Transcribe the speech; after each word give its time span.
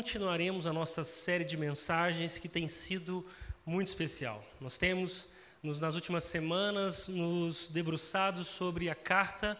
Continuaremos 0.00 0.66
a 0.66 0.72
nossa 0.72 1.04
série 1.04 1.44
de 1.44 1.58
mensagens 1.58 2.38
que 2.38 2.48
tem 2.48 2.66
sido 2.66 3.22
muito 3.66 3.88
especial. 3.88 4.42
Nós 4.58 4.78
temos, 4.78 5.28
nos, 5.62 5.78
nas 5.78 5.94
últimas 5.94 6.24
semanas, 6.24 7.06
nos 7.06 7.68
debruçado 7.68 8.42
sobre 8.42 8.88
a 8.88 8.94
carta 8.94 9.58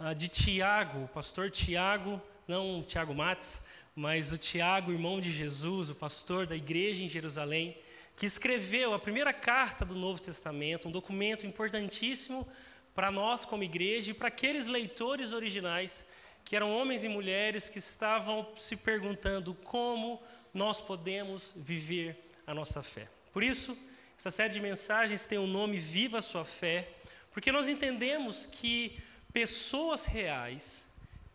uh, 0.00 0.14
de 0.14 0.28
Tiago, 0.28 1.04
o 1.04 1.08
pastor 1.08 1.50
Tiago, 1.50 2.18
não 2.48 2.80
o 2.80 2.82
Tiago 2.82 3.14
Mates, 3.14 3.66
mas 3.94 4.32
o 4.32 4.38
Tiago, 4.38 4.92
irmão 4.92 5.20
de 5.20 5.30
Jesus, 5.30 5.90
o 5.90 5.94
pastor 5.94 6.46
da 6.46 6.56
igreja 6.56 7.02
em 7.02 7.08
Jerusalém, 7.08 7.76
que 8.16 8.24
escreveu 8.24 8.94
a 8.94 8.98
primeira 8.98 9.34
carta 9.34 9.84
do 9.84 9.94
Novo 9.94 10.22
Testamento, 10.22 10.88
um 10.88 10.90
documento 10.90 11.46
importantíssimo 11.46 12.48
para 12.94 13.10
nós 13.10 13.44
como 13.44 13.62
igreja 13.62 14.12
e 14.12 14.14
para 14.14 14.28
aqueles 14.28 14.66
leitores 14.66 15.34
originais 15.34 16.06
que 16.44 16.56
eram 16.56 16.70
homens 16.70 17.04
e 17.04 17.08
mulheres 17.08 17.68
que 17.68 17.78
estavam 17.78 18.48
se 18.56 18.76
perguntando 18.76 19.54
como 19.54 20.22
nós 20.52 20.80
podemos 20.80 21.52
viver 21.56 22.30
a 22.46 22.54
nossa 22.54 22.82
fé. 22.82 23.08
Por 23.32 23.42
isso, 23.42 23.76
essa 24.18 24.30
série 24.30 24.52
de 24.52 24.60
mensagens 24.60 25.24
tem 25.24 25.38
o 25.38 25.46
nome 25.46 25.78
Viva 25.78 26.18
a 26.18 26.22
Sua 26.22 26.44
Fé, 26.44 26.90
porque 27.32 27.50
nós 27.50 27.68
entendemos 27.68 28.46
que 28.46 29.00
pessoas 29.32 30.06
reais 30.06 30.86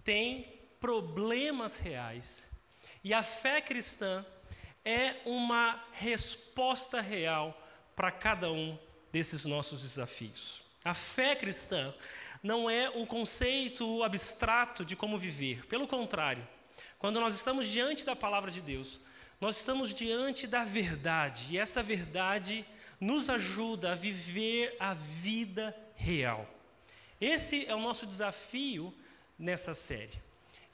têm 0.03 0.53
problemas 0.80 1.78
reais 1.78 2.47
e 3.03 3.13
a 3.13 3.23
fé 3.23 3.61
cristã 3.61 4.25
é 4.85 5.16
uma 5.25 5.83
resposta 5.91 7.02
real 7.02 7.59
para 7.95 8.11
cada 8.11 8.52
um 8.52 8.78
desses 9.11 9.45
nossos 9.45 9.81
desafios. 9.81 10.61
A 10.83 10.94
fé 10.94 11.35
cristã 11.35 11.94
não 12.48 12.70
é 12.70 12.90
um 12.90 13.06
conceito 13.06 14.02
abstrato 14.02 14.86
de 14.86 14.95
como 14.95 15.17
viver. 15.17 15.66
Pelo 15.66 15.86
contrário, 15.86 16.48
quando 16.97 17.19
nós 17.19 17.35
estamos 17.35 17.68
diante 17.68 18.06
da 18.06 18.16
palavra 18.16 18.50
de 18.50 18.62
Deus, 18.62 19.02
nós 19.40 19.58
estamos 19.58 19.94
diante 19.94 20.47
da 20.47 20.63
verdade, 20.63 21.47
e 21.52 21.58
essa 21.58 21.84
verdade 21.84 22.66
nos 23.02 23.30
ajuda 23.30 23.91
a 23.91 23.96
viver 23.96 24.78
a 24.80 24.94
vida 24.94 25.75
real. 25.94 26.50
Esse 27.19 27.66
é 27.66 27.75
o 27.75 27.81
nosso 27.81 28.08
desafio 28.08 28.96
nessa 29.38 29.74
série. 29.74 30.27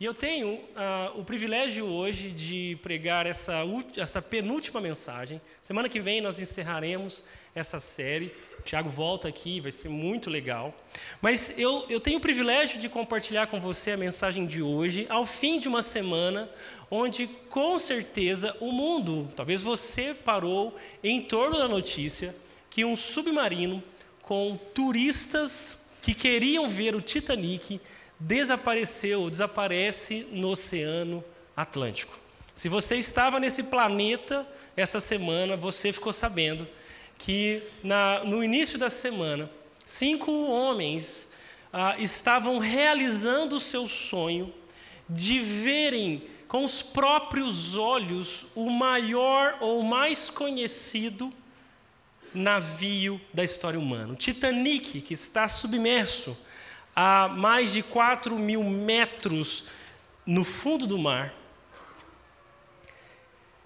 E 0.04 0.06
eu 0.06 0.14
tenho 0.14 0.56
uh, 0.56 1.18
o 1.18 1.24
privilégio 1.24 1.86
hoje 1.86 2.32
de 2.32 2.78
pregar 2.84 3.26
essa, 3.26 3.62
essa 3.96 4.22
penúltima 4.22 4.82
mensagem. 4.82 5.40
Semana 5.62 5.88
que 5.88 6.02
vem 6.02 6.20
nós 6.20 6.42
encerraremos 6.42 7.24
essa 7.56 7.80
série. 7.80 8.30
O 8.60 8.64
Tiago 8.64 8.90
volta 8.90 9.30
aqui, 9.30 9.62
vai 9.62 9.72
ser 9.72 9.88
muito 9.88 10.30
legal. 10.30 10.78
Mas 11.22 11.58
eu, 11.58 11.86
eu 11.88 12.02
tenho 12.02 12.18
o 12.18 12.22
privilégio 12.22 12.78
de 12.78 12.90
compartilhar 12.90 13.48
com 13.48 13.62
você 13.62 13.92
a 13.92 13.98
mensagem 13.98 14.46
de 14.46 14.62
hoje, 14.62 15.08
ao 15.10 15.26
fim 15.26 15.58
de 15.58 15.70
uma 15.70 15.82
semana, 15.82 16.50
onde 16.92 17.26
com 17.50 17.80
certeza 17.80 18.58
o 18.60 18.74
mundo, 18.74 19.32
talvez 19.38 19.64
você 19.64 20.14
parou 20.14 20.78
em 21.02 21.22
torno 21.22 21.58
da 21.58 21.70
notícia 21.70 22.36
que 22.70 22.84
um 22.84 22.98
submarino 22.98 23.82
com 24.22 24.60
turistas 24.74 25.82
que 26.02 26.14
queriam 26.14 26.68
ver 26.68 26.94
o 26.94 27.00
Titanic 27.00 27.80
desapareceu, 28.24 29.30
desaparece 29.30 30.26
no 30.32 30.52
Oceano 30.52 31.24
Atlântico. 31.56 32.18
Se 32.54 32.70
você 32.70 32.96
estava 32.96 33.40
nesse 33.40 33.64
planeta 33.64 34.48
essa 34.78 35.00
semana, 35.00 35.58
você 35.58 35.92
ficou 35.92 36.14
sabendo 36.14 36.68
que 37.18 37.62
na, 37.84 38.24
no 38.24 38.44
início 38.44 38.80
da 38.80 38.90
semana, 38.90 39.50
cinco 39.86 40.32
homens 40.48 41.28
ah, 41.72 41.96
estavam 42.00 42.60
realizando 42.60 43.58
o 43.58 43.60
seu 43.60 43.88
sonho 43.88 44.54
de 45.10 45.40
verem 45.40 46.24
com 46.48 46.64
os 46.64 46.82
próprios 46.82 47.76
olhos 47.76 48.46
o 48.56 48.70
maior 48.70 49.58
ou 49.60 49.84
mais 49.84 50.30
conhecido 50.30 51.34
navio 52.34 53.20
da 53.34 53.44
história 53.44 53.80
humana. 53.80 54.14
O 54.14 54.16
Titanic, 54.16 55.02
que 55.02 55.14
está 55.14 55.50
submerso 55.50 56.38
a 56.96 57.28
mais 57.28 57.74
de 57.74 57.82
4 57.82 58.38
mil 58.38 58.64
metros 58.64 59.66
no 60.26 60.44
fundo 60.44 60.86
do 60.86 60.98
mar, 60.98 61.34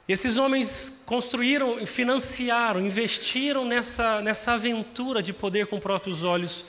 esses 0.08 0.38
homens 0.38 1.04
construíram, 1.06 1.86
financiaram, 1.86 2.80
investiram 2.80 3.66
nessa, 3.66 4.22
nessa 4.22 4.54
aventura 4.54 5.22
de 5.22 5.34
poder 5.34 5.68
com 5.68 5.80
próprios 5.80 6.24
olhos 6.24 6.64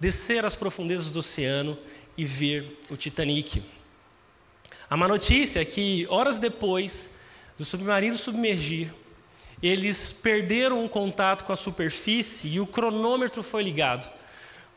descer 0.00 0.44
às 0.44 0.56
profundezas 0.56 1.12
do 1.12 1.20
oceano 1.20 1.78
e 2.16 2.24
ver 2.24 2.80
o 2.90 2.96
Titanic. 2.96 3.62
A 4.88 4.96
má 4.96 5.06
notícia 5.06 5.60
é 5.60 5.64
que, 5.64 6.04
horas 6.10 6.40
depois 6.40 7.10
do 7.56 7.64
submarino 7.64 8.16
submergir, 8.16 8.92
eles 9.62 10.12
perderam 10.12 10.84
o 10.84 10.88
contato 10.88 11.44
com 11.44 11.52
a 11.52 11.56
superfície 11.56 12.48
e 12.48 12.58
o 12.58 12.66
cronômetro 12.66 13.42
foi 13.42 13.62
ligado, 13.62 14.10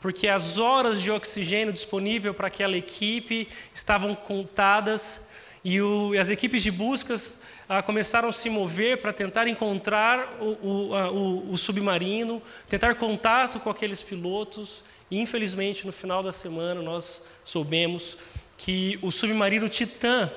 porque 0.04 0.28
as 0.28 0.58
horas 0.58 1.02
de 1.02 1.10
oxigênio 1.10 1.72
disponível 1.72 2.34
para 2.34 2.48
aquela 2.48 2.76
equipe 2.76 3.48
estavam 3.74 4.14
contadas 4.14 5.26
e, 5.64 5.82
o, 5.82 6.14
e 6.14 6.18
as 6.18 6.30
equipes 6.30 6.62
de 6.62 6.70
buscas 6.70 7.40
ah, 7.70 7.82
começaram 7.82 8.28
a 8.28 8.34
se 8.34 8.50
mover 8.50 9.02
para 9.02 9.14
tentar 9.14 9.48
encontrar 9.48 10.40
o, 10.42 10.90
o, 10.90 10.94
a, 10.94 11.10
o, 11.10 11.56
submarino, 11.58 12.42
tentar 12.68 12.96
contato 12.96 13.62
com 13.62 13.70
aqueles 13.70 14.04
pilotos. 14.04 14.84
E, 15.10 15.22
infelizmente, 15.22 15.86
no 15.86 15.94
final 15.94 16.22
da 16.22 16.34
semana, 16.34 16.82
nós 16.82 17.24
soubemos 17.46 18.18
que 18.58 19.00
o 19.02 19.10
submarino 19.10 19.70
Titã, 19.70 20.30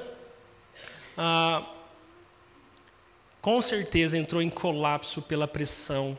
ah, 1.18 1.66
com 3.42 3.60
certeza, 3.60 4.16
entrou 4.16 4.40
em 4.40 4.48
colapso 4.48 5.20
pela 5.20 5.48
pressão 5.48 6.16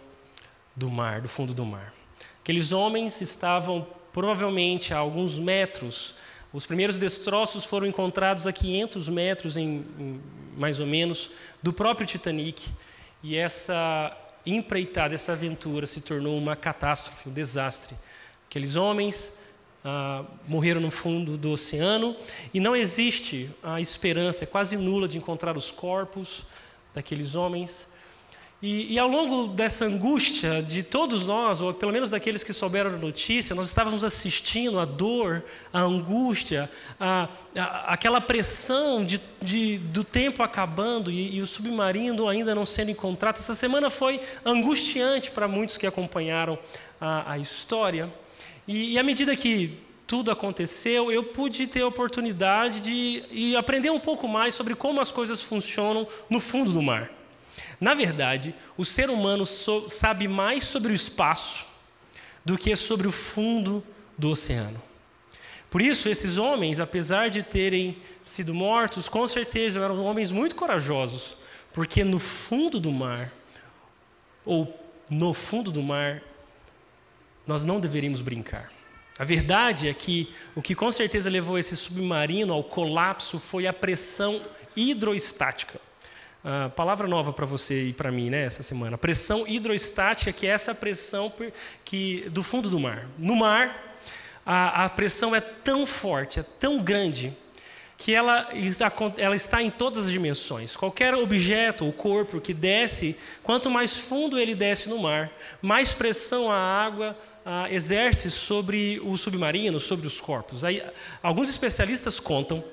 do 0.76 0.90
mar, 0.90 1.22
do 1.22 1.30
fundo 1.30 1.54
do 1.54 1.66
mar. 1.66 1.97
Aqueles 2.48 2.72
homens 2.72 3.20
estavam 3.20 3.86
provavelmente 4.14 4.94
a 4.94 4.98
alguns 4.98 5.38
metros 5.38 6.16
os 6.54 6.66
primeiros 6.66 6.98
destroços 6.98 7.66
foram 7.66 7.86
encontrados 7.86 8.48
a 8.48 8.54
500 8.54 9.10
metros, 9.10 9.58
em, 9.58 9.86
em, 10.00 10.22
mais 10.56 10.80
ou 10.80 10.88
menos, 10.88 11.30
do 11.62 11.74
próprio 11.74 12.08
Titanic. 12.08 12.70
E 13.22 13.36
essa 13.36 14.16
empreitada, 14.46 15.14
essa 15.14 15.34
aventura 15.34 15.86
se 15.86 16.02
tornou 16.02 16.38
uma 16.38 16.56
catástrofe, 16.56 17.30
um 17.30 17.34
desastre. 17.34 17.96
Aqueles 18.50 18.76
homens 18.76 19.38
ah, 19.84 20.24
morreram 20.48 20.80
no 20.80 20.90
fundo 20.90 21.38
do 21.38 21.52
oceano 21.52 22.16
e 22.54 22.60
não 22.60 22.76
existe 22.76 23.52
a 23.62 23.82
esperança, 23.82 24.46
é 24.46 24.48
quase 24.48 24.78
nula, 24.78 25.08
de 25.08 25.18
encontrar 25.18 25.58
os 25.58 25.70
corpos 25.70 26.46
daqueles 26.94 27.36
homens. 27.36 27.86
E, 28.60 28.96
e, 28.96 28.98
ao 28.98 29.08
longo 29.08 29.54
dessa 29.54 29.86
angústia 29.86 30.64
de 30.64 30.82
todos 30.82 31.28
nós, 31.28 31.62
ou 31.62 31.72
pelo 31.76 31.92
menos 31.92 32.10
daqueles 32.10 32.44
que 32.44 32.52
souberam 32.52 32.90
a 32.90 32.98
notícia, 32.98 33.56
nós 33.56 33.68
estávamos 33.68 34.04
assistindo 34.04 34.80
a 34.80 34.86
dor, 34.86 35.44
a 35.72 35.82
angústia, 35.82 36.68
a, 37.00 37.30
a, 37.56 37.94
aquela 37.94 38.20
pressão 38.20 39.06
de, 39.06 39.22
de, 39.40 39.78
do 39.78 40.04
tempo 40.04 40.42
acabando 40.42 41.12
e, 41.12 41.36
e, 41.36 41.42
o 41.42 41.46
submarino 41.46 42.28
ainda 42.28 42.56
não 42.56 42.66
sendo 42.66 42.90
encontrado. 42.90 43.36
Essa 43.36 43.54
semana 43.54 43.92
foi 43.92 44.20
angustiante 44.44 45.30
para 45.30 45.48
muitos 45.48 45.78
que 45.78 45.86
acompanharam 45.86 46.58
a, 47.00 47.34
a 47.34 47.38
história. 47.38 48.12
E, 48.68 48.94
e 48.94 48.98
à 48.98 49.04
medida 49.04 49.36
que 49.36 49.78
tudo 50.08 50.32
aconteceu, 50.32 51.12
eu 51.12 51.26
pude 51.26 51.68
ter 51.68 51.82
a 51.82 51.88
oportunidade 51.88 52.80
de 52.80 53.56
aprender 53.56 53.92
um 53.92 54.00
pouco 54.00 54.28
mais 54.28 54.56
sobre 54.56 54.74
como 54.74 55.00
as 55.00 55.12
coisas 55.12 55.44
funcionam 55.44 56.08
no 56.28 56.40
fundo 56.40 56.72
do 56.72 56.82
mar. 56.82 57.17
Na 57.80 57.94
verdade, 57.94 58.56
o 58.76 58.84
ser 58.84 59.10
humano 59.10 59.46
so, 59.46 59.88
sabe 59.90 60.28
mais 60.28 60.64
sobre 60.64 60.92
o 60.92 60.96
espaço 60.96 61.68
do 62.44 62.58
que 62.58 62.76
sobre 62.76 63.08
o 63.08 63.12
fundo 63.12 63.84
do 64.18 64.30
oceano. 64.30 64.82
Por 65.70 65.82
isso, 65.82 66.10
esses 66.10 66.38
homens, 66.38 66.80
apesar 66.80 67.30
de 67.30 67.44
terem 67.44 67.98
sido 68.24 68.54
mortos, 68.54 69.10
com 69.10 69.28
certeza 69.28 69.80
eram 69.80 70.04
homens 70.04 70.32
muito 70.32 70.56
corajosos, 70.56 71.36
porque 71.74 72.04
no 72.04 72.20
fundo 72.20 72.80
do 72.80 72.92
mar, 72.92 73.32
ou 74.46 74.74
no 75.12 75.34
fundo 75.34 75.72
do 75.72 75.84
mar, 75.84 76.24
nós 77.46 77.64
não 77.64 77.80
deveríamos 77.80 78.22
brincar. 78.22 78.72
A 79.20 79.24
verdade 79.24 79.88
é 79.88 79.94
que 79.94 80.34
o 80.56 80.62
que 80.62 80.76
com 80.76 80.92
certeza 80.92 81.30
levou 81.30 81.58
esse 81.58 81.76
submarino 81.76 82.54
ao 82.54 82.64
colapso 82.64 83.40
foi 83.40 83.68
a 83.68 83.74
pressão 83.74 84.42
hidroestática. 84.76 85.80
Uh, 86.48 86.70
palavra 86.70 87.10
nova 87.10 87.34
para 87.34 87.46
você 87.46 87.90
e 87.90 87.94
para 87.94 88.10
mim, 88.10 88.30
né, 88.30 88.46
essa 88.46 88.64
semana. 88.64 88.98
Pressão 88.98 89.46
hidroestática, 89.46 90.32
que 90.32 90.48
é 90.48 90.52
essa 90.52 90.74
pressão 90.74 91.30
que, 91.84 92.30
do 92.30 92.42
fundo 92.42 92.70
do 92.70 92.80
mar. 92.80 93.06
No 93.18 93.36
mar, 93.36 94.00
a, 94.46 94.86
a 94.86 94.90
pressão 94.90 95.36
é 95.36 95.42
tão 95.42 95.86
forte, 95.86 96.40
é 96.40 96.44
tão 96.44 96.82
grande, 96.82 97.36
que 97.98 98.14
ela, 98.14 98.48
ela 99.18 99.36
está 99.36 99.62
em 99.62 99.70
todas 99.70 100.06
as 100.06 100.12
dimensões. 100.12 100.78
Qualquer 100.78 101.16
objeto 101.16 101.84
ou 101.84 101.92
corpo 101.92 102.40
que 102.40 102.54
desce, 102.54 103.18
quanto 103.44 103.70
mais 103.70 103.98
fundo 103.98 104.40
ele 104.40 104.56
desce 104.56 104.88
no 104.88 105.00
mar, 105.00 105.30
mais 105.62 105.94
pressão 105.94 106.50
a 106.50 106.56
água 106.56 107.18
ah, 107.46 107.70
exerce 107.70 108.32
sobre 108.32 109.02
o 109.04 109.18
submarino, 109.18 109.82
sobre 109.82 110.08
os 110.08 110.22
corpos. 110.22 110.64
Aí, 110.64 110.82
alguns 111.22 111.50
especialistas 111.50 112.22
contam 112.22 112.64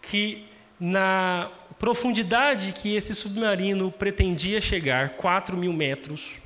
que 0.00 0.46
na 0.78 1.50
profundidade 1.80 2.74
que 2.74 2.94
esse 2.94 3.14
submarino 3.14 3.90
pretendia 3.90 4.60
chegar, 4.60 5.16
4 5.16 5.56
mil 5.56 5.72
metros, 5.72 6.38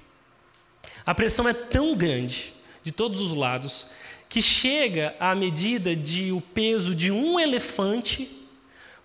a 1.05 1.13
pressão 1.13 1.49
é 1.49 1.53
tão 1.53 1.97
grande 1.97 2.55
de 2.85 2.93
todos 2.93 3.21
os 3.21 3.33
lados 3.33 3.89
que 4.29 4.41
chega 4.41 5.13
à 5.19 5.35
medida 5.35 5.97
de 5.97 6.31
o 6.31 6.41
peso 6.41 6.95
de 6.95 7.11
um 7.11 7.39
elefante 7.39 8.47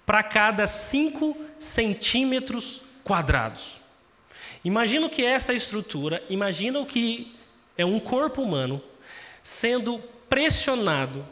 para 0.05 0.21
cada 0.21 0.67
5 0.67 1.35
centímetros 1.57 2.83
quadrados. 3.03 3.79
Imagina 4.63 5.07
o 5.07 5.09
que 5.09 5.25
é 5.25 5.31
essa 5.31 5.53
estrutura, 5.53 6.23
imagina 6.29 6.79
o 6.79 6.85
que 6.85 7.35
é 7.75 7.83
um 7.83 7.99
corpo 7.99 8.43
humano 8.43 8.79
sendo 9.41 9.97
pressionado 10.29 11.25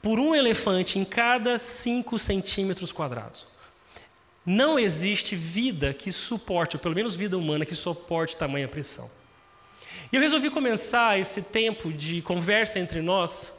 por 0.00 0.20
um 0.20 0.32
elefante 0.32 0.96
em 0.96 1.04
cada 1.04 1.58
5 1.58 2.20
centímetros 2.20 2.92
quadrados. 2.92 3.52
Não 4.44 4.78
existe 4.78 5.34
vida 5.34 5.94
que 5.94 6.12
suporte, 6.12 6.76
ou 6.76 6.80
pelo 6.80 6.94
menos 6.94 7.16
vida 7.16 7.38
humana, 7.38 7.64
que 7.64 7.74
suporte 7.74 8.36
tamanha 8.36 8.68
pressão. 8.68 9.10
E 10.12 10.16
eu 10.16 10.20
resolvi 10.20 10.50
começar 10.50 11.18
esse 11.18 11.40
tempo 11.40 11.92
de 11.92 12.20
conversa 12.20 12.78
entre 12.78 13.00
nós, 13.00 13.52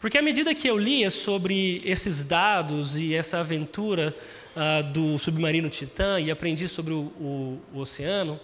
porque 0.00 0.16
à 0.16 0.22
medida 0.22 0.54
que 0.54 0.66
eu 0.66 0.78
lia 0.78 1.10
sobre 1.10 1.82
esses 1.84 2.24
dados 2.24 2.96
e 2.96 3.14
essa 3.14 3.40
aventura 3.40 4.16
uh, 4.56 4.82
do 4.90 5.18
submarino 5.18 5.68
Titã 5.68 6.18
e 6.18 6.30
aprendi 6.30 6.66
sobre 6.66 6.92
o, 6.92 7.12
o, 7.20 7.60
o 7.74 7.78
oceano, 7.80 8.40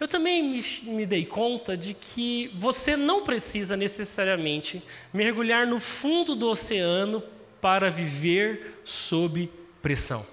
eu 0.00 0.06
também 0.06 0.42
me, 0.42 0.64
me, 0.82 1.06
dei 1.06 1.24
conta 1.24 1.76
de 1.76 1.94
que 1.94 2.52
você 2.54 2.96
não 2.96 3.24
precisa 3.24 3.76
necessariamente 3.76 4.82
mergulhar 5.12 5.66
no 5.66 5.80
fundo 5.80 6.34
do 6.34 6.48
oceano 6.50 7.22
para 7.60 7.90
viver 7.90 8.80
sob 8.84 9.50
pressão. 9.82 10.24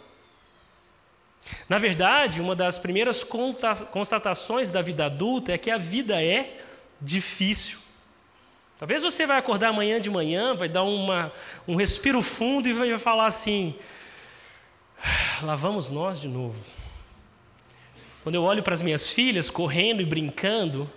Na 1.68 1.78
verdade, 1.78 2.42
uma 2.42 2.56
das 2.56 2.80
primeiras 2.80 3.24
constatações 3.24 4.70
da 4.70 4.82
vida 4.82 5.06
adulta 5.06 5.52
é 5.52 5.58
que 5.58 5.72
a 5.72 5.78
vida 5.78 6.22
é 6.24 6.58
difícil. 7.00 7.80
Talvez 8.78 9.04
você 9.04 9.26
vai 9.26 9.38
acordar 9.38 9.70
amanhã 9.70 10.02
de 10.02 10.10
manhã, 10.10 10.54
vai 10.54 10.68
dar 10.68 10.84
uma, 10.84 11.32
um 11.68 11.76
respiro 11.76 12.22
fundo 12.22 12.68
e 12.68 12.74
vai 12.74 12.98
falar 12.98 13.28
assim: 13.28 13.76
ah, 15.02 15.46
lá 15.46 15.56
vamos 15.56 15.90
nós 15.90 16.20
de 16.20 16.28
novo. 16.28 16.60
Quando 18.24 18.36
eu 18.36 18.44
olho 18.44 18.64
para 18.64 18.74
as 18.74 18.82
minhas 18.82 19.08
filhas 19.08 19.50
correndo 19.50 20.02
e 20.02 20.06
brincando, 20.06 20.92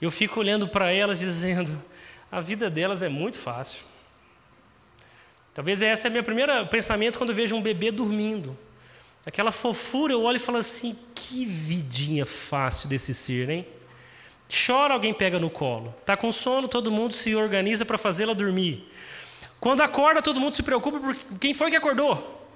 eu 0.00 0.10
fico 0.10 0.40
olhando 0.40 0.68
para 0.68 0.92
elas 0.92 1.18
dizendo: 1.18 1.80
a 2.30 2.40
vida 2.40 2.68
delas 2.68 3.02
é 3.02 3.08
muito 3.08 3.38
fácil. 3.38 3.84
Talvez 5.54 5.80
esse 5.80 6.06
é 6.06 6.10
o 6.10 6.12
meu 6.12 6.24
primeiro 6.24 6.66
pensamento 6.66 7.18
quando 7.18 7.32
vejo 7.32 7.54
um 7.54 7.62
bebê 7.62 7.90
dormindo. 7.90 8.56
Aquela 9.24 9.52
fofura, 9.52 10.12
eu 10.12 10.22
olho 10.22 10.36
e 10.36 10.40
falo 10.40 10.58
assim: 10.58 10.96
que 11.14 11.44
vidinha 11.44 12.26
fácil 12.26 12.88
desse 12.88 13.14
ser, 13.14 13.48
hein? 13.48 13.66
Chora, 14.66 14.94
alguém 14.94 15.14
pega 15.14 15.38
no 15.38 15.48
colo. 15.48 15.94
Está 16.00 16.16
com 16.16 16.30
sono, 16.30 16.68
todo 16.68 16.90
mundo 16.90 17.14
se 17.14 17.34
organiza 17.34 17.84
para 17.84 17.96
fazê-la 17.96 18.34
dormir. 18.34 18.86
Quando 19.58 19.80
acorda, 19.80 20.20
todo 20.20 20.40
mundo 20.40 20.54
se 20.54 20.62
preocupa 20.62 21.00
por 21.00 21.16
quem 21.38 21.54
foi 21.54 21.70
que 21.70 21.76
acordou. 21.76 22.46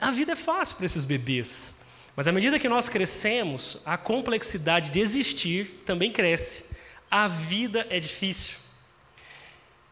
A 0.00 0.10
vida 0.10 0.32
é 0.32 0.36
fácil 0.36 0.76
para 0.76 0.86
esses 0.86 1.04
bebês. 1.04 1.74
Mas 2.14 2.26
à 2.26 2.32
medida 2.32 2.58
que 2.58 2.68
nós 2.68 2.88
crescemos, 2.88 3.78
a 3.86 3.96
complexidade 3.96 4.90
de 4.90 5.00
existir 5.00 5.82
também 5.86 6.12
cresce. 6.12 6.64
A 7.10 7.28
vida 7.28 7.86
é 7.88 8.00
difícil. 8.00 8.58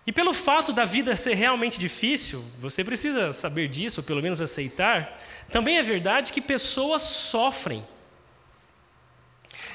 E 0.06 0.12
pelo 0.12 0.32
fato 0.32 0.72
da 0.72 0.84
vida 0.84 1.16
ser 1.16 1.34
realmente 1.34 1.78
difícil, 1.80 2.44
você 2.60 2.84
precisa 2.84 3.32
saber 3.32 3.66
disso, 3.68 4.00
ou 4.00 4.04
pelo 4.04 4.22
menos 4.22 4.40
aceitar, 4.40 5.20
também 5.50 5.78
é 5.78 5.82
verdade 5.82 6.32
que 6.32 6.40
pessoas 6.40 7.02
sofrem. 7.02 7.84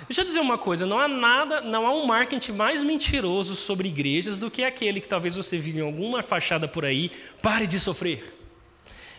Deixa 0.08 0.22
eu 0.22 0.26
dizer 0.26 0.40
uma 0.40 0.58
coisa, 0.58 0.86
não 0.86 0.98
há 0.98 1.08
nada, 1.08 1.62
não 1.62 1.86
há 1.86 1.94
um 1.94 2.06
marketing 2.06 2.54
mais 2.54 2.82
mentiroso 2.82 3.56
sobre 3.56 3.90
igrejas 3.90 4.38
do 4.38 4.50
que 4.50 4.64
aquele 4.64 5.02
que 5.02 5.08
talvez 5.08 5.36
você 5.36 5.58
viu 5.58 5.76
em 5.76 5.86
alguma 5.86 6.24
fachada 6.24 6.68
por 6.68 6.86
aí, 6.86 7.12
pare 7.42 7.68
de 7.68 7.78
sofrer. 7.78 8.38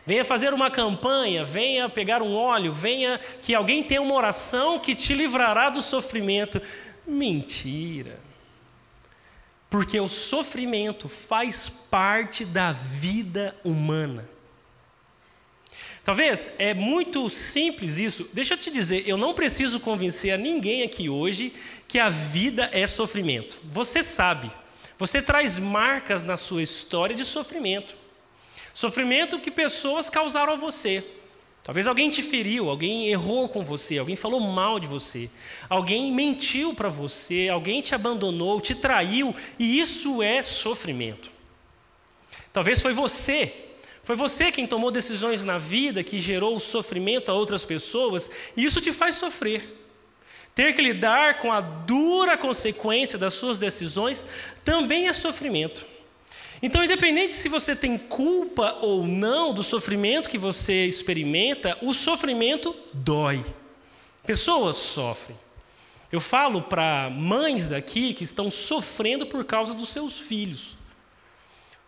Venha 0.05 0.25
fazer 0.25 0.53
uma 0.53 0.70
campanha, 0.70 1.44
venha 1.44 1.88
pegar 1.88 2.23
um 2.23 2.35
óleo, 2.35 2.73
venha 2.73 3.20
que 3.41 3.55
alguém 3.55 3.85
tenha 3.85 4.03
uma 4.03 4.15
oração 4.15 4.79
que 4.79 4.94
te 4.94 5.15
livrará 5.15 5.70
do 5.70 5.81
sofrimento. 5.81 6.61
Mentira. 7.06 8.19
Porque 9.73 9.99
o 9.99 10.07
sofrimento 10.07 11.08
faz 11.08 11.70
parte 11.70 12.44
da 12.44 12.73
vida 12.73 13.56
humana. 13.65 14.29
Talvez 16.05 16.51
é 16.58 16.75
muito 16.75 17.31
simples 17.31 17.96
isso. 17.96 18.29
Deixa 18.35 18.53
eu 18.53 18.58
te 18.58 18.70
dizer, 18.70 19.08
eu 19.08 19.17
não 19.17 19.32
preciso 19.32 19.81
convencer 19.81 20.31
a 20.31 20.37
ninguém 20.37 20.82
aqui 20.82 21.08
hoje 21.08 21.55
que 21.89 21.99
a 21.99 22.11
vida 22.11 22.69
é 22.70 22.87
sofrimento. 22.87 23.58
Você 23.65 24.03
sabe. 24.03 24.53
Você 24.99 25.23
traz 25.23 25.58
marcas 25.58 26.23
na 26.27 26.37
sua 26.37 26.63
história 26.63 27.17
de 27.17 27.25
sofrimento. 27.25 27.96
Sofrimento 28.75 29.41
que 29.41 29.51
pessoas 29.51 30.11
causaram 30.11 30.53
a 30.53 30.56
você. 30.56 31.03
Talvez 31.63 31.87
alguém 31.87 32.11
te 32.11 32.23
feriu, 32.23 32.69
alguém 32.69 33.09
errou 33.09 33.49
com 33.49 33.65
você, 33.65 33.97
alguém 33.97 34.17
falou 34.17 34.41
mal 34.41 34.81
de 34.81 34.89
você, 34.89 35.31
alguém 35.69 36.13
mentiu 36.13 36.75
para 36.75 36.89
você, 36.89 37.49
alguém 37.49 37.81
te 37.81 37.95
abandonou, 37.95 38.61
te 38.61 38.75
traiu, 38.75 39.35
e 39.59 39.79
isso 39.79 40.21
é 40.23 40.43
sofrimento. 40.43 41.31
Talvez 42.53 42.83
foi 42.83 42.93
você, 42.93 43.55
foi 44.03 44.17
você 44.17 44.51
quem 44.51 44.67
tomou 44.67 44.91
decisões 44.91 45.45
na 45.45 45.57
vida 45.57 46.03
que 46.03 46.19
gerou 46.19 46.59
sofrimento 46.59 47.31
a 47.31 47.35
outras 47.35 47.65
pessoas, 47.65 48.29
e 48.57 48.65
isso 48.65 48.81
te 48.81 48.93
faz 48.93 49.15
sofrer. 49.15 49.79
Ter 50.57 50.75
que 50.75 50.83
lidar 50.83 51.39
com 51.39 51.53
a 51.53 51.61
dura 51.61 52.37
consequência 52.37 53.17
das 53.17 53.35
suas 53.35 53.61
decisões 53.61 54.27
também 54.65 55.07
é 55.07 55.13
sofrimento. 55.13 55.92
Então, 56.63 56.85
independente 56.85 57.33
se 57.33 57.49
você 57.49 57.75
tem 57.75 57.99
culpa 57.99 58.79
ou 58.81 59.05
não 59.05 59.53
do 59.53 59.65
sofrimento 59.65 60.31
que 60.31 60.39
você 60.39 60.87
experimenta, 60.87 61.77
o 61.83 61.93
sofrimento 61.93 62.75
dói. 62.93 63.45
Pessoas 64.25 64.77
sofrem. 64.77 65.37
Eu 66.13 66.21
falo 66.21 66.63
para 66.63 67.11
mães 67.11 67.73
aqui 67.73 68.15
que 68.15 68.23
estão 68.23 68.49
sofrendo 68.49 69.27
por 69.27 69.45
causa 69.45 69.75
dos 69.75 69.89
seus 69.89 70.21
filhos. 70.21 70.79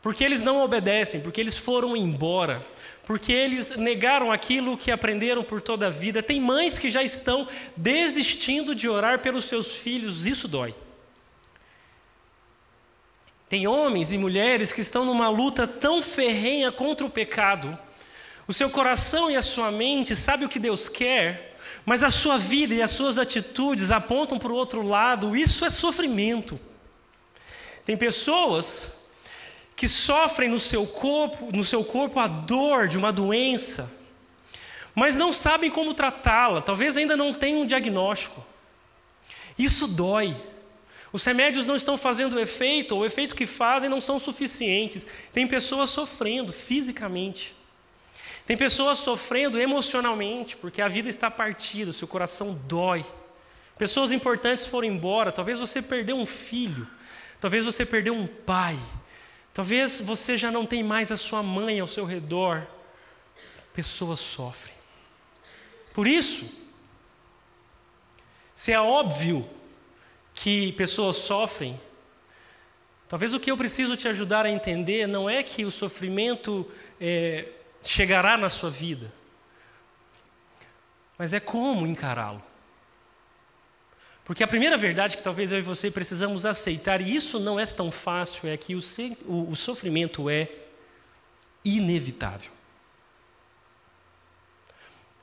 Porque 0.03 0.25
eles 0.25 0.43
não 0.43 0.61
obedecem, 0.63 1.21
porque 1.21 1.41
eles 1.41 1.57
foram 1.57 1.97
embora, 1.97 2.65
porque 3.07 3.33
eles 3.33 3.77
negaram 3.77 4.33
aquilo 4.33 4.77
que 4.77 4.91
aprenderam 4.91 5.45
por 5.45 5.61
toda 5.61 5.87
a 5.87 5.91
vida. 5.91 6.23
Tem 6.23 6.41
mães 6.41 6.79
que 6.79 6.91
já 6.91 7.03
estão 7.03 7.47
desistindo 7.77 8.75
de 8.75 8.89
orar 8.89 9.21
pelos 9.21 9.45
seus 9.45 9.77
filhos, 9.77 10.27
isso 10.27 10.49
dói. 10.49 10.75
Tem 13.49 13.67
homens 13.67 14.13
e 14.13 14.19
mulheres 14.19 14.73
que 14.73 14.81
estão 14.81 15.05
numa 15.05 15.29
luta 15.29 15.67
tão 15.67 16.01
ferrenha 16.03 16.73
contra 16.73 17.07
o 17.07 17.11
pecado. 17.11 17.79
O 18.47 18.53
seu 18.53 18.69
coração 18.69 19.31
e 19.31 19.37
a 19.37 19.43
sua 19.43 19.71
mente 19.71 20.17
sabem 20.17 20.47
o 20.47 20.51
que 20.51 20.59
Deus 20.59 20.89
quer, 20.89 21.57
mas 21.85 22.03
a 22.03 22.11
sua 22.11 22.39
vida 22.39 22.75
e 22.75 22.83
as 22.83 22.91
suas 22.91 23.19
atitudes 23.19 23.91
apontam 23.91 24.39
para 24.39 24.53
o 24.53 24.57
outro 24.57 24.87
lado. 24.87 25.37
Isso 25.37 25.65
é 25.65 25.71
sofrimento. 25.71 26.59
Tem 27.85 27.97
pessoas 27.97 28.89
que 29.77 29.89
sofrem 29.89 30.49
no 30.49 30.59
seu 30.59 30.87
corpo, 30.87 31.55
no 31.55 31.65
seu 31.65 31.85
corpo 31.85 32.21
a 32.21 32.27
dor 32.27 32.89
de 32.89 32.97
uma 32.97 33.13
doença, 33.13 33.93
mas 34.95 35.17
não 35.17 35.33
sabem 35.33 35.71
como 35.71 35.93
tratá-la, 35.93 36.63
talvez 36.63 36.97
ainda 36.97 37.17
não 37.17 37.35
tenham 37.35 37.63
um 37.63 37.67
diagnóstico. 37.67 38.45
Isso 39.59 39.87
dói. 39.87 40.37
Os 41.15 41.25
remédios 41.25 41.65
não 41.65 41.77
estão 41.77 41.97
fazendo 41.97 42.39
efeito, 42.39 42.95
ou 42.95 43.01
o 43.01 43.07
efeito 43.07 43.35
que 43.35 43.47
fazem 43.47 43.89
não 43.89 44.03
são 44.03 44.19
suficientes. 44.19 45.07
Tem 45.33 45.47
pessoas 45.47 45.89
sofrendo 45.89 46.53
fisicamente. 46.53 47.55
Tem 48.45 48.57
pessoas 48.57 48.99
sofrendo 48.99 49.59
emocionalmente, 49.59 50.59
porque 50.59 50.83
a 50.83 50.89
vida 50.89 51.09
está 51.09 51.31
partida, 51.31 51.91
seu 51.93 52.07
coração 52.07 52.53
dói. 52.67 53.07
Pessoas 53.79 54.13
importantes 54.13 54.67
foram 54.67 54.89
embora, 54.89 55.33
talvez 55.33 55.59
você 55.59 55.81
perdeu 55.81 56.17
um 56.17 56.27
filho, 56.27 56.87
talvez 57.41 57.65
você 57.65 57.87
perdeu 57.87 58.13
um 58.13 58.27
pai, 58.27 58.79
Talvez 59.55 60.01
você 60.01 60.37
já 60.37 60.51
não 60.51 60.67
tem 60.67 60.83
mais 60.83 61.13
a 61.13 61.17
sua 61.17 61.41
mãe 61.41 61.79
ao 61.79 61.87
seu 61.87 62.05
redor. 62.05 62.67
Pessoas 63.73 64.19
sofrem. 64.19 64.75
Por 65.93 66.09
isso, 66.09 66.51
se 68.53 68.73
é 68.73 68.81
óbvio 68.81 69.49
que 70.35 70.73
pessoas 70.73 71.17
sofrem, 71.17 71.81
talvez 73.09 73.33
o 73.33 73.41
que 73.41 73.51
eu 73.51 73.57
preciso 73.57 73.97
te 73.97 74.09
ajudar 74.09 74.45
a 74.45 74.51
entender 74.51 75.07
não 75.07 75.31
é 75.31 75.43
que 75.43 75.65
o 75.65 75.71
sofrimento 75.71 76.69
é, 77.01 77.49
chegará 77.83 78.37
na 78.37 78.51
sua 78.51 78.71
vida, 78.71 79.13
mas 81.17 81.33
é 81.33 81.41
como 81.41 81.87
encará-lo. 81.87 82.43
Porque 84.25 84.43
a 84.43 84.49
primeira 84.49 84.77
verdade 84.77 85.17
que 85.17 85.23
talvez 85.23 85.53
eu 85.53 85.59
e 85.59 85.63
você 85.63 85.91
precisamos 85.91 86.47
aceitar, 86.47 87.01
e 87.01 87.15
isso 87.15 87.39
não 87.39 87.61
é 87.61 87.67
tão 87.67 87.91
fácil, 87.91 88.49
é 88.49 88.57
que 88.57 88.75
o, 88.75 88.81
o, 89.27 89.51
o 89.51 89.57
sofrimento 89.57 90.31
é 90.31 90.49
inevitável. 91.65 92.51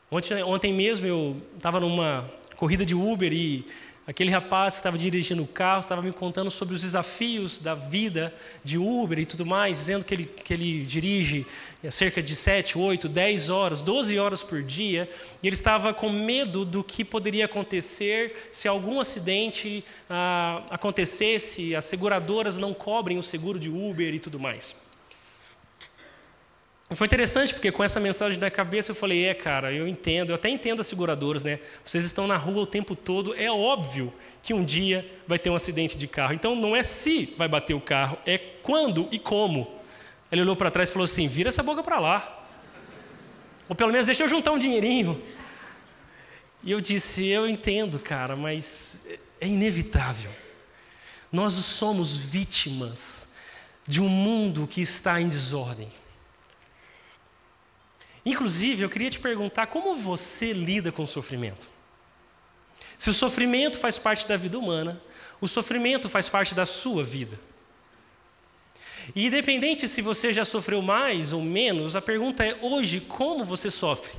Ontem, 0.10 0.44
ontem 0.44 0.74
mesmo 0.74 1.08
eu 1.08 1.42
estava 1.56 1.80
numa 1.80 2.30
corrida 2.58 2.86
de 2.86 2.94
Uber 2.94 3.32
e 3.34 3.66
Aquele 4.08 4.32
rapaz 4.32 4.74
que 4.74 4.80
estava 4.80 4.98
dirigindo 4.98 5.44
o 5.44 5.48
carro 5.48 5.82
estava 5.82 6.02
me 6.02 6.12
contando 6.12 6.50
sobre 6.50 6.74
os 6.74 6.82
desafios 6.82 7.60
da 7.60 7.76
vida 7.76 8.34
de 8.64 8.76
Uber 8.80 9.20
e 9.20 9.28
tudo 9.28 9.46
mais, 9.46 9.78
dizendo 9.78 10.04
que 10.04 10.14
ele, 10.14 10.26
que 10.26 10.52
ele 10.52 10.84
dirige 10.86 11.46
cerca 11.92 12.22
de 12.22 12.36
7, 12.36 12.80
8, 12.80 13.08
10 13.08 13.50
horas, 13.50 13.82
12 13.82 14.18
horas 14.18 14.44
por 14.44 14.64
dia, 14.64 15.08
e 15.44 15.48
ele 15.48 15.56
estava 15.56 15.94
com 15.94 16.10
medo 16.10 16.66
do 16.66 16.84
que 16.84 17.06
poderia 17.06 17.46
acontecer 17.46 18.50
se 18.52 18.68
algum 18.68 19.00
acidente 19.00 19.84
ah, 20.10 20.64
acontecesse, 20.72 21.76
as 21.76 21.86
seguradoras 21.86 22.58
não 22.58 22.74
cobrem 22.74 23.20
o 23.20 23.24
seguro 23.24 23.60
de 23.60 23.70
Uber 23.70 24.14
e 24.14 24.20
tudo 24.20 24.40
mais. 24.40 24.76
Foi 26.94 27.08
interessante 27.08 27.54
porque 27.54 27.72
com 27.72 27.82
essa 27.84 28.02
mensagem 28.02 28.38
na 28.38 28.52
cabeça 28.52 28.92
eu 28.92 28.96
falei: 28.96 29.26
é, 29.26 29.34
cara, 29.34 29.72
eu 29.72 29.88
entendo, 29.88 30.32
eu 30.32 30.36
até 30.36 30.50
entendo 30.50 30.82
as 30.82 30.88
seguradoras, 30.88 31.42
né? 31.42 31.60
Vocês 31.86 32.04
estão 32.04 32.28
na 32.28 32.36
rua 32.36 32.64
o 32.64 32.66
tempo 32.66 32.96
todo, 32.96 33.34
é 33.36 33.50
óbvio 33.50 34.14
que 34.44 34.54
um 34.54 34.64
dia 34.64 35.10
vai 35.26 35.40
ter 35.40 35.50
um 35.50 35.56
acidente 35.56 35.98
de 35.98 36.06
carro. 36.06 36.34
Então 36.34 36.54
não 36.54 36.76
é 36.76 36.84
se 36.84 37.34
vai 37.38 37.48
bater 37.48 37.74
o 37.74 37.80
carro, 37.80 38.18
é 38.26 38.38
quando 38.38 39.08
e 39.10 39.18
como. 39.18 39.80
Ele 40.30 40.42
olhou 40.42 40.56
para 40.56 40.70
trás 40.70 40.90
e 40.90 40.92
falou 40.92 41.06
assim: 41.06 41.28
vira 41.28 41.48
essa 41.48 41.64
boca 41.64 41.82
para 41.82 41.98
lá. 41.98 42.46
Ou 43.70 43.76
pelo 43.76 43.92
menos 43.92 44.06
deixa 44.06 44.24
eu 44.24 44.28
juntar 44.28 44.52
um 44.52 44.60
dinheirinho. 44.60 45.22
E 46.62 46.72
eu 46.72 46.82
disse: 46.82 47.26
eu 47.26 47.48
entendo, 47.48 48.00
cara, 48.00 48.36
mas 48.36 49.00
é 49.40 49.48
inevitável. 49.48 50.32
Nós 51.32 51.54
somos 51.54 52.18
vítimas 52.18 53.30
de 53.88 54.02
um 54.02 54.10
mundo 54.10 54.68
que 54.68 54.82
está 54.82 55.22
em 55.22 55.30
desordem. 55.30 55.90
Inclusive, 58.26 58.84
eu 58.84 58.90
queria 58.90 59.10
te 59.10 59.20
perguntar 59.20 59.68
como 59.68 59.96
você 59.96 60.54
lida 60.54 60.92
com 60.92 61.04
o 61.04 61.08
sofrimento. 61.08 61.68
Se 62.98 63.10
o 63.10 63.14
sofrimento 63.14 63.80
faz 63.80 63.98
parte 63.98 64.28
da 64.28 64.38
vida 64.38 64.60
humana, 64.60 65.02
o 65.40 65.48
sofrimento 65.48 66.08
faz 66.08 66.30
parte 66.30 66.54
da 66.54 66.66
sua 66.66 67.04
vida. 67.04 67.40
E 69.16 69.26
independente 69.26 69.88
se 69.88 70.02
você 70.02 70.32
já 70.32 70.46
sofreu 70.46 70.82
mais 70.82 71.34
ou 71.34 71.42
menos, 71.42 71.96
a 71.96 72.02
pergunta 72.02 72.46
é: 72.46 72.58
hoje, 72.62 73.00
como 73.02 73.44
você 73.44 73.72
sofre? 73.72 74.14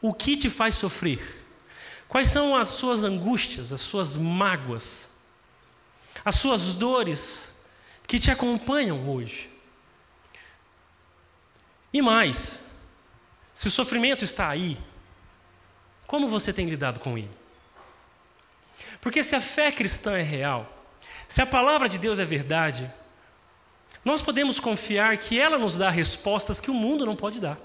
O 0.00 0.14
que 0.14 0.36
te 0.36 0.48
faz 0.48 0.74
sofrer? 0.74 1.44
Quais 2.06 2.28
são 2.28 2.54
as 2.54 2.68
suas 2.68 3.02
angústias, 3.02 3.72
as 3.72 3.80
suas 3.80 4.14
mágoas, 4.14 5.10
as 6.24 6.36
suas 6.36 6.74
dores 6.74 7.52
que 8.06 8.18
te 8.18 8.30
acompanham 8.30 9.08
hoje? 9.10 9.50
E 11.92 12.00
mais, 12.00 12.75
se 13.56 13.68
o 13.68 13.70
sofrimento 13.70 14.22
está 14.22 14.50
aí, 14.50 14.76
como 16.06 16.28
você 16.28 16.52
tem 16.52 16.68
lidado 16.68 17.00
com 17.00 17.16
ele? 17.16 17.30
Porque 19.00 19.22
se 19.22 19.34
a 19.34 19.40
fé 19.40 19.72
cristã 19.72 20.18
é 20.18 20.22
real, 20.22 20.70
se 21.26 21.40
a 21.40 21.46
palavra 21.46 21.88
de 21.88 21.98
Deus 21.98 22.18
é 22.18 22.24
verdade, 22.26 22.92
nós 24.04 24.20
podemos 24.20 24.60
confiar 24.60 25.16
que 25.16 25.40
ela 25.40 25.56
nos 25.56 25.78
dá 25.78 25.88
respostas 25.88 26.60
que 26.60 26.70
o 26.70 26.74
mundo 26.74 27.06
não 27.06 27.16
pode 27.16 27.40
dar. 27.40 27.58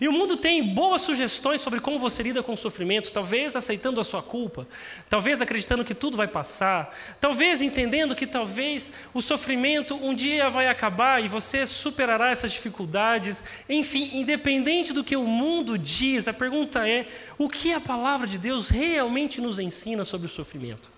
E 0.00 0.08
o 0.08 0.12
mundo 0.12 0.36
tem 0.36 0.62
boas 0.62 1.02
sugestões 1.02 1.60
sobre 1.60 1.80
como 1.80 1.98
você 1.98 2.22
lida 2.22 2.42
com 2.42 2.52
o 2.52 2.56
sofrimento, 2.56 3.12
talvez 3.12 3.56
aceitando 3.56 4.00
a 4.00 4.04
sua 4.04 4.22
culpa, 4.22 4.66
talvez 5.08 5.40
acreditando 5.40 5.84
que 5.84 5.94
tudo 5.94 6.16
vai 6.16 6.28
passar, 6.28 6.94
talvez 7.20 7.62
entendendo 7.62 8.14
que 8.14 8.26
talvez 8.26 8.92
o 9.14 9.22
sofrimento 9.22 9.94
um 9.94 10.14
dia 10.14 10.50
vai 10.50 10.68
acabar 10.68 11.22
e 11.22 11.28
você 11.28 11.64
superará 11.66 12.30
essas 12.30 12.52
dificuldades. 12.52 13.42
Enfim, 13.68 14.10
independente 14.14 14.92
do 14.92 15.04
que 15.04 15.16
o 15.16 15.24
mundo 15.24 15.78
diz, 15.78 16.28
a 16.28 16.32
pergunta 16.32 16.88
é: 16.88 17.06
o 17.38 17.48
que 17.48 17.72
a 17.72 17.80
palavra 17.80 18.26
de 18.26 18.38
Deus 18.38 18.68
realmente 18.68 19.40
nos 19.40 19.58
ensina 19.58 20.04
sobre 20.04 20.26
o 20.26 20.30
sofrimento? 20.30 20.90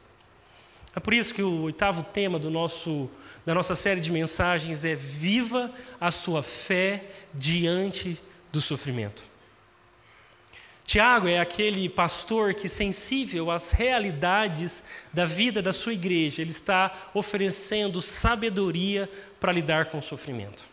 É 0.96 1.00
por 1.00 1.14
isso 1.14 1.34
que 1.34 1.42
o 1.42 1.62
oitavo 1.62 2.02
tema 2.02 2.38
do 2.40 2.50
nosso, 2.50 3.08
da 3.46 3.54
nossa 3.54 3.76
série 3.76 4.00
de 4.00 4.10
mensagens 4.10 4.84
é: 4.84 4.96
Viva 4.96 5.70
a 6.00 6.10
sua 6.10 6.42
fé 6.42 7.04
diante 7.32 8.10
de 8.10 8.27
do 8.52 8.60
sofrimento. 8.60 9.24
Tiago 10.84 11.28
é 11.28 11.38
aquele 11.38 11.86
pastor 11.86 12.54
que, 12.54 12.66
sensível 12.66 13.50
às 13.50 13.72
realidades 13.72 14.82
da 15.12 15.26
vida 15.26 15.60
da 15.60 15.70
sua 15.70 15.92
igreja, 15.92 16.40
ele 16.40 16.50
está 16.50 17.10
oferecendo 17.12 18.00
sabedoria 18.00 19.06
para 19.38 19.52
lidar 19.52 19.86
com 19.86 19.98
o 19.98 20.02
sofrimento. 20.02 20.64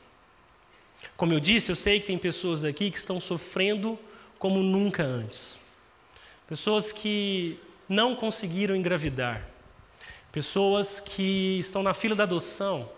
Como 1.17 1.33
eu 1.33 1.39
disse, 1.39 1.69
eu 1.69 1.75
sei 1.75 1.99
que 1.99 2.07
tem 2.07 2.17
pessoas 2.17 2.63
aqui 2.63 2.89
que 2.89 2.97
estão 2.97 3.19
sofrendo 3.19 3.99
como 4.39 4.63
nunca 4.63 5.03
antes. 5.03 5.59
Pessoas 6.47 6.93
que 6.93 7.59
não 7.89 8.15
conseguiram 8.15 8.73
engravidar. 8.73 9.45
Pessoas 10.31 11.01
que 11.01 11.59
estão 11.59 11.83
na 11.83 11.93
fila 11.93 12.15
da 12.15 12.23
adoção 12.23 12.89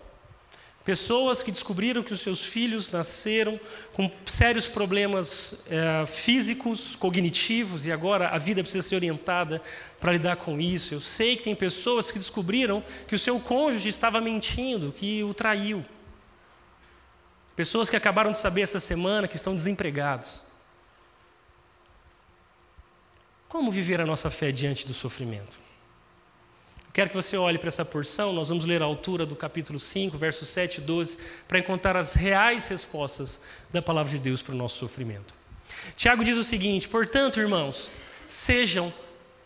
Pessoas 0.88 1.42
que 1.42 1.52
descobriram 1.52 2.02
que 2.02 2.14
os 2.14 2.22
seus 2.22 2.42
filhos 2.42 2.90
nasceram 2.90 3.60
com 3.92 4.10
sérios 4.24 4.66
problemas 4.66 5.54
é, 5.68 6.06
físicos, 6.06 6.96
cognitivos, 6.96 7.84
e 7.84 7.92
agora 7.92 8.28
a 8.28 8.38
vida 8.38 8.62
precisa 8.62 8.88
ser 8.88 8.94
orientada 8.94 9.60
para 10.00 10.12
lidar 10.12 10.36
com 10.36 10.58
isso. 10.58 10.94
Eu 10.94 11.00
sei 11.00 11.36
que 11.36 11.42
tem 11.42 11.54
pessoas 11.54 12.10
que 12.10 12.18
descobriram 12.18 12.82
que 13.06 13.14
o 13.14 13.18
seu 13.18 13.38
cônjuge 13.38 13.86
estava 13.86 14.18
mentindo, 14.18 14.90
que 14.90 15.22
o 15.22 15.34
traiu. 15.34 15.84
Pessoas 17.54 17.90
que 17.90 17.96
acabaram 17.96 18.32
de 18.32 18.38
saber 18.38 18.62
essa 18.62 18.80
semana 18.80 19.28
que 19.28 19.36
estão 19.36 19.54
desempregados. 19.54 20.42
Como 23.46 23.70
viver 23.70 24.00
a 24.00 24.06
nossa 24.06 24.30
fé 24.30 24.50
diante 24.50 24.86
do 24.86 24.94
sofrimento? 24.94 25.67
Quero 26.92 27.10
que 27.10 27.16
você 27.16 27.36
olhe 27.36 27.58
para 27.58 27.68
essa 27.68 27.84
porção, 27.84 28.32
nós 28.32 28.48
vamos 28.48 28.64
ler 28.64 28.82
a 28.82 28.84
altura 28.84 29.24
do 29.24 29.36
capítulo 29.36 29.78
5, 29.78 30.16
versos 30.18 30.48
7 30.48 30.78
e 30.78 30.80
12, 30.80 31.18
para 31.46 31.58
encontrar 31.58 31.96
as 31.96 32.14
reais 32.14 32.66
respostas 32.68 33.38
da 33.72 33.80
palavra 33.80 34.10
de 34.10 34.18
Deus 34.18 34.42
para 34.42 34.54
o 34.54 34.58
nosso 34.58 34.78
sofrimento. 34.78 35.34
Tiago 35.96 36.24
diz 36.24 36.36
o 36.36 36.44
seguinte: 36.44 36.88
portanto, 36.88 37.38
irmãos, 37.38 37.90
sejam 38.26 38.92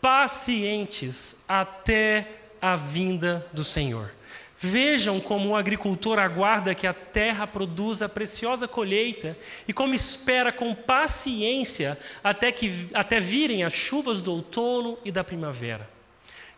pacientes 0.01 1.35
até 1.47 2.27
a 2.61 2.75
vinda 2.75 3.45
do 3.53 3.63
Senhor. 3.63 4.11
Vejam 4.57 5.19
como 5.19 5.49
o 5.49 5.55
agricultor 5.57 6.17
aguarda 6.17 6.73
que 6.73 6.87
a 6.87 6.93
terra 6.93 7.45
produza 7.45 8.05
a 8.05 8.09
preciosa 8.09 8.65
colheita 8.65 9.37
e 9.67 9.73
como 9.73 9.93
espera 9.93 10.53
com 10.53 10.73
paciência 10.73 11.99
até, 12.23 12.49
que, 12.49 12.89
até 12.93 13.19
virem 13.19 13.65
as 13.65 13.73
chuvas 13.73 14.21
do 14.21 14.31
outono 14.31 14.97
e 15.03 15.11
da 15.11 15.21
primavera. 15.21 15.92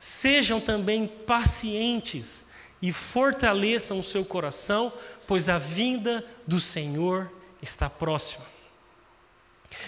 Sejam 0.05 0.61
também 0.61 1.07
pacientes 1.07 2.45
e 2.79 2.93
fortaleçam 2.93 3.99
o 3.99 4.03
seu 4.03 4.23
coração, 4.23 4.93
pois 5.25 5.49
a 5.49 5.57
vinda 5.57 6.23
do 6.45 6.59
Senhor 6.59 7.31
está 7.59 7.89
próxima. 7.89 8.45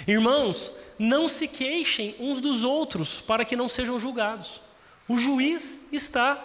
Irmãos, 0.07 0.71
não 0.97 1.27
se 1.27 1.47
queixem 1.47 2.15
uns 2.19 2.41
dos 2.41 2.63
outros 2.63 3.21
para 3.21 3.45
que 3.45 3.55
não 3.55 3.69
sejam 3.69 3.99
julgados. 3.99 4.59
O 5.07 5.19
juiz 5.19 5.79
está 5.91 6.43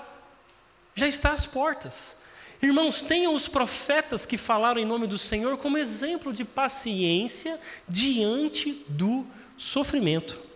já 0.95 1.09
está 1.09 1.31
às 1.31 1.47
portas. 1.47 2.14
Irmãos, 2.61 3.00
tenham 3.00 3.33
os 3.33 3.49
profetas 3.49 4.26
que 4.26 4.37
falaram 4.37 4.83
em 4.83 4.85
nome 4.85 5.07
do 5.07 5.17
Senhor 5.17 5.57
como 5.57 5.79
exemplo 5.79 6.31
de 6.31 6.45
paciência 6.45 7.59
diante 7.88 8.85
do 8.87 9.26
sofrimento. 9.57 10.51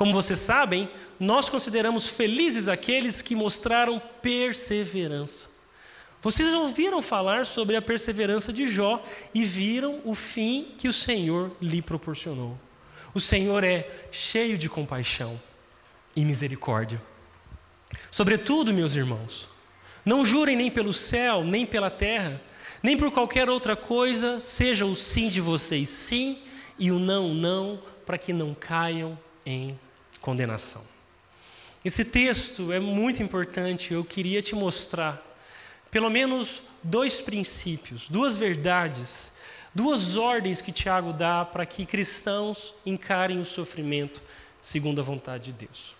Como 0.00 0.14
vocês 0.14 0.38
sabem, 0.38 0.88
nós 1.18 1.50
consideramos 1.50 2.08
felizes 2.08 2.68
aqueles 2.68 3.20
que 3.20 3.36
mostraram 3.36 4.00
perseverança. 4.22 5.50
Vocês 6.22 6.54
ouviram 6.54 7.02
falar 7.02 7.44
sobre 7.44 7.76
a 7.76 7.82
perseverança 7.82 8.50
de 8.50 8.66
Jó 8.66 9.04
e 9.34 9.44
viram 9.44 10.00
o 10.06 10.14
fim 10.14 10.74
que 10.78 10.88
o 10.88 10.92
Senhor 10.92 11.54
lhe 11.60 11.82
proporcionou. 11.82 12.58
O 13.12 13.20
Senhor 13.20 13.62
é 13.62 14.06
cheio 14.10 14.56
de 14.56 14.70
compaixão 14.70 15.38
e 16.16 16.24
misericórdia. 16.24 16.98
Sobretudo, 18.10 18.72
meus 18.72 18.96
irmãos, 18.96 19.50
não 20.02 20.24
jurem 20.24 20.56
nem 20.56 20.70
pelo 20.70 20.94
céu, 20.94 21.44
nem 21.44 21.66
pela 21.66 21.90
terra, 21.90 22.40
nem 22.82 22.96
por 22.96 23.12
qualquer 23.12 23.50
outra 23.50 23.76
coisa, 23.76 24.40
seja 24.40 24.86
o 24.86 24.96
sim 24.96 25.28
de 25.28 25.42
vocês 25.42 25.90
sim 25.90 26.38
e 26.78 26.90
o 26.90 26.98
não, 26.98 27.34
não, 27.34 27.82
para 28.06 28.16
que 28.16 28.32
não 28.32 28.54
caiam 28.54 29.18
em 29.44 29.78
condenação. 30.20 30.82
Esse 31.84 32.04
texto 32.04 32.72
é 32.72 32.78
muito 32.78 33.22
importante, 33.22 33.94
eu 33.94 34.04
queria 34.04 34.42
te 34.42 34.54
mostrar 34.54 35.26
pelo 35.90 36.10
menos 36.10 36.62
dois 36.82 37.20
princípios, 37.20 38.08
duas 38.08 38.36
verdades, 38.36 39.32
duas 39.74 40.16
ordens 40.16 40.62
que 40.62 40.70
Tiago 40.70 41.12
dá 41.12 41.44
para 41.44 41.66
que 41.66 41.86
cristãos 41.86 42.74
encarem 42.84 43.40
o 43.40 43.44
sofrimento 43.44 44.20
segundo 44.60 45.00
a 45.00 45.04
vontade 45.04 45.52
de 45.52 45.66
Deus. 45.66 45.94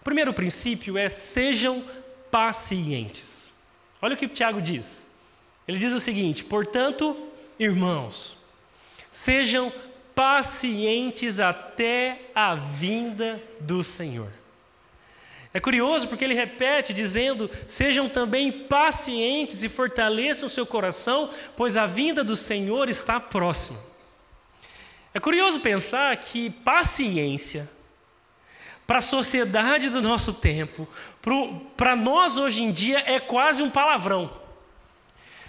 O 0.00 0.04
primeiro 0.04 0.32
princípio 0.32 0.96
é 0.96 1.08
sejam 1.08 1.84
pacientes. 2.30 3.50
Olha 4.00 4.14
o 4.14 4.16
que 4.16 4.28
Tiago 4.28 4.60
diz. 4.60 5.06
Ele 5.66 5.78
diz 5.78 5.92
o 5.92 6.00
seguinte: 6.00 6.44
portanto, 6.44 7.16
irmãos, 7.58 8.36
sejam 9.10 9.70
pacientes 9.70 9.85
até 11.40 12.30
a 12.34 12.54
vinda 12.54 13.42
do 13.60 13.84
Senhor. 13.84 14.30
É 15.52 15.60
curioso 15.60 16.08
porque 16.08 16.24
ele 16.24 16.34
repete 16.34 16.92
dizendo: 16.92 17.50
sejam 17.66 18.08
também 18.08 18.50
pacientes 18.50 19.62
e 19.62 19.68
fortaleçam 19.68 20.46
o 20.46 20.50
seu 20.50 20.66
coração, 20.66 21.30
pois 21.56 21.76
a 21.76 21.86
vinda 21.86 22.22
do 22.22 22.36
Senhor 22.36 22.88
está 22.88 23.20
próxima. 23.20 23.78
É 25.14 25.18
curioso 25.18 25.60
pensar 25.60 26.16
que 26.18 26.50
paciência 26.50 27.70
para 28.86 28.98
a 28.98 29.02
sociedade 29.02 29.88
do 29.88 30.02
nosso 30.02 30.34
tempo, 30.34 30.86
para 31.76 31.96
nós 31.96 32.36
hoje 32.36 32.62
em 32.62 32.70
dia, 32.70 33.02
é 33.06 33.18
quase 33.18 33.62
um 33.62 33.70
palavrão. 33.70 34.30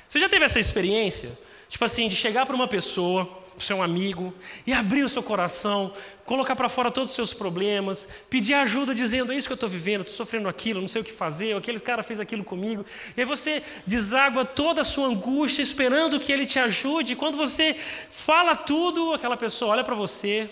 Você 0.07 0.19
já 0.19 0.29
teve 0.29 0.45
essa 0.45 0.59
experiência? 0.59 1.38
Tipo 1.67 1.83
assim, 1.83 2.07
de 2.07 2.15
chegar 2.15 2.45
para 2.45 2.55
uma 2.55 2.67
pessoa, 2.67 3.43
para 3.57 3.65
seu 3.65 3.81
amigo, 3.81 4.33
e 4.65 4.71
abrir 4.71 5.03
o 5.03 5.09
seu 5.09 5.23
coração, 5.23 5.91
colocar 6.25 6.55
para 6.55 6.69
fora 6.69 6.91
todos 6.91 7.09
os 7.09 7.15
seus 7.15 7.33
problemas, 7.33 8.07
pedir 8.29 8.53
ajuda 8.53 8.93
dizendo: 8.93 9.33
é 9.33 9.35
isso 9.35 9.47
que 9.47 9.51
eu 9.51 9.55
estou 9.55 9.67
vivendo, 9.67 10.01
estou 10.01 10.15
sofrendo 10.15 10.47
aquilo, 10.47 10.79
não 10.79 10.87
sei 10.87 11.01
o 11.01 11.03
que 11.03 11.11
fazer, 11.11 11.55
aquele 11.55 11.79
cara 11.79 12.03
fez 12.03 12.19
aquilo 12.19 12.43
comigo. 12.43 12.85
E 13.15 13.21
aí 13.21 13.25
você 13.25 13.63
deságua 13.85 14.45
toda 14.45 14.81
a 14.81 14.83
sua 14.83 15.07
angústia, 15.07 15.63
esperando 15.63 16.19
que 16.19 16.31
ele 16.31 16.45
te 16.45 16.59
ajude, 16.59 17.13
e 17.13 17.15
quando 17.15 17.35
você 17.35 17.73
fala 18.11 18.55
tudo, 18.55 19.13
aquela 19.13 19.35
pessoa 19.35 19.71
olha 19.71 19.83
para 19.83 19.95
você, 19.95 20.49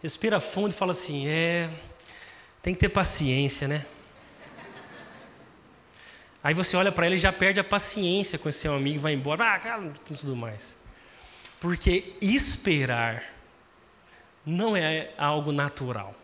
respira 0.00 0.38
fundo 0.38 0.70
e 0.70 0.74
fala 0.74 0.92
assim: 0.92 1.26
é, 1.26 1.68
tem 2.62 2.72
que 2.72 2.80
ter 2.80 2.88
paciência, 2.88 3.66
né? 3.66 3.84
Aí 6.44 6.52
você 6.52 6.76
olha 6.76 6.92
para 6.92 7.06
ele 7.06 7.16
e 7.16 7.18
já 7.18 7.32
perde 7.32 7.58
a 7.58 7.64
paciência 7.64 8.38
com 8.38 8.48
esse 8.48 8.60
seu 8.60 8.74
amigo, 8.74 9.00
vai 9.00 9.14
embora, 9.14 9.54
ah, 9.54 9.58
cara, 9.58 9.92
tudo 10.06 10.36
mais. 10.36 10.83
Porque 11.60 12.14
esperar 12.20 13.24
não 14.44 14.76
é 14.76 15.10
algo 15.16 15.52
natural. 15.52 16.14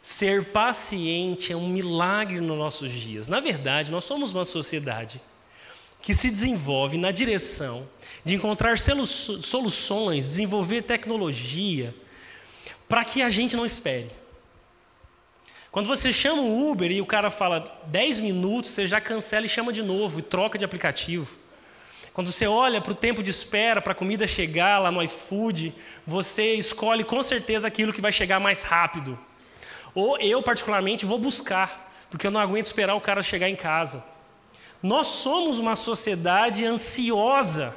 Ser 0.00 0.46
paciente 0.46 1.52
é 1.52 1.56
um 1.56 1.68
milagre 1.68 2.40
nos 2.40 2.56
nossos 2.56 2.90
dias. 2.90 3.28
Na 3.28 3.40
verdade, 3.40 3.92
nós 3.92 4.04
somos 4.04 4.32
uma 4.32 4.46
sociedade 4.46 5.20
que 6.00 6.14
se 6.14 6.30
desenvolve 6.30 6.96
na 6.96 7.10
direção 7.10 7.86
de 8.24 8.34
encontrar 8.34 8.78
soluções, 8.78 10.26
desenvolver 10.26 10.82
tecnologia, 10.82 11.94
para 12.88 13.04
que 13.04 13.22
a 13.22 13.28
gente 13.28 13.54
não 13.54 13.66
espere. 13.66 14.10
Quando 15.70 15.86
você 15.86 16.10
chama 16.12 16.40
o 16.42 16.70
Uber 16.70 16.90
e 16.90 17.00
o 17.00 17.06
cara 17.06 17.30
fala 17.30 17.80
10 17.86 18.20
minutos, 18.20 18.70
você 18.70 18.88
já 18.88 19.00
cancela 19.00 19.44
e 19.44 19.48
chama 19.48 19.72
de 19.72 19.82
novo 19.82 20.18
e 20.18 20.22
troca 20.22 20.58
de 20.58 20.64
aplicativo. 20.64 21.36
Quando 22.12 22.32
você 22.32 22.46
olha 22.46 22.80
para 22.80 22.92
o 22.92 22.94
tempo 22.94 23.22
de 23.22 23.30
espera 23.30 23.80
para 23.80 23.92
a 23.92 23.94
comida 23.94 24.26
chegar 24.26 24.78
lá 24.78 24.90
no 24.90 25.02
iFood, 25.02 25.74
você 26.06 26.54
escolhe 26.54 27.04
com 27.04 27.22
certeza 27.22 27.68
aquilo 27.68 27.92
que 27.92 28.00
vai 28.00 28.10
chegar 28.10 28.40
mais 28.40 28.62
rápido. 28.62 29.18
Ou 29.94 30.18
eu, 30.18 30.42
particularmente, 30.42 31.06
vou 31.06 31.18
buscar, 31.18 31.92
porque 32.10 32.26
eu 32.26 32.30
não 32.30 32.40
aguento 32.40 32.66
esperar 32.66 32.94
o 32.94 33.00
cara 33.00 33.22
chegar 33.22 33.48
em 33.48 33.56
casa. 33.56 34.04
Nós 34.82 35.06
somos 35.06 35.58
uma 35.58 35.76
sociedade 35.76 36.64
ansiosa 36.64 37.76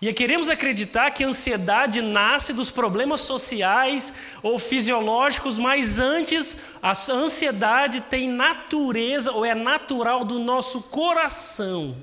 e 0.00 0.12
queremos 0.12 0.48
acreditar 0.48 1.10
que 1.10 1.24
a 1.24 1.28
ansiedade 1.28 2.00
nasce 2.00 2.52
dos 2.52 2.70
problemas 2.70 3.22
sociais 3.22 4.12
ou 4.42 4.58
fisiológicos, 4.58 5.58
mas 5.58 5.98
antes 5.98 6.56
a 6.82 6.92
ansiedade 7.10 8.00
tem 8.02 8.28
natureza 8.28 9.32
ou 9.32 9.44
é 9.44 9.54
natural 9.54 10.24
do 10.24 10.38
nosso 10.38 10.82
coração. 10.82 11.96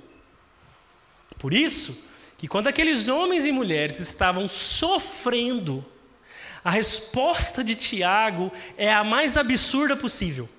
Por 1.38 1.54
isso, 1.54 1.98
que 2.38 2.48
quando 2.48 2.68
aqueles 2.68 3.08
homens 3.08 3.46
e 3.46 3.52
mulheres 3.52 4.00
estavam 4.00 4.48
sofrendo, 4.48 5.86
a 6.64 6.70
resposta 6.70 7.64
de 7.64 7.76
Tiago 7.76 8.52
é 8.78 8.94
a 8.94 9.04
mais 9.04 9.38
absurda 9.38 9.96
possível. 9.96 10.50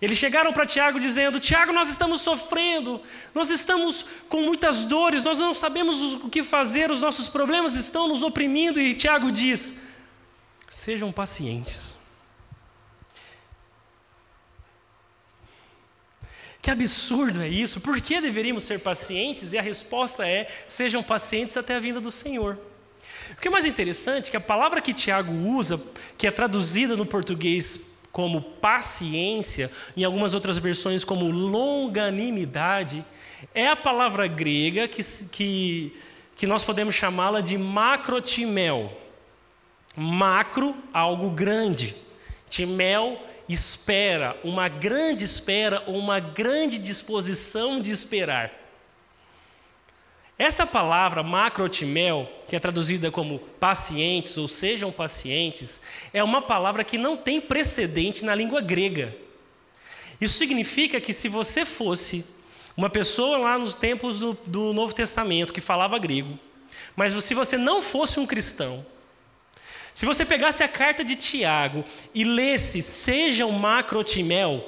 Eles 0.00 0.16
chegaram 0.16 0.52
para 0.52 0.66
Tiago 0.66 1.00
dizendo: 1.00 1.40
Tiago, 1.40 1.72
nós 1.72 1.88
estamos 1.88 2.20
sofrendo, 2.20 3.02
nós 3.34 3.50
estamos 3.50 4.04
com 4.28 4.42
muitas 4.42 4.84
dores, 4.84 5.24
nós 5.24 5.38
não 5.38 5.52
sabemos 5.52 6.14
o 6.14 6.28
que 6.28 6.44
fazer, 6.44 6.90
os 6.90 7.00
nossos 7.00 7.28
problemas 7.28 7.74
estão 7.74 8.06
nos 8.06 8.22
oprimindo. 8.22 8.80
E 8.80 8.94
Tiago 8.94 9.32
diz: 9.32 9.80
sejam 10.68 11.10
pacientes. 11.10 11.97
Que 16.68 16.72
absurdo 16.72 17.40
é 17.40 17.48
isso? 17.48 17.80
Por 17.80 17.98
que 17.98 18.20
deveríamos 18.20 18.64
ser 18.64 18.80
pacientes? 18.80 19.54
E 19.54 19.58
a 19.58 19.62
resposta 19.62 20.28
é: 20.28 20.46
sejam 20.66 21.02
pacientes 21.02 21.56
até 21.56 21.76
a 21.76 21.78
vinda 21.78 21.98
do 21.98 22.10
Senhor. 22.10 22.58
O 23.30 23.36
que 23.36 23.48
é 23.48 23.50
mais 23.50 23.64
interessante 23.64 24.28
é 24.28 24.30
que 24.32 24.36
a 24.36 24.40
palavra 24.40 24.82
que 24.82 24.92
Tiago 24.92 25.32
usa, 25.32 25.80
que 26.18 26.26
é 26.26 26.30
traduzida 26.30 26.94
no 26.94 27.06
português 27.06 27.90
como 28.12 28.42
paciência, 28.42 29.70
em 29.96 30.04
algumas 30.04 30.34
outras 30.34 30.58
versões 30.58 31.04
como 31.04 31.30
longanimidade, 31.30 33.02
é 33.54 33.68
a 33.68 33.74
palavra 33.74 34.26
grega 34.26 34.86
que, 34.86 35.02
que, 35.32 35.96
que 36.36 36.46
nós 36.46 36.62
podemos 36.64 36.94
chamá-la 36.94 37.40
de 37.40 37.56
macrotimel. 37.56 38.92
Macro, 39.96 40.76
algo 40.92 41.30
grande. 41.30 41.96
Timel, 42.46 43.18
espera, 43.48 44.36
uma 44.44 44.68
grande 44.68 45.24
espera 45.24 45.82
ou 45.86 45.96
uma 45.96 46.20
grande 46.20 46.78
disposição 46.78 47.80
de 47.80 47.90
esperar. 47.90 48.52
Essa 50.38 50.64
palavra 50.64 51.22
macrotimel, 51.22 52.30
que 52.48 52.54
é 52.54 52.60
traduzida 52.60 53.10
como 53.10 53.40
pacientes 53.58 54.38
ou 54.38 54.46
sejam 54.46 54.92
pacientes, 54.92 55.80
é 56.12 56.22
uma 56.22 56.40
palavra 56.40 56.84
que 56.84 56.96
não 56.96 57.16
tem 57.16 57.40
precedente 57.40 58.24
na 58.24 58.34
língua 58.34 58.60
grega. 58.60 59.16
Isso 60.20 60.38
significa 60.38 61.00
que 61.00 61.12
se 61.12 61.28
você 61.28 61.64
fosse 61.64 62.24
uma 62.76 62.88
pessoa 62.88 63.38
lá 63.38 63.58
nos 63.58 63.74
tempos 63.74 64.20
do, 64.20 64.38
do 64.46 64.72
Novo 64.72 64.94
Testamento 64.94 65.52
que 65.52 65.60
falava 65.60 65.98
grego, 65.98 66.38
mas 66.94 67.12
se 67.24 67.34
você 67.34 67.56
não 67.56 67.82
fosse 67.82 68.20
um 68.20 68.26
cristão, 68.26 68.86
se 69.98 70.06
você 70.06 70.24
pegasse 70.24 70.62
a 70.62 70.68
carta 70.68 71.02
de 71.02 71.16
Tiago 71.16 71.84
e 72.14 72.22
lesse 72.22 72.80
sejam 72.82 73.50
macrotimel, 73.50 74.64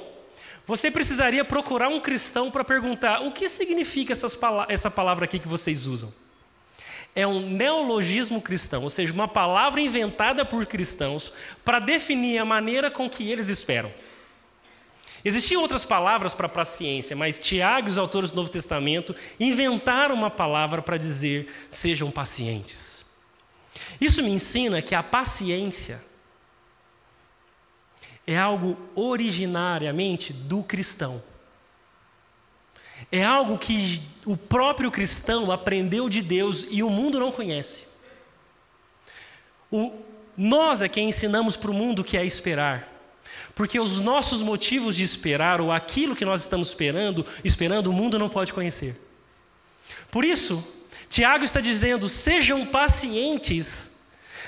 você 0.67 0.91
precisaria 0.91 1.45
procurar 1.45 1.87
um 1.87 2.01
cristão 2.01 2.51
para 2.51 2.65
perguntar 2.65 3.21
o 3.21 3.31
que 3.31 3.47
significa 3.47 4.11
essas, 4.11 4.37
essa 4.67 4.91
palavra 4.91 5.23
aqui 5.23 5.39
que 5.39 5.47
vocês 5.47 5.87
usam. 5.87 6.13
É 7.15 7.25
um 7.25 7.49
neologismo 7.49 8.41
cristão, 8.41 8.83
ou 8.83 8.89
seja, 8.89 9.13
uma 9.13 9.25
palavra 9.25 9.79
inventada 9.79 10.43
por 10.43 10.65
cristãos 10.65 11.31
para 11.63 11.79
definir 11.79 12.37
a 12.37 12.43
maneira 12.43 12.91
com 12.91 13.09
que 13.09 13.31
eles 13.31 13.47
esperam. 13.47 13.89
Existiam 15.23 15.61
outras 15.61 15.85
palavras 15.85 16.33
para 16.33 16.49
paciência, 16.49 17.15
mas 17.15 17.39
Tiago 17.39 17.87
e 17.87 17.91
os 17.91 17.97
autores 17.97 18.33
do 18.33 18.35
Novo 18.35 18.49
Testamento 18.49 19.15
inventaram 19.39 20.13
uma 20.13 20.29
palavra 20.29 20.81
para 20.81 20.97
dizer: 20.97 21.49
sejam 21.69 22.11
pacientes. 22.11 23.00
Isso 24.01 24.23
me 24.23 24.31
ensina 24.31 24.81
que 24.81 24.95
a 24.95 25.03
paciência 25.03 26.03
é 28.25 28.35
algo 28.35 28.75
originariamente 28.95 30.33
do 30.33 30.63
cristão. 30.63 31.21
É 33.11 33.23
algo 33.23 33.59
que 33.59 34.01
o 34.25 34.35
próprio 34.35 34.89
cristão 34.89 35.51
aprendeu 35.51 36.09
de 36.09 36.19
Deus 36.21 36.65
e 36.71 36.81
o 36.81 36.89
mundo 36.89 37.19
não 37.19 37.31
conhece. 37.31 37.87
O, 39.71 39.93
nós 40.35 40.81
é 40.81 40.89
quem 40.89 41.09
ensinamos 41.09 41.55
para 41.55 41.69
o 41.69 41.73
mundo 41.73 42.03
que 42.03 42.17
é 42.17 42.25
esperar. 42.25 42.89
Porque 43.53 43.79
os 43.79 43.99
nossos 43.99 44.41
motivos 44.41 44.95
de 44.95 45.03
esperar, 45.03 45.61
ou 45.61 45.71
aquilo 45.71 46.15
que 46.15 46.25
nós 46.25 46.41
estamos 46.41 46.69
esperando, 46.69 47.25
esperando, 47.43 47.87
o 47.87 47.93
mundo 47.93 48.17
não 48.17 48.29
pode 48.29 48.53
conhecer. 48.53 48.99
Por 50.09 50.23
isso, 50.25 50.65
Tiago 51.09 51.43
está 51.43 51.59
dizendo: 51.59 52.07
sejam 52.07 52.65
pacientes 52.65 53.90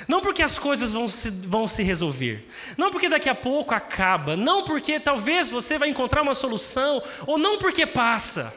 não 0.08 0.22
porque 0.22 0.44
as 0.44 0.60
coisas 0.60 0.92
vão 0.92 1.08
se, 1.08 1.30
vão 1.30 1.68
se 1.68 1.84
resolver. 1.84 2.48
Não 2.78 2.92
porque 2.92 3.10
daqui 3.10 3.30
a 3.30 3.36
pouco 3.36 3.74
acaba. 3.74 4.36
Não 4.36 4.64
porque 4.64 5.00
talvez 5.00 5.50
você 5.50 5.78
vai 5.78 5.90
encontrar 5.90 6.22
uma 6.22 6.34
solução. 6.34 7.02
Ou 7.26 7.38
não 7.38 7.58
porque 7.58 7.86
passa. 7.86 8.54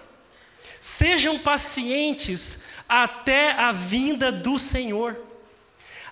Sejam 0.81 1.39
pacientes 1.39 2.61
até 2.89 3.53
a 3.53 3.73
vinda 3.73 4.31
do 4.33 4.59
Senhor. 4.59 5.17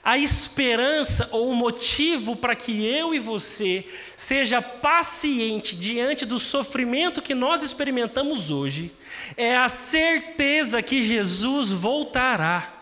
A 0.04 0.18
esperança 0.18 1.30
ou 1.32 1.50
o 1.50 1.56
motivo 1.56 2.36
para 2.36 2.54
que 2.54 2.84
eu 2.84 3.14
e 3.14 3.18
você 3.18 3.86
seja 4.16 4.60
paciente 4.60 5.74
diante 5.74 6.26
do 6.26 6.38
sofrimento 6.38 7.22
que 7.22 7.34
nós 7.34 7.62
experimentamos 7.62 8.50
hoje 8.50 8.92
é 9.34 9.56
a 9.56 9.68
certeza 9.70 10.82
que 10.82 11.06
Jesus 11.06 11.70
voltará. 11.70 12.73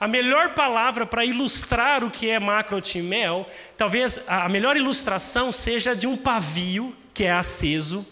A 0.00 0.08
melhor 0.08 0.54
palavra 0.54 1.04
para 1.04 1.26
ilustrar 1.26 2.02
o 2.02 2.10
que 2.10 2.30
é 2.30 2.38
macrotimel, 2.38 3.46
talvez 3.76 4.26
a 4.26 4.48
melhor 4.48 4.74
ilustração 4.74 5.52
seja 5.52 5.94
de 5.94 6.06
um 6.06 6.16
pavio 6.16 6.96
que 7.12 7.24
é 7.24 7.32
aceso, 7.32 8.06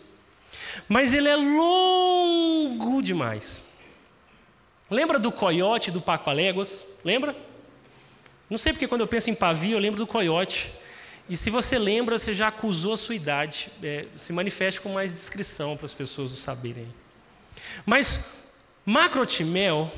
mas 0.86 1.14
ele 1.14 1.30
é 1.30 1.36
longo 1.36 3.02
demais. 3.02 3.64
Lembra 4.90 5.18
do 5.18 5.32
coiote 5.32 5.90
do 5.90 5.98
Paco 5.98 6.26
Paléguas? 6.26 6.84
Lembra? 7.02 7.34
Não 8.50 8.58
sei 8.58 8.74
porque 8.74 8.86
quando 8.86 9.00
eu 9.00 9.06
penso 9.06 9.30
em 9.30 9.34
pavio 9.34 9.72
eu 9.72 9.80
lembro 9.80 9.98
do 9.98 10.06
coiote. 10.06 10.70
E 11.26 11.36
se 11.36 11.48
você 11.48 11.78
lembra, 11.78 12.18
você 12.18 12.34
já 12.34 12.48
acusou 12.48 12.94
a 12.94 12.96
sua 12.96 13.14
idade. 13.14 13.70
É, 13.82 14.06
se 14.16 14.32
manifeste 14.32 14.80
com 14.80 14.90
mais 14.90 15.12
descrição 15.12 15.76
para 15.76 15.86
as 15.86 15.92
pessoas 15.92 16.32
o 16.32 16.36
saberem. 16.36 16.88
Mas 17.84 18.24
macrotimel 18.84 19.92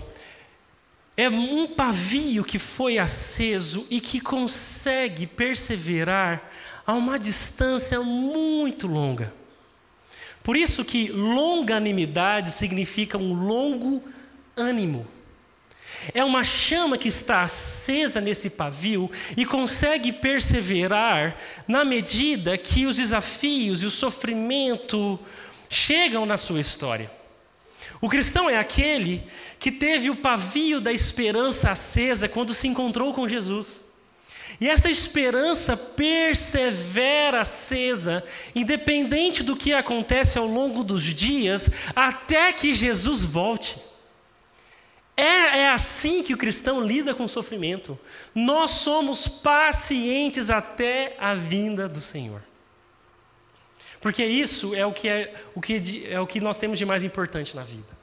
é 1.16 1.29
um 1.29 1.66
pavio 1.66 2.44
que 2.44 2.59
foi 2.59 2.99
aceso 2.99 3.87
e 3.90 4.01
que 4.01 4.20
consegue 4.20 5.27
perseverar 5.27 6.51
a 6.87 6.94
uma 6.94 7.18
distância 7.18 8.01
muito 8.01 8.87
longa. 8.87 9.33
Por 10.42 10.57
isso 10.57 10.85
que 10.85 11.09
longanimidade 11.09 12.53
significa 12.53 13.18
um 13.18 13.35
longo 13.35 14.03
ânimo. 14.57 15.07
É 16.14 16.25
uma 16.25 16.42
chama 16.42 16.96
que 16.96 17.09
está 17.09 17.42
acesa 17.42 18.20
nesse 18.20 18.49
pavio 18.49 19.11
e 19.37 19.44
consegue 19.44 20.12
perseverar 20.12 21.37
na 21.68 21.85
medida 21.85 22.57
que 22.57 22.87
os 22.87 22.96
desafios 22.96 23.83
e 23.83 23.87
o 23.87 23.90
sofrimento 23.90 25.20
chegam 25.68 26.25
na 26.25 26.38
sua 26.38 26.61
história. 26.61 27.19
O 28.01 28.09
cristão 28.09 28.49
é 28.49 28.59
aquele 28.59 29.23
que 29.59 29.71
teve 29.71 30.09
o 30.09 30.17
pavio 30.17 30.81
da 30.81 30.93
esperança 30.93 31.71
acesa 31.71 32.29
quando 32.29 32.55
se 32.55 32.67
encontrou 32.67 33.13
com 33.13 33.29
Jesus. 33.29 33.81
E 34.61 34.69
essa 34.69 34.91
esperança 34.91 35.77
persevera 35.77 37.41
acesa, 37.41 38.25
independente 38.55 39.43
do 39.43 39.57
que 39.57 39.73
acontece 39.73 40.39
ao 40.39 40.47
longo 40.47 40.83
dos 40.83 41.03
dias, 41.03 41.71
até 41.95 42.53
que 42.53 42.73
Jesus 42.73 43.23
volte. 43.23 43.79
É, 45.17 45.61
é, 45.61 45.71
assim 45.71 46.23
que 46.23 46.33
o 46.33 46.39
cristão 46.39 46.81
lida 46.81 47.15
com 47.15 47.25
o 47.25 47.29
sofrimento. 47.29 47.99
Nós 48.35 48.71
somos 48.71 49.29
pacientes 49.29 50.49
até 50.49 51.17
a 51.21 51.35
vinda 51.35 51.87
do 51.87 52.01
Senhor. 52.01 52.43
Porque 54.01 54.25
isso 54.25 54.75
é 54.75 54.85
o 54.87 54.93
que, 54.93 55.09
é, 55.09 55.35
o 55.55 55.61
que 55.61 56.07
é 56.09 56.21
o 56.21 56.27
que 56.27 56.41
nós 56.41 56.59
temos 56.59 56.79
de 56.79 56.87
mais 56.87 57.05
importante 57.05 57.55
na 57.55 57.63
vida. 57.63 58.01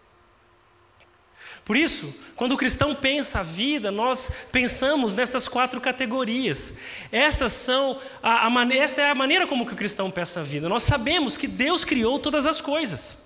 Por 1.67 1.75
isso, 1.75 2.15
quando 2.33 2.53
o 2.53 2.57
cristão 2.57 2.95
pensa 2.95 3.41
a 3.41 3.43
vida, 3.43 3.91
nós 3.91 4.31
pensamos 4.53 5.13
nessas 5.13 5.49
quatro 5.49 5.81
categorias. 5.81 6.73
Essas 7.11 7.51
são 7.51 7.99
a, 8.23 8.47
a, 8.47 8.73
essa 8.73 9.01
é 9.01 9.09
a 9.09 9.15
maneira 9.15 9.45
como 9.45 9.65
que 9.65 9.73
o 9.73 9.75
cristão 9.75 10.09
pensa 10.09 10.39
a 10.39 10.43
vida. 10.43 10.69
Nós 10.69 10.83
sabemos 10.83 11.35
que 11.35 11.45
Deus 11.45 11.83
criou 11.83 12.19
todas 12.19 12.45
as 12.45 12.61
coisas. 12.61 13.17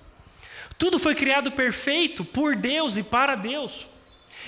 Tudo 0.76 0.98
foi 0.98 1.14
criado 1.14 1.52
perfeito 1.52 2.26
por 2.26 2.56
Deus 2.56 2.98
e 2.98 3.04
para 3.04 3.36
Deus. 3.36 3.88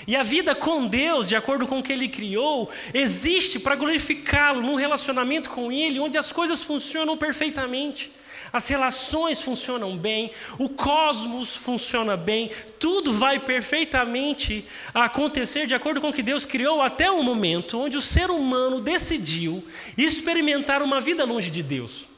E 0.06 0.16
a 0.16 0.22
vida 0.22 0.54
com 0.54 0.86
Deus, 0.86 1.28
de 1.28 1.36
acordo 1.36 1.66
com 1.66 1.78
o 1.78 1.82
que 1.82 1.92
Ele 1.92 2.08
criou, 2.08 2.70
existe 2.92 3.58
para 3.58 3.76
glorificá-lo 3.76 4.60
num 4.60 4.74
relacionamento 4.74 5.50
com 5.50 5.72
Ele, 5.72 6.00
onde 6.00 6.18
as 6.18 6.32
coisas 6.32 6.62
funcionam 6.62 7.16
perfeitamente 7.16 8.10
as 8.54 8.68
relações 8.68 9.42
funcionam 9.42 9.96
bem, 9.96 10.30
o 10.58 10.68
cosmos 10.68 11.56
funciona 11.56 12.16
bem, 12.16 12.52
tudo 12.78 13.12
vai 13.12 13.40
perfeitamente 13.40 14.64
acontecer 14.94 15.66
de 15.66 15.74
acordo 15.74 16.00
com 16.00 16.10
o 16.10 16.12
que 16.12 16.22
Deus 16.22 16.46
criou 16.46 16.80
até 16.80 17.10
o 17.10 17.20
momento 17.20 17.80
onde 17.80 17.96
o 17.96 18.00
ser 18.00 18.30
humano 18.30 18.80
decidiu 18.80 19.66
experimentar 19.98 20.82
uma 20.82 21.00
vida 21.00 21.24
longe 21.24 21.50
de 21.50 21.64
Deus. 21.64 22.13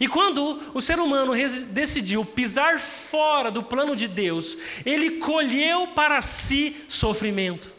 E 0.00 0.08
quando 0.08 0.60
o 0.74 0.80
ser 0.80 0.98
humano 0.98 1.32
decidiu 1.68 2.24
pisar 2.24 2.78
fora 2.78 3.50
do 3.50 3.62
plano 3.62 3.94
de 3.94 4.08
Deus, 4.08 4.56
ele 4.84 5.12
colheu 5.12 5.88
para 5.88 6.20
si 6.20 6.76
sofrimento. 6.88 7.72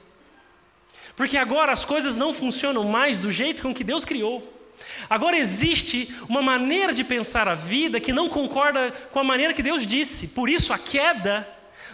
Porque 1.16 1.38
agora 1.38 1.72
as 1.72 1.86
coisas 1.86 2.16
não 2.16 2.34
funcionam 2.34 2.84
mais 2.86 3.20
do 3.20 3.32
jeito 3.32 3.62
com 3.62 3.74
que 3.74 3.84
Deus 3.84 4.06
criou. 4.06 4.52
Agora 5.10 5.38
existe 5.38 6.14
uma 6.28 6.42
maneira 6.42 6.94
de 6.94 7.04
pensar 7.04 7.48
a 7.48 7.56
vida 7.56 8.00
que 8.00 8.14
não 8.14 8.30
concorda 8.30 8.92
com 9.12 9.20
a 9.20 9.24
maneira 9.24 9.54
que 9.54 9.64
Deus 9.64 9.86
disse. 9.86 10.30
Por 10.30 10.50
isso 10.50 10.74
a 10.74 10.78
queda 10.78 11.48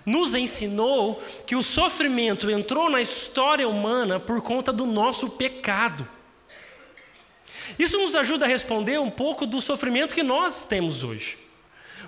nos 0.05 0.33
ensinou 0.33 1.21
que 1.45 1.55
o 1.55 1.63
sofrimento 1.63 2.49
entrou 2.49 2.89
na 2.89 3.01
história 3.01 3.67
humana 3.67 4.19
por 4.19 4.41
conta 4.41 4.71
do 4.71 4.85
nosso 4.85 5.29
pecado. 5.31 6.07
Isso 7.77 7.97
nos 7.97 8.15
ajuda 8.15 8.45
a 8.45 8.47
responder 8.47 8.99
um 8.99 9.09
pouco 9.09 9.45
do 9.45 9.61
sofrimento 9.61 10.15
que 10.15 10.23
nós 10.23 10.65
temos 10.65 11.03
hoje. 11.03 11.37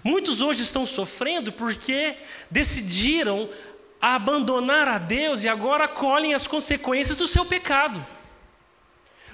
Muitos 0.03 0.41
hoje 0.41 0.63
estão 0.63 0.85
sofrendo 0.85 1.51
porque 1.51 2.15
decidiram 2.49 3.49
abandonar 4.01 4.87
a 4.87 4.97
Deus 4.97 5.43
e 5.43 5.47
agora 5.47 5.87
colhem 5.87 6.33
as 6.33 6.47
consequências 6.47 7.15
do 7.15 7.27
seu 7.27 7.45
pecado. 7.45 8.05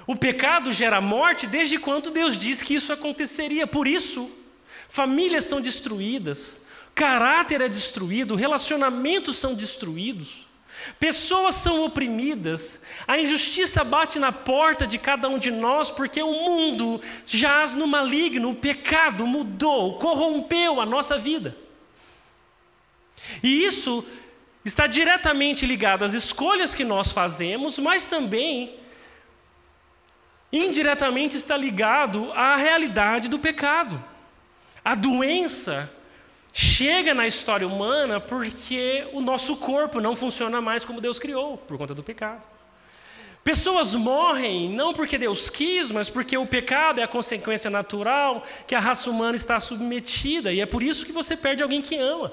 O 0.06 0.16
pecado 0.16 0.72
gera 0.72 1.00
morte 1.00 1.46
desde 1.46 1.78
quando 1.78 2.10
Deus 2.10 2.38
disse 2.38 2.64
que 2.64 2.74
isso 2.74 2.92
aconteceria. 2.92 3.66
Por 3.66 3.86
isso, 3.86 4.30
famílias 4.88 5.44
são 5.44 5.60
destruídas, 5.60 6.60
caráter 6.94 7.60
é 7.60 7.68
destruído, 7.68 8.34
relacionamentos 8.34 9.36
são 9.36 9.54
destruídos, 9.54 10.47
pessoas 10.98 11.56
são 11.56 11.84
oprimidas, 11.84 12.80
a 13.06 13.18
injustiça 13.18 13.82
bate 13.84 14.18
na 14.18 14.32
porta 14.32 14.86
de 14.86 14.98
cada 14.98 15.28
um 15.28 15.38
de 15.38 15.50
nós 15.50 15.90
porque 15.90 16.22
o 16.22 16.32
mundo 16.32 17.00
jaz 17.26 17.74
no 17.74 17.86
maligno, 17.86 18.50
o 18.50 18.54
pecado 18.54 19.26
mudou, 19.26 19.98
corrompeu 19.98 20.80
a 20.80 20.86
nossa 20.86 21.18
vida. 21.18 21.56
E 23.42 23.64
isso 23.64 24.04
está 24.64 24.86
diretamente 24.86 25.66
ligado 25.66 26.04
às 26.04 26.14
escolhas 26.14 26.74
que 26.74 26.84
nós 26.84 27.10
fazemos, 27.10 27.78
mas 27.78 28.06
também 28.06 28.74
indiretamente 30.52 31.36
está 31.36 31.56
ligado 31.56 32.32
à 32.32 32.56
realidade 32.56 33.28
do 33.28 33.38
pecado. 33.38 34.02
A 34.84 34.94
doença 34.94 35.92
chega 36.52 37.14
na 37.14 37.26
história 37.26 37.66
humana 37.66 38.20
porque 38.20 39.06
o 39.12 39.20
nosso 39.20 39.56
corpo 39.56 40.00
não 40.00 40.16
funciona 40.16 40.60
mais 40.60 40.84
como 40.84 41.00
Deus 41.00 41.18
criou, 41.18 41.56
por 41.58 41.76
conta 41.78 41.94
do 41.94 42.02
pecado. 42.02 42.46
Pessoas 43.44 43.94
morrem 43.94 44.68
não 44.70 44.92
porque 44.92 45.16
Deus 45.16 45.48
quis, 45.48 45.90
mas 45.90 46.10
porque 46.10 46.36
o 46.36 46.46
pecado 46.46 47.00
é 47.00 47.04
a 47.04 47.08
consequência 47.08 47.70
natural 47.70 48.42
que 48.66 48.74
a 48.74 48.80
raça 48.80 49.08
humana 49.10 49.36
está 49.36 49.58
submetida, 49.58 50.52
e 50.52 50.60
é 50.60 50.66
por 50.66 50.82
isso 50.82 51.06
que 51.06 51.12
você 51.12 51.36
perde 51.36 51.62
alguém 51.62 51.80
que 51.80 51.96
ama. 51.96 52.32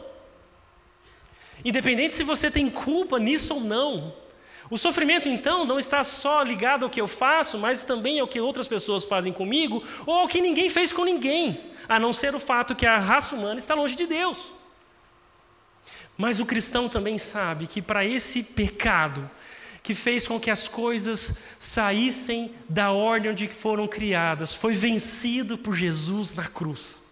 Independente 1.64 2.16
se 2.16 2.24
você 2.24 2.52
tem 2.52 2.70
culpa 2.70 3.18
nisso 3.18 3.54
ou 3.54 3.62
não. 3.62 4.14
O 4.70 4.78
sofrimento, 4.78 5.30
então, 5.30 5.64
não 5.64 5.80
está 5.80 6.04
só 6.04 6.42
ligado 6.42 6.84
ao 6.84 6.90
que 6.90 7.00
eu 7.00 7.08
faço, 7.08 7.58
mas 7.58 7.84
também 7.84 8.20
ao 8.20 8.28
que 8.28 8.40
outras 8.40 8.68
pessoas 8.68 9.06
fazem 9.06 9.32
comigo, 9.32 9.84
ou 10.06 10.16
ao 10.16 10.28
que 10.28 10.42
ninguém 10.42 10.70
fez 10.70 10.92
com 10.92 11.04
ninguém, 11.04 11.72
a 11.88 12.00
não 12.00 12.12
ser 12.12 12.34
o 12.34 12.40
fato 12.40 12.76
que 12.76 12.86
a 12.86 12.98
raça 12.98 13.36
humana 13.36 13.60
está 13.60 13.76
longe 13.76 13.96
de 13.96 14.08
Deus. 14.08 14.54
Mas 16.18 16.40
o 16.40 16.46
cristão 16.46 16.90
também 16.90 17.18
sabe 17.18 17.68
que 17.68 17.82
para 17.82 18.04
esse 18.04 18.42
pecado, 18.42 19.30
que 19.84 19.94
fez 19.94 20.28
com 20.28 20.40
que 20.40 20.50
as 20.50 20.68
coisas 20.68 21.34
saíssem 21.60 22.56
da 22.68 22.92
ordem 22.92 23.32
onde 23.32 23.48
foram 23.48 23.88
criadas, 23.88 24.56
foi 24.56 24.74
vencido 24.74 25.60
por 25.60 25.76
Jesus 25.76 26.34
na 26.34 26.48
cruz. 26.48 27.04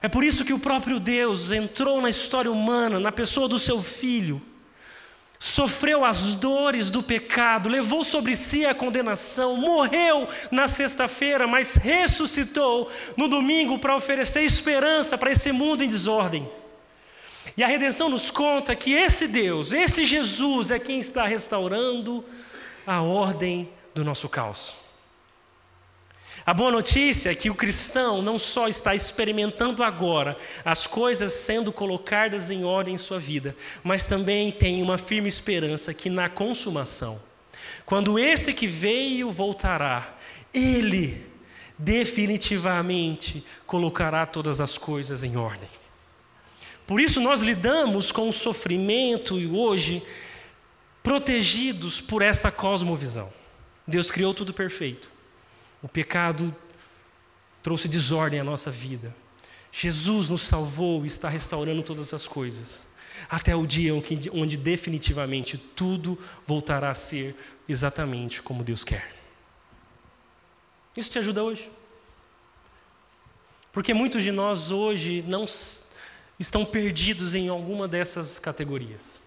É 0.00 0.08
por 0.08 0.24
isso 0.24 0.46
que 0.46 0.54
o 0.54 0.58
próprio 0.58 0.98
Deus 0.98 1.52
entrou 1.52 2.00
na 2.00 2.08
história 2.08 2.50
humana, 2.50 2.98
na 2.98 3.12
pessoa 3.12 3.46
do 3.48 3.58
seu 3.58 3.82
filho, 3.82 4.40
sofreu 5.42 6.04
as 6.04 6.36
dores 6.36 6.88
do 6.88 7.02
pecado, 7.02 7.68
levou 7.68 8.04
sobre 8.04 8.36
si 8.36 8.64
a 8.64 8.72
condenação, 8.72 9.56
morreu 9.56 10.28
na 10.52 10.68
sexta-feira, 10.68 11.48
mas 11.48 11.74
ressuscitou 11.74 12.88
no 13.16 13.26
domingo 13.26 13.76
para 13.76 13.96
oferecer 13.96 14.42
esperança 14.44 15.18
para 15.18 15.32
esse 15.32 15.50
mundo 15.50 15.82
em 15.82 15.88
desordem. 15.88 16.48
E 17.56 17.64
a 17.64 17.66
redenção 17.66 18.08
nos 18.08 18.30
conta 18.30 18.76
que 18.76 18.92
esse 18.92 19.26
Deus, 19.26 19.72
esse 19.72 20.04
Jesus 20.04 20.70
é 20.70 20.78
quem 20.78 21.00
está 21.00 21.26
restaurando 21.26 22.24
a 22.86 23.02
ordem 23.02 23.68
do 23.92 24.04
nosso 24.04 24.28
caos. 24.28 24.81
A 26.44 26.52
boa 26.52 26.72
notícia 26.72 27.30
é 27.30 27.34
que 27.36 27.48
o 27.48 27.54
cristão 27.54 28.20
não 28.20 28.36
só 28.36 28.66
está 28.66 28.96
experimentando 28.96 29.84
agora 29.84 30.36
as 30.64 30.88
coisas 30.88 31.32
sendo 31.32 31.72
colocadas 31.72 32.50
em 32.50 32.64
ordem 32.64 32.94
em 32.94 32.98
sua 32.98 33.20
vida, 33.20 33.54
mas 33.84 34.06
também 34.06 34.50
tem 34.50 34.82
uma 34.82 34.98
firme 34.98 35.28
esperança 35.28 35.94
que 35.94 36.10
na 36.10 36.28
consumação, 36.28 37.20
quando 37.86 38.18
esse 38.18 38.52
que 38.52 38.66
veio 38.66 39.30
voltará, 39.30 40.16
ele 40.52 41.24
definitivamente 41.78 43.44
colocará 43.64 44.26
todas 44.26 44.60
as 44.60 44.76
coisas 44.76 45.22
em 45.22 45.36
ordem. 45.36 45.68
Por 46.84 47.00
isso 47.00 47.20
nós 47.20 47.40
lidamos 47.40 48.10
com 48.10 48.28
o 48.28 48.32
sofrimento 48.32 49.38
e 49.38 49.46
hoje 49.46 50.02
protegidos 51.04 52.00
por 52.00 52.20
essa 52.20 52.50
cosmovisão. 52.50 53.32
Deus 53.86 54.10
criou 54.10 54.34
tudo 54.34 54.52
perfeito. 54.52 55.11
O 55.82 55.88
pecado 55.88 56.54
trouxe 57.62 57.88
desordem 57.88 58.40
à 58.40 58.44
nossa 58.44 58.70
vida. 58.70 59.14
Jesus 59.70 60.28
nos 60.28 60.42
salvou 60.42 61.04
e 61.04 61.06
está 61.06 61.28
restaurando 61.28 61.82
todas 61.82 62.12
as 62.14 62.28
coisas. 62.28 62.86
Até 63.28 63.54
o 63.54 63.66
dia 63.66 63.92
onde 64.32 64.56
definitivamente 64.56 65.56
tudo 65.56 66.18
voltará 66.46 66.90
a 66.90 66.94
ser 66.94 67.34
exatamente 67.68 68.42
como 68.42 68.64
Deus 68.64 68.84
quer. 68.84 69.14
Isso 70.96 71.10
te 71.10 71.18
ajuda 71.18 71.42
hoje? 71.42 71.70
Porque 73.72 73.94
muitos 73.94 74.22
de 74.22 74.30
nós 74.30 74.70
hoje 74.70 75.24
não 75.26 75.46
estão 76.38 76.64
perdidos 76.64 77.34
em 77.34 77.48
alguma 77.48 77.88
dessas 77.88 78.38
categorias. 78.38 79.18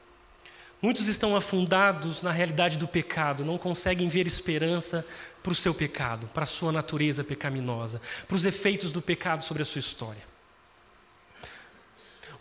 Muitos 0.81 1.07
estão 1.07 1.35
afundados 1.35 2.21
na 2.21 2.31
realidade 2.31 2.77
do 2.77 2.87
pecado, 2.87 3.43
não 3.43 3.57
conseguem 3.57 4.07
ver 4.07 4.27
esperança 4.27 5.03
para 5.45 5.51
o 5.51 5.55
seu 5.55 5.75
pecado, 5.75 6.25
para 6.33 6.41
a 6.41 6.47
sua 6.47 6.71
natureza 6.71 7.23
pecaminosa, 7.23 8.01
para 8.27 8.35
os 8.35 8.45
efeitos 8.45 8.91
do 8.91 8.99
pecado 8.99 9.43
sobre 9.43 9.61
a 9.61 9.65
sua 9.65 9.77
história. 9.77 10.23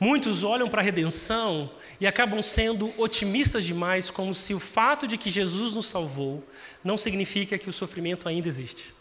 Muitos 0.00 0.42
olham 0.42 0.70
para 0.70 0.80
a 0.80 0.84
redenção 0.84 1.70
e 2.00 2.06
acabam 2.06 2.42
sendo 2.42 2.98
otimistas 2.98 3.62
demais, 3.66 4.10
como 4.10 4.32
se 4.32 4.54
o 4.54 4.58
fato 4.58 5.06
de 5.06 5.18
que 5.18 5.30
Jesus 5.30 5.74
nos 5.74 5.84
salvou 5.84 6.42
não 6.82 6.96
significa 6.96 7.58
que 7.58 7.68
o 7.68 7.72
sofrimento 7.74 8.26
ainda 8.26 8.48
existe. 8.48 8.94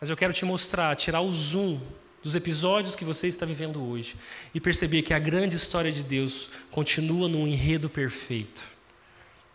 Mas 0.00 0.08
eu 0.08 0.16
quero 0.16 0.32
te 0.32 0.46
mostrar, 0.46 0.96
tirar 0.96 1.20
o 1.20 1.30
zoom 1.30 1.78
dos 2.22 2.34
episódios 2.34 2.96
que 2.96 3.04
você 3.04 3.28
está 3.28 3.44
vivendo 3.44 3.86
hoje 3.86 4.16
e 4.54 4.60
perceber 4.62 5.02
que 5.02 5.12
a 5.12 5.18
grande 5.18 5.56
história 5.56 5.92
de 5.92 6.02
Deus 6.02 6.48
continua 6.70 7.28
num 7.28 7.46
enredo 7.46 7.90
perfeito. 7.90 8.64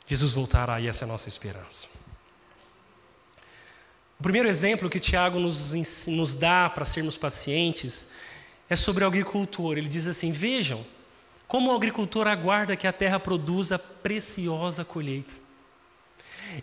Jesus 0.06 0.34
voltará 0.34 0.80
e 0.80 0.88
essa 0.88 1.04
é 1.04 1.06
a 1.06 1.08
nossa 1.08 1.30
esperança. 1.30 1.88
O 4.22 4.30
primeiro 4.32 4.48
exemplo 4.48 4.88
que 4.88 5.00
Tiago 5.00 5.40
nos, 5.40 5.74
nos 6.06 6.36
dá 6.36 6.70
para 6.70 6.86
sermos 6.86 7.18
pacientes 7.18 8.06
é 8.70 8.76
sobre 8.76 9.04
o 9.04 9.08
agricultor. 9.08 9.80
Ele 9.80 9.88
diz 9.88 10.06
assim: 10.06 10.32
Vejam 10.32 10.86
como 11.48 11.72
o 11.72 11.76
agricultor 11.76 12.28
aguarda 12.28 12.76
que 12.76 12.86
a 12.86 12.94
terra 12.94 13.20
produza 13.20 13.80
preciosa 13.80 14.86
colheita. 14.86 15.34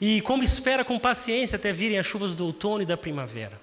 E 0.01 0.21
como 0.21 0.45
espera 0.45 0.85
com 0.85 1.01
paciência 1.01 1.57
até 1.57 1.73
virem 1.73 1.99
as 1.99 2.07
chuvas 2.07 2.33
do 2.33 2.47
outono 2.47 2.83
e 2.83 2.87
da 2.87 2.97
primavera. 2.97 3.61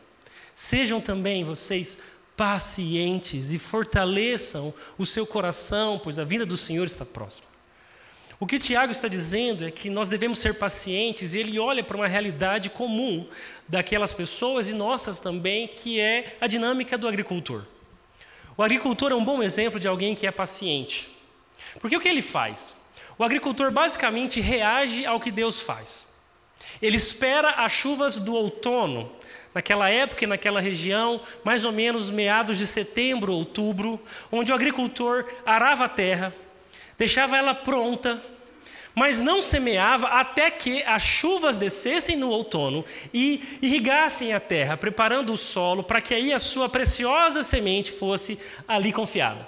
Sejam 0.54 1.00
também 1.00 1.46
vocês 1.46 1.98
pacientes 2.36 3.54
e 3.54 3.58
fortaleçam 3.58 4.74
o 4.98 5.06
seu 5.06 5.26
coração, 5.26 6.02
pois 6.04 6.20
a 6.20 6.26
vinda 6.26 6.46
do 6.46 6.58
Senhor 6.58 6.86
está 6.86 7.06
próxima. 7.06 7.55
O 8.38 8.46
que 8.46 8.60
Tiago 8.60 8.92
está 8.92 9.08
dizendo 9.08 9.66
é 9.66 9.72
que 9.72 9.90
nós 9.90 10.10
devemos 10.10 10.40
ser 10.40 10.56
pacientes, 10.56 11.34
e 11.34 11.40
ele 11.40 11.58
olha 11.58 11.84
para 11.84 11.96
uma 11.96 12.08
realidade 12.08 12.70
comum 12.70 13.26
daquelas 13.68 14.14
pessoas 14.14 14.68
e 14.68 14.74
nossas 14.74 15.22
também, 15.22 15.68
que 15.68 16.02
é 16.02 16.36
a 16.42 16.48
dinâmica 16.48 16.98
do 16.98 17.08
agricultor. 17.08 17.64
O 18.58 18.64
agricultor 18.64 19.12
é 19.12 19.16
um 19.16 19.24
bom 19.24 19.42
exemplo 19.42 19.80
de 19.80 19.88
alguém 19.88 20.16
que 20.16 20.28
é 20.28 20.32
paciente. 20.32 21.10
Porque 21.80 21.96
o 21.96 22.00
que 22.00 22.10
ele 22.10 22.22
faz? 22.22 22.74
O 23.18 23.24
agricultor 23.24 23.72
basicamente 23.72 24.42
reage 24.42 25.06
ao 25.06 25.20
que 25.20 25.32
Deus 25.32 25.62
faz. 25.62 26.14
Ele 26.82 26.98
espera 26.98 27.52
as 27.52 27.72
chuvas 27.72 28.18
do 28.18 28.34
outono 28.34 29.12
naquela 29.54 29.90
época 29.90 30.26
e 30.26 30.28
naquela 30.28 30.60
região, 30.60 31.22
mais 31.44 31.64
ou 31.64 31.72
menos 31.72 32.12
meados 32.12 32.58
de 32.58 32.68
setembro, 32.68 33.34
outubro, 33.34 34.02
onde 34.30 34.52
o 34.52 34.56
agricultor 34.56 35.26
arava 35.46 35.86
a 35.86 35.90
terra, 35.90 36.36
deixava 36.98 37.38
ela 37.38 37.54
pronta, 37.54 38.22
mas 38.96 39.20
não 39.20 39.42
semeava 39.42 40.08
até 40.08 40.50
que 40.50 40.82
as 40.84 41.02
chuvas 41.02 41.58
descessem 41.58 42.16
no 42.16 42.30
outono 42.30 42.86
e 43.14 43.60
irrigassem 43.62 44.34
a 44.34 44.40
terra, 44.40 44.78
preparando 44.78 45.34
o 45.34 45.38
solo 45.38 45.84
para 45.84 46.00
que 46.00 46.14
aí 46.14 46.34
a 46.34 46.40
sua 46.40 46.70
preciosa 46.70 47.44
semente 47.44 47.92
fosse 47.92 48.40
ali 48.66 48.94
confiada. 48.94 49.46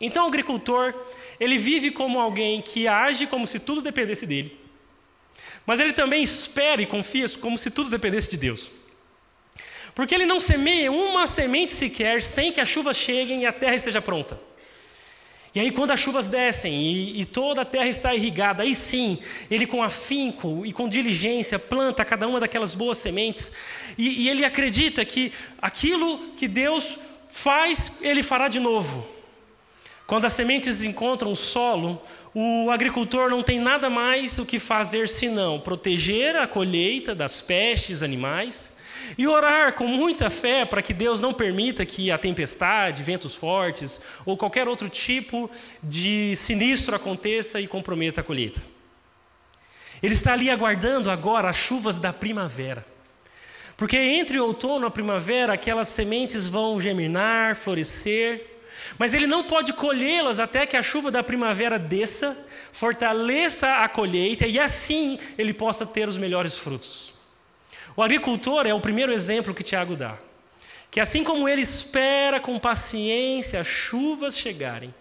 Então 0.00 0.24
o 0.24 0.28
agricultor, 0.28 0.94
ele 1.40 1.58
vive 1.58 1.90
como 1.90 2.20
alguém 2.20 2.62
que 2.62 2.86
age 2.86 3.26
como 3.26 3.46
se 3.46 3.58
tudo 3.58 3.82
dependesse 3.82 4.26
dele. 4.26 4.60
Mas 5.66 5.80
ele 5.80 5.92
também 5.92 6.22
espera 6.22 6.80
e 6.80 6.86
confia 6.86 7.28
como 7.40 7.58
se 7.58 7.70
tudo 7.70 7.90
dependesse 7.90 8.30
de 8.30 8.36
Deus. 8.36 8.70
Porque 9.94 10.14
ele 10.14 10.26
não 10.26 10.40
semeia 10.40 10.90
uma 10.90 11.26
semente 11.26 11.72
sequer 11.72 12.20
sem 12.20 12.52
que 12.52 12.60
as 12.60 12.68
chuvas 12.68 12.96
cheguem 12.96 13.42
e 13.42 13.46
a 13.46 13.52
terra 13.52 13.74
esteja 13.74 14.02
pronta. 14.02 14.38
E 15.54 15.60
aí, 15.60 15.70
quando 15.70 15.92
as 15.92 16.00
chuvas 16.00 16.26
descem 16.26 16.72
e, 16.72 17.20
e, 17.20 17.24
toda 17.24 17.62
a 17.62 17.64
terra 17.64 17.86
está 17.86 18.12
irrigada, 18.12 18.64
aí 18.64 18.74
sim, 18.74 19.18
ele 19.48 19.66
com 19.66 19.84
afinco 19.84 20.66
e 20.66 20.72
com 20.72 20.88
diligência 20.88 21.60
planta 21.60 22.04
cada 22.04 22.26
uma 22.26 22.40
daquelas 22.40 22.74
boas 22.74 22.98
sementes, 22.98 23.52
e, 23.96 24.24
e 24.24 24.28
ele 24.28 24.44
acredita 24.44 25.04
que 25.04 25.32
aquilo 25.62 26.32
que 26.36 26.48
Deus 26.48 26.98
faz, 27.30 27.92
ele 28.00 28.22
fará 28.22 28.48
de 28.48 28.58
novo. 28.58 29.06
Quando 30.08 30.24
as 30.24 30.32
sementes 30.32 30.82
encontram 30.82 31.30
o 31.30 31.36
solo, 31.36 32.02
o 32.34 32.68
agricultor 32.72 33.30
não 33.30 33.42
tem 33.42 33.60
nada 33.60 33.88
mais 33.88 34.38
o 34.40 34.44
que 34.44 34.58
fazer 34.58 35.08
senão 35.08 35.60
proteger 35.60 36.34
a 36.34 36.48
colheita 36.48 37.14
das 37.14 37.40
pestes 37.40 38.02
animais 38.02 38.73
e 39.16 39.26
orar 39.26 39.74
com 39.74 39.86
muita 39.86 40.30
fé 40.30 40.64
para 40.64 40.82
que 40.82 40.94
Deus 40.94 41.20
não 41.20 41.32
permita 41.32 41.84
que 41.86 42.10
a 42.10 42.18
tempestade, 42.18 43.02
ventos 43.02 43.34
fortes 43.34 44.00
ou 44.24 44.36
qualquer 44.36 44.68
outro 44.68 44.88
tipo 44.88 45.50
de 45.82 46.34
sinistro 46.36 46.94
aconteça 46.94 47.60
e 47.60 47.66
comprometa 47.66 48.20
a 48.20 48.24
colheita. 48.24 48.62
Ele 50.02 50.14
está 50.14 50.32
ali 50.32 50.50
aguardando 50.50 51.10
agora 51.10 51.48
as 51.48 51.56
chuvas 51.56 51.98
da 51.98 52.12
primavera. 52.12 52.84
Porque 53.76 53.96
entre 53.96 54.38
o 54.38 54.44
outono 54.44 54.86
e 54.86 54.88
a 54.88 54.90
primavera, 54.90 55.54
aquelas 55.54 55.88
sementes 55.88 56.46
vão 56.46 56.80
germinar, 56.80 57.56
florescer, 57.56 58.54
mas 58.98 59.14
ele 59.14 59.26
não 59.26 59.44
pode 59.44 59.72
colhê-las 59.72 60.38
até 60.38 60.66
que 60.66 60.76
a 60.76 60.82
chuva 60.82 61.10
da 61.10 61.22
primavera 61.22 61.78
desça, 61.78 62.36
fortaleça 62.70 63.76
a 63.76 63.88
colheita 63.88 64.46
e 64.46 64.60
assim 64.60 65.18
ele 65.38 65.54
possa 65.54 65.86
ter 65.86 66.08
os 66.08 66.18
melhores 66.18 66.58
frutos. 66.58 67.13
O 67.96 68.02
agricultor 68.02 68.66
é 68.66 68.74
o 68.74 68.80
primeiro 68.80 69.12
exemplo 69.12 69.54
que 69.54 69.62
Tiago 69.62 69.96
dá. 69.96 70.16
Que 70.90 71.00
assim 71.00 71.24
como 71.24 71.48
ele 71.48 71.62
espera 71.62 72.40
com 72.40 72.58
paciência 72.58 73.60
as 73.60 73.66
chuvas 73.66 74.36
chegarem, 74.38 74.94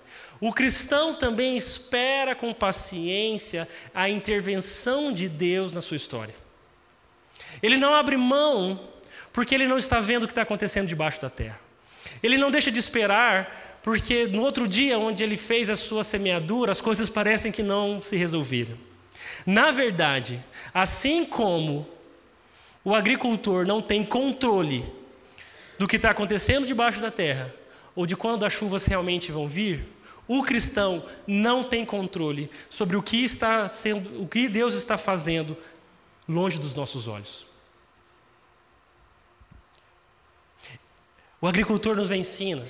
O 0.45 0.51
cristão 0.51 1.13
também 1.13 1.55
espera 1.55 2.35
com 2.35 2.53
paciência 2.53 3.65
a 3.95 4.09
intervenção 4.09 5.13
de 5.13 5.29
Deus 5.29 5.71
na 5.71 5.79
sua 5.79 5.95
história. 5.95 6.35
Ele 7.61 7.77
não 7.77 7.93
abre 7.93 8.17
mão 8.17 8.89
porque 9.31 9.55
ele 9.55 9.65
não 9.65 9.77
está 9.77 10.01
vendo 10.01 10.23
o 10.23 10.27
que 10.27 10.33
está 10.33 10.41
acontecendo 10.41 10.85
debaixo 10.85 11.21
da 11.21 11.29
terra. 11.29 11.57
Ele 12.21 12.37
não 12.37 12.51
deixa 12.51 12.69
de 12.69 12.77
esperar 12.77 13.79
porque 13.81 14.27
no 14.27 14.41
outro 14.41 14.67
dia, 14.67 14.99
onde 14.99 15.23
ele 15.23 15.37
fez 15.37 15.69
a 15.69 15.77
sua 15.77 16.03
semeadura, 16.03 16.73
as 16.73 16.81
coisas 16.81 17.09
parecem 17.09 17.49
que 17.49 17.63
não 17.63 18.01
se 18.01 18.17
resolveram. 18.17 18.77
Na 19.45 19.71
verdade, 19.71 20.43
assim 20.73 21.23
como 21.23 21.87
o 22.83 22.93
agricultor 22.93 23.65
não 23.65 23.81
tem 23.81 24.03
controle 24.03 24.85
do 25.79 25.87
que 25.87 25.95
está 25.95 26.11
acontecendo 26.11 26.65
debaixo 26.65 26.99
da 26.99 27.09
terra, 27.09 27.53
ou 27.95 28.05
de 28.05 28.15
quando 28.15 28.45
as 28.45 28.53
chuvas 28.53 28.85
realmente 28.85 29.31
vão 29.31 29.47
vir, 29.47 29.87
o 30.27 30.41
cristão 30.43 31.05
não 31.27 31.63
tem 31.63 31.85
controle 31.85 32.49
sobre 32.69 32.95
o 32.95 33.03
que 33.03 33.23
está 33.23 33.67
sendo, 33.67 34.21
o 34.21 34.27
que 34.27 34.47
Deus 34.47 34.73
está 34.73 34.97
fazendo 34.97 35.57
longe 36.27 36.57
dos 36.57 36.75
nossos 36.75 37.07
olhos. 37.07 37.45
O 41.41 41.47
agricultor 41.47 41.95
nos 41.95 42.11
ensina 42.11 42.65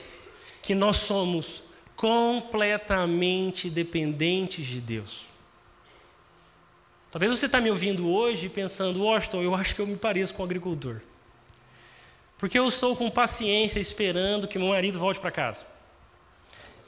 que 0.62 0.74
nós 0.74 0.98
somos 0.98 1.64
completamente 1.96 3.70
dependentes 3.70 4.66
de 4.66 4.82
Deus. 4.82 5.33
Talvez 7.14 7.32
você 7.32 7.46
está 7.46 7.62
me 7.62 7.70
ouvindo 7.70 8.10
hoje 8.10 8.50
pensando, 8.50 9.04
Washington, 9.04 9.44
eu 9.44 9.54
acho 9.54 9.76
que 9.76 9.80
eu 9.80 9.86
me 9.86 9.96
pareço 9.96 10.34
com 10.34 10.42
o 10.42 10.46
agricultor. 10.46 11.00
Porque 12.40 12.58
eu 12.58 12.68
estou 12.68 12.96
com 12.96 13.08
paciência 13.08 13.80
esperando 13.80 14.48
que 14.48 14.58
meu 14.58 14.70
marido 14.70 14.98
volte 14.98 15.20
para 15.20 15.30
casa. 15.30 15.64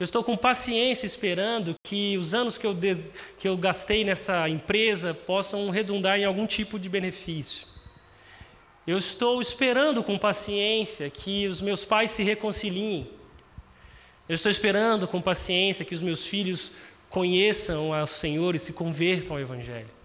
Eu 0.00 0.02
estou 0.02 0.24
com 0.24 0.36
paciência 0.36 1.06
esperando 1.06 1.76
que 1.86 2.18
os 2.18 2.34
anos 2.34 2.58
que 2.58 2.66
eu, 2.66 2.74
de, 2.74 2.96
que 3.38 3.46
eu 3.46 3.56
gastei 3.56 4.02
nessa 4.02 4.48
empresa 4.48 5.14
possam 5.14 5.70
redundar 5.70 6.18
em 6.18 6.24
algum 6.24 6.44
tipo 6.44 6.76
de 6.76 6.88
benefício. 6.88 7.68
Eu 8.84 8.98
estou 8.98 9.40
esperando 9.40 10.02
com 10.02 10.18
paciência 10.18 11.08
que 11.08 11.46
os 11.46 11.62
meus 11.62 11.84
pais 11.84 12.10
se 12.10 12.24
reconciliem. 12.24 13.08
Eu 14.28 14.34
estou 14.34 14.50
esperando 14.50 15.06
com 15.06 15.20
paciência 15.20 15.84
que 15.84 15.94
os 15.94 16.02
meus 16.02 16.26
filhos 16.26 16.72
conheçam 17.08 17.94
ao 17.94 18.08
Senhor 18.08 18.56
e 18.56 18.58
se 18.58 18.72
convertam 18.72 19.36
ao 19.36 19.40
Evangelho. 19.40 19.95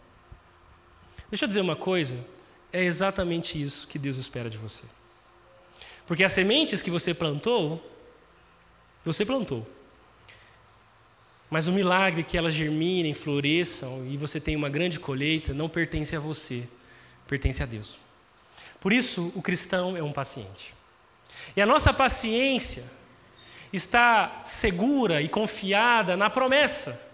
Deixa 1.32 1.46
eu 1.46 1.48
dizer 1.48 1.62
uma 1.62 1.76
coisa: 1.76 2.18
é 2.72 2.84
exatamente 2.84 3.60
isso 3.60 3.88
que 3.88 3.98
Deus 3.98 4.18
espera 4.18 4.50
de 4.50 4.58
você. 4.58 4.84
Porque 6.06 6.24
as 6.24 6.34
sementes 6.34 6.82
que 6.82 6.92
você 6.92 7.14
plantou, 7.14 7.82
você 9.04 9.26
plantou. 9.26 9.66
Mas 11.50 11.68
o 11.68 11.72
milagre 11.72 12.24
que 12.24 12.38
elas 12.38 12.54
germinem, 12.54 13.14
floresçam 13.14 14.06
e 14.08 14.18
você 14.18 14.40
tenha 14.40 14.58
uma 14.58 14.70
grande 14.70 15.00
colheita 15.00 15.54
não 15.54 15.68
pertence 15.68 16.16
a 16.16 16.20
você, 16.20 16.64
pertence 17.28 17.64
a 17.64 17.66
Deus. 17.66 17.98
Por 18.80 18.92
isso, 18.92 19.32
o 19.36 19.42
cristão 19.42 19.96
é 19.96 20.04
um 20.04 20.12
paciente. 20.12 20.74
E 21.56 21.62
a 21.62 21.66
nossa 21.66 21.94
paciência 21.94 22.84
está 23.72 24.42
segura 24.44 25.22
e 25.22 25.30
confiada 25.30 26.18
na 26.18 26.30
promessa 26.30 27.11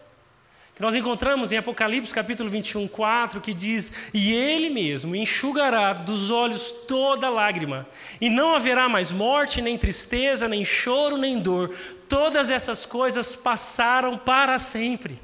que 0.77 0.81
nós 0.83 0.93
encontramos 0.93 1.51
em 1.51 1.57
Apocalipse 1.57 2.13
capítulo 2.13 2.51
21, 2.51 2.87
4, 2.87 3.41
que 3.41 3.51
diz: 3.51 3.91
E 4.13 4.31
Ele 4.31 4.69
mesmo 4.69 5.15
enxugará 5.15 5.91
dos 5.91 6.29
olhos 6.29 6.71
toda 6.87 7.31
lágrima, 7.31 7.87
e 8.21 8.29
não 8.29 8.53
haverá 8.53 8.87
mais 8.87 9.11
morte, 9.11 9.59
nem 9.59 9.75
tristeza, 9.75 10.47
nem 10.47 10.63
choro, 10.63 11.17
nem 11.17 11.39
dor, 11.39 11.75
todas 12.07 12.51
essas 12.51 12.85
coisas 12.85 13.35
passaram 13.35 14.19
para 14.19 14.59
sempre. 14.59 15.19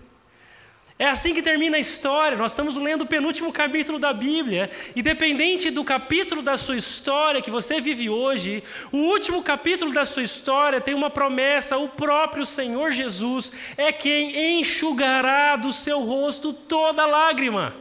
É 1.03 1.09
assim 1.09 1.33
que 1.33 1.41
termina 1.41 1.75
a 1.75 1.81
história. 1.81 2.37
Nós 2.37 2.51
estamos 2.51 2.77
lendo 2.77 3.01
o 3.01 3.05
penúltimo 3.05 3.51
capítulo 3.51 3.99
da 3.99 4.13
Bíblia. 4.13 4.69
E 4.95 5.01
dependente 5.01 5.69
do 5.69 5.83
capítulo 5.83 6.41
da 6.41 6.55
sua 6.55 6.77
história 6.77 7.41
que 7.41 7.51
você 7.51 7.81
vive 7.81 8.09
hoje, 8.09 8.63
o 8.89 8.99
último 8.99 9.43
capítulo 9.43 9.91
da 9.91 10.05
sua 10.05 10.23
história 10.23 10.79
tem 10.79 10.93
uma 10.93 11.09
promessa: 11.09 11.77
o 11.77 11.89
próprio 11.89 12.45
Senhor 12.45 12.89
Jesus 12.91 13.51
é 13.75 13.91
quem 13.91 14.61
enxugará 14.61 15.57
do 15.57 15.73
seu 15.73 15.99
rosto 15.99 16.53
toda 16.53 17.05
lágrima. 17.05 17.75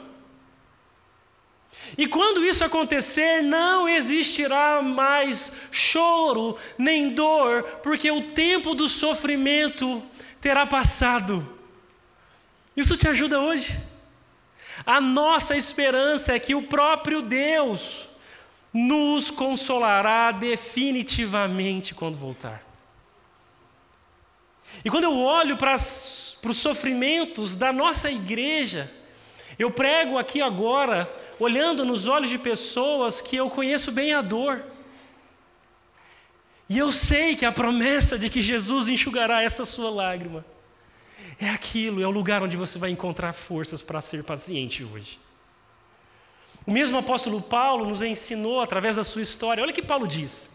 E 1.96 2.08
quando 2.08 2.44
isso 2.44 2.64
acontecer, 2.64 3.40
não 3.40 3.88
existirá 3.88 4.82
mais 4.82 5.52
choro 5.70 6.56
nem 6.76 7.11
dor, 7.11 7.62
porque 7.85 8.11
o 8.11 8.32
tempo 8.32 8.74
do 8.74 8.88
sofrimento 8.88 10.02
terá 10.40 10.66
passado. 10.66 11.62
Isso 12.76 12.96
te 12.96 13.06
ajuda 13.06 13.38
hoje? 13.38 13.78
A 14.85 15.00
nossa 15.00 15.56
esperança 15.56 16.32
é 16.32 16.40
que 16.40 16.54
o 16.54 16.62
próprio 16.62 17.22
Deus 17.22 18.08
nos 18.72 19.30
consolará 19.30 20.32
definitivamente 20.32 21.94
quando 21.94 22.16
voltar. 22.16 22.62
E 24.82 24.90
quando 24.90 25.04
eu 25.04 25.18
olho 25.18 25.56
para, 25.58 25.74
para 26.40 26.50
os 26.50 26.56
sofrimentos 26.56 27.54
da 27.54 27.70
nossa 27.70 28.11
igreja, 28.11 28.90
eu 29.58 29.70
prego 29.70 30.16
aqui 30.16 30.40
agora, 30.40 31.12
olhando 31.38 31.85
nos 31.85 32.06
olhos 32.06 32.30
de 32.30 32.38
pessoas 32.38 33.20
que 33.20 33.37
eu 33.37 33.50
conheço 33.50 33.92
bem 33.92 34.14
a 34.14 34.22
dor. 34.22 34.64
E 36.68 36.78
eu 36.78 36.90
sei 36.90 37.37
que 37.37 37.44
a 37.44 37.52
promessa 37.52 38.18
de 38.18 38.30
que 38.30 38.40
Jesus 38.40 38.88
enxugará 38.88 39.42
essa 39.42 39.66
sua 39.66 39.90
lágrima 39.90 40.42
é 41.46 41.50
aquilo, 41.50 42.02
é 42.02 42.07
o 42.07 42.11
lugar 42.11 42.42
onde 42.42 42.57
você 42.57 42.78
vai 42.78 42.90
encontrar 42.90 43.33
forças 43.33 43.83
para 43.83 44.00
ser 44.00 44.22
paciente 44.24 44.85
hoje. 44.85 45.18
O 46.66 46.70
mesmo 46.70 46.98
apóstolo 46.98 47.40
Paulo 47.40 47.87
nos 47.87 48.02
ensinou 48.02 48.61
através 48.61 48.96
da 48.96 49.05
sua 49.05 49.22
história. 49.22 49.62
Olha 49.62 49.72
o 49.72 49.74
que 49.74 49.83
Paulo 49.83 50.07
diz. 50.07 50.50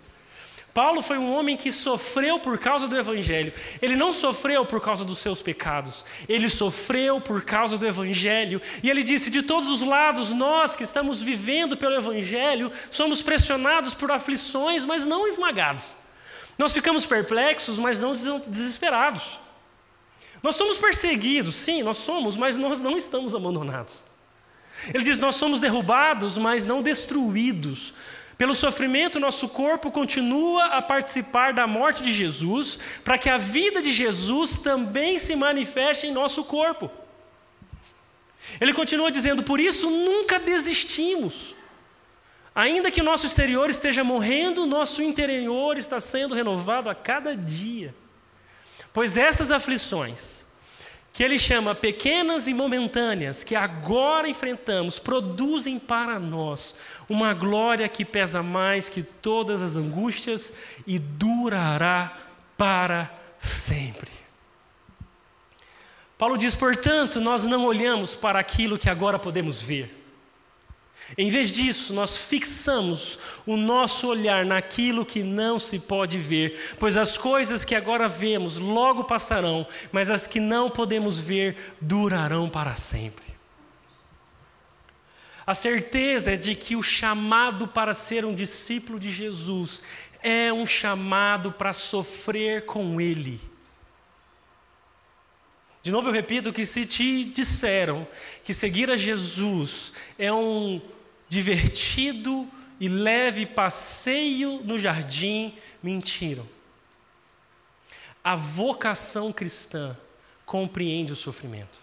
Paulo 0.73 1.01
foi 1.01 1.17
um 1.17 1.33
homem 1.33 1.57
que 1.57 1.71
sofreu 1.71 2.39
por 2.39 2.59
causa 2.59 2.87
do 2.87 2.95
Evangelho. 2.95 3.51
Ele 3.81 3.95
não 3.95 4.13
sofreu 4.13 4.63
por 4.63 4.79
causa 4.79 5.03
dos 5.03 5.17
seus 5.17 5.41
pecados, 5.41 6.05
ele 6.29 6.47
sofreu 6.47 7.19
por 7.19 7.41
causa 7.41 7.79
do 7.79 7.87
Evangelho. 7.87 8.61
E 8.83 8.89
ele 8.89 9.01
disse: 9.01 9.31
de 9.31 9.41
todos 9.41 9.69
os 9.71 9.81
lados, 9.81 10.31
nós 10.31 10.75
que 10.75 10.83
estamos 10.83 11.21
vivendo 11.23 11.75
pelo 11.75 11.95
Evangelho, 11.95 12.71
somos 12.91 13.23
pressionados 13.23 13.95
por 13.95 14.11
aflições, 14.11 14.85
mas 14.85 15.03
não 15.03 15.27
esmagados. 15.27 15.95
Nós 16.59 16.73
ficamos 16.73 17.07
perplexos, 17.07 17.79
mas 17.79 17.99
não 17.99 18.13
desesperados. 18.45 19.39
Nós 20.41 20.55
somos 20.55 20.77
perseguidos, 20.77 21.55
sim, 21.55 21.83
nós 21.83 21.97
somos, 21.97 22.37
mas 22.37 22.57
nós 22.57 22.81
não 22.81 22.97
estamos 22.97 23.33
abandonados. 23.33 24.03
Ele 24.93 25.03
diz: 25.03 25.19
Nós 25.19 25.35
somos 25.35 25.59
derrubados, 25.59 26.37
mas 26.37 26.65
não 26.65 26.81
destruídos. 26.81 27.93
Pelo 28.37 28.53
sofrimento, 28.53 29.19
nosso 29.19 29.49
corpo 29.49 29.91
continua 29.91 30.65
a 30.65 30.81
participar 30.81 31.53
da 31.53 31.65
morte 31.65 32.03
de 32.03 32.13
Jesus, 32.13 32.77
para 33.03 33.17
que 33.17 33.29
a 33.29 33.37
vida 33.37 33.81
de 33.81 33.91
Jesus 33.91 34.59
também 34.59 35.17
se 35.17 35.35
manifeste 35.35 36.05
em 36.05 36.11
nosso 36.11 36.43
corpo. 36.43 36.91
Ele 38.61 38.73
continua 38.73 39.09
dizendo: 39.09 39.41
Por 39.41 39.59
isso 39.59 39.89
nunca 39.89 40.39
desistimos. 40.39 41.55
Ainda 42.53 42.89
que 42.89 43.01
o 43.01 43.03
nosso 43.03 43.25
exterior 43.27 43.69
esteja 43.69 44.03
morrendo, 44.03 44.65
nosso 44.65 45.01
interior 45.01 45.77
está 45.77 45.99
sendo 45.99 46.33
renovado 46.33 46.89
a 46.89 46.95
cada 46.95 47.35
dia. 47.35 47.93
Pois 48.97 49.15
essas 49.15 49.51
aflições, 49.51 50.43
que 51.13 51.21
ele 51.23 51.37
chama 51.37 51.75
pequenas 51.75 52.47
e 52.47 52.53
momentâneas, 52.55 53.43
que 53.43 53.55
agora 53.55 54.27
enfrentamos, 54.27 54.97
produzem 54.97 55.77
para 55.77 56.19
nós 56.19 56.75
uma 57.07 57.31
glória 57.31 57.87
que 57.87 58.03
pesa 58.03 58.41
mais 58.41 58.89
que 58.89 59.03
todas 59.03 59.61
as 59.61 59.75
angústias 59.75 60.51
e 60.87 60.97
durará 60.97 62.17
para 62.57 63.15
sempre. 63.37 64.09
Paulo 66.17 66.35
diz, 66.35 66.55
portanto, 66.55 67.21
nós 67.21 67.45
não 67.45 67.65
olhamos 67.65 68.15
para 68.15 68.39
aquilo 68.39 68.79
que 68.79 68.89
agora 68.89 69.19
podemos 69.19 69.61
ver. 69.61 70.06
Em 71.15 71.29
vez 71.29 71.53
disso, 71.53 71.93
nós 71.93 72.17
fixamos 72.17 73.19
o 73.45 73.55
nosso 73.55 74.07
olhar 74.07 74.45
naquilo 74.45 75.05
que 75.05 75.23
não 75.23 75.57
se 75.59 75.79
pode 75.79 76.17
ver, 76.17 76.75
pois 76.79 76.97
as 76.97 77.17
coisas 77.17 77.63
que 77.63 77.75
agora 77.75 78.09
vemos 78.09 78.57
logo 78.57 79.03
passarão, 79.03 79.65
mas 79.91 80.09
as 80.09 80.25
que 80.25 80.39
não 80.39 80.69
podemos 80.69 81.17
ver 81.17 81.75
durarão 81.79 82.49
para 82.49 82.75
sempre. 82.75 83.27
A 85.45 85.53
certeza 85.53 86.33
é 86.33 86.35
de 86.35 86.53
que 86.55 86.75
o 86.75 86.83
chamado 86.83 87.69
para 87.69 87.93
ser 87.93 88.25
um 88.25 88.35
discípulo 88.35 88.99
de 88.99 89.09
Jesus 89.09 89.79
é 90.21 90.51
um 90.51 90.65
chamado 90.65 91.53
para 91.53 91.71
sofrer 91.71 92.65
com 92.65 92.99
Ele. 92.99 93.39
De 95.81 95.89
novo 95.89 96.09
eu 96.09 96.13
repito 96.13 96.51
que 96.51 96.65
se 96.65 96.85
te 96.85 97.23
disseram 97.23 98.05
que 98.43 98.53
seguir 98.53 98.91
a 98.91 98.97
Jesus 98.97 99.93
é 100.19 100.33
um 100.33 100.81
divertido 101.29 102.47
e 102.79 102.87
leve 102.87 103.45
passeio 103.45 104.61
no 104.63 104.79
jardim, 104.79 105.57
mentiram. 105.81 106.47
A 108.23 108.35
vocação 108.35 109.31
cristã 109.31 109.97
compreende 110.45 111.13
o 111.13 111.15
sofrimento. 111.15 111.81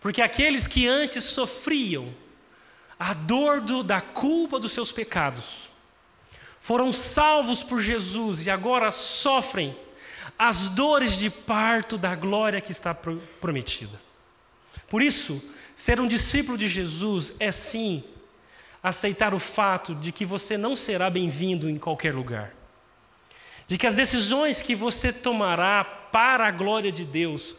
Porque 0.00 0.22
aqueles 0.22 0.66
que 0.66 0.86
antes 0.88 1.24
sofriam 1.24 2.14
a 2.98 3.12
dor 3.12 3.60
do, 3.60 3.82
da 3.82 4.00
culpa 4.00 4.58
dos 4.58 4.72
seus 4.72 4.92
pecados, 4.92 5.68
foram 6.60 6.92
salvos 6.92 7.62
por 7.62 7.80
Jesus 7.80 8.46
e 8.46 8.50
agora 8.50 8.90
sofrem 8.90 9.76
as 10.38 10.68
dores 10.68 11.18
de 11.18 11.30
parto 11.30 11.98
da 11.98 12.14
glória 12.14 12.60
que 12.60 12.72
está 12.72 12.94
prometida. 12.94 14.00
Por 14.88 15.02
isso, 15.02 15.42
ser 15.80 15.98
um 15.98 16.06
discípulo 16.06 16.58
de 16.58 16.68
Jesus 16.68 17.32
é 17.40 17.50
sim 17.50 18.04
aceitar 18.82 19.32
o 19.32 19.38
fato 19.38 19.94
de 19.94 20.12
que 20.12 20.26
você 20.26 20.58
não 20.58 20.76
será 20.76 21.08
bem-vindo 21.08 21.70
em 21.70 21.78
qualquer 21.78 22.14
lugar. 22.14 22.52
De 23.66 23.78
que 23.78 23.86
as 23.86 23.94
decisões 23.94 24.60
que 24.60 24.74
você 24.74 25.10
tomará 25.10 25.82
para 25.82 26.46
a 26.46 26.50
glória 26.50 26.92
de 26.92 27.06
Deus, 27.06 27.54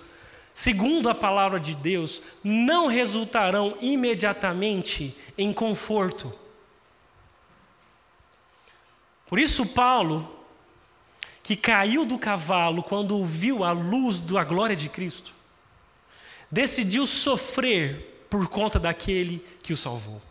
segundo 0.54 1.10
a 1.10 1.16
palavra 1.16 1.60
de 1.60 1.74
Deus, 1.74 2.22
não 2.44 2.86
resultarão 2.86 3.76
imediatamente 3.82 5.18
em 5.36 5.52
conforto. 5.52 6.32
Por 9.26 9.40
isso, 9.40 9.66
Paulo, 9.66 10.46
que 11.42 11.56
caiu 11.56 12.06
do 12.06 12.20
cavalo 12.20 12.84
quando 12.84 13.18
ouviu 13.18 13.64
a 13.64 13.72
luz 13.72 14.20
da 14.20 14.44
glória 14.44 14.76
de 14.76 14.90
Cristo, 14.90 15.34
decidiu 16.52 17.08
sofrer 17.08 18.11
por 18.32 18.48
conta 18.48 18.80
daquele 18.80 19.46
que 19.62 19.74
o 19.74 19.78
salvou. 19.78 20.22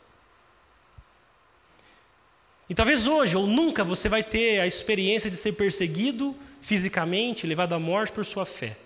E 2.66 2.74
talvez 2.74 3.06
hoje 3.06 3.36
ou 3.36 3.46
nunca 3.46 3.84
você 3.84 4.08
vai 4.08 4.24
ter 4.24 4.58
a 4.58 4.66
experiência 4.66 5.28
de 5.28 5.36
ser 5.36 5.52
perseguido 5.52 6.34
fisicamente, 6.62 7.46
levado 7.46 7.74
à 7.74 7.78
morte 7.78 8.10
por 8.10 8.24
sua 8.24 8.46
fé. 8.46 8.78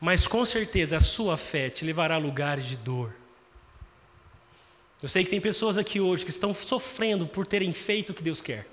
Mas 0.00 0.26
com 0.26 0.46
certeza 0.46 0.96
a 0.96 1.00
sua 1.00 1.36
fé 1.36 1.68
te 1.68 1.84
levará 1.84 2.14
a 2.14 2.18
lugares 2.18 2.64
de 2.64 2.78
dor. 2.78 3.14
Eu 5.02 5.08
sei 5.10 5.22
que 5.22 5.30
tem 5.30 5.40
pessoas 5.40 5.76
aqui 5.76 6.00
hoje 6.00 6.24
que 6.24 6.30
estão 6.30 6.54
sofrendo 6.54 7.26
por 7.26 7.46
terem 7.46 7.74
feito 7.74 8.10
o 8.10 8.14
que 8.14 8.22
Deus 8.22 8.40
quer, 8.40 8.66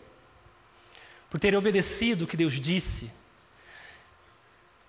por 1.29 1.41
terem 1.41 1.59
obedecido 1.59 2.23
o 2.23 2.27
que 2.27 2.37
Deus 2.37 2.53
disse. 2.53 3.11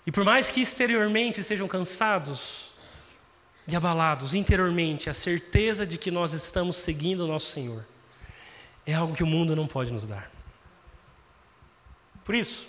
E 0.07 0.13
por 0.13 0.25
mais 0.25 0.51
que 0.51 0.61
exteriormente 0.61 1.43
sejam 1.43 1.67
cansados 1.67 2.74
e 3.67 3.75
abalados, 3.75 4.35
interiormente, 4.35 5.09
a 5.09 5.15
certeza 5.15 5.87
de 5.87 5.97
que 5.97 6.11
nós 6.11 6.33
estamos 6.33 6.77
seguindo 6.77 7.25
o 7.25 7.27
nosso 7.27 7.47
Senhor 7.47 7.85
é 8.87 8.93
algo 8.93 9.15
que 9.15 9.23
o 9.23 9.27
mundo 9.27 9.57
não 9.57 9.67
pode 9.67 9.93
nos 9.93 10.07
dar. 10.07 10.31
Por 12.25 12.35
isso, 12.35 12.69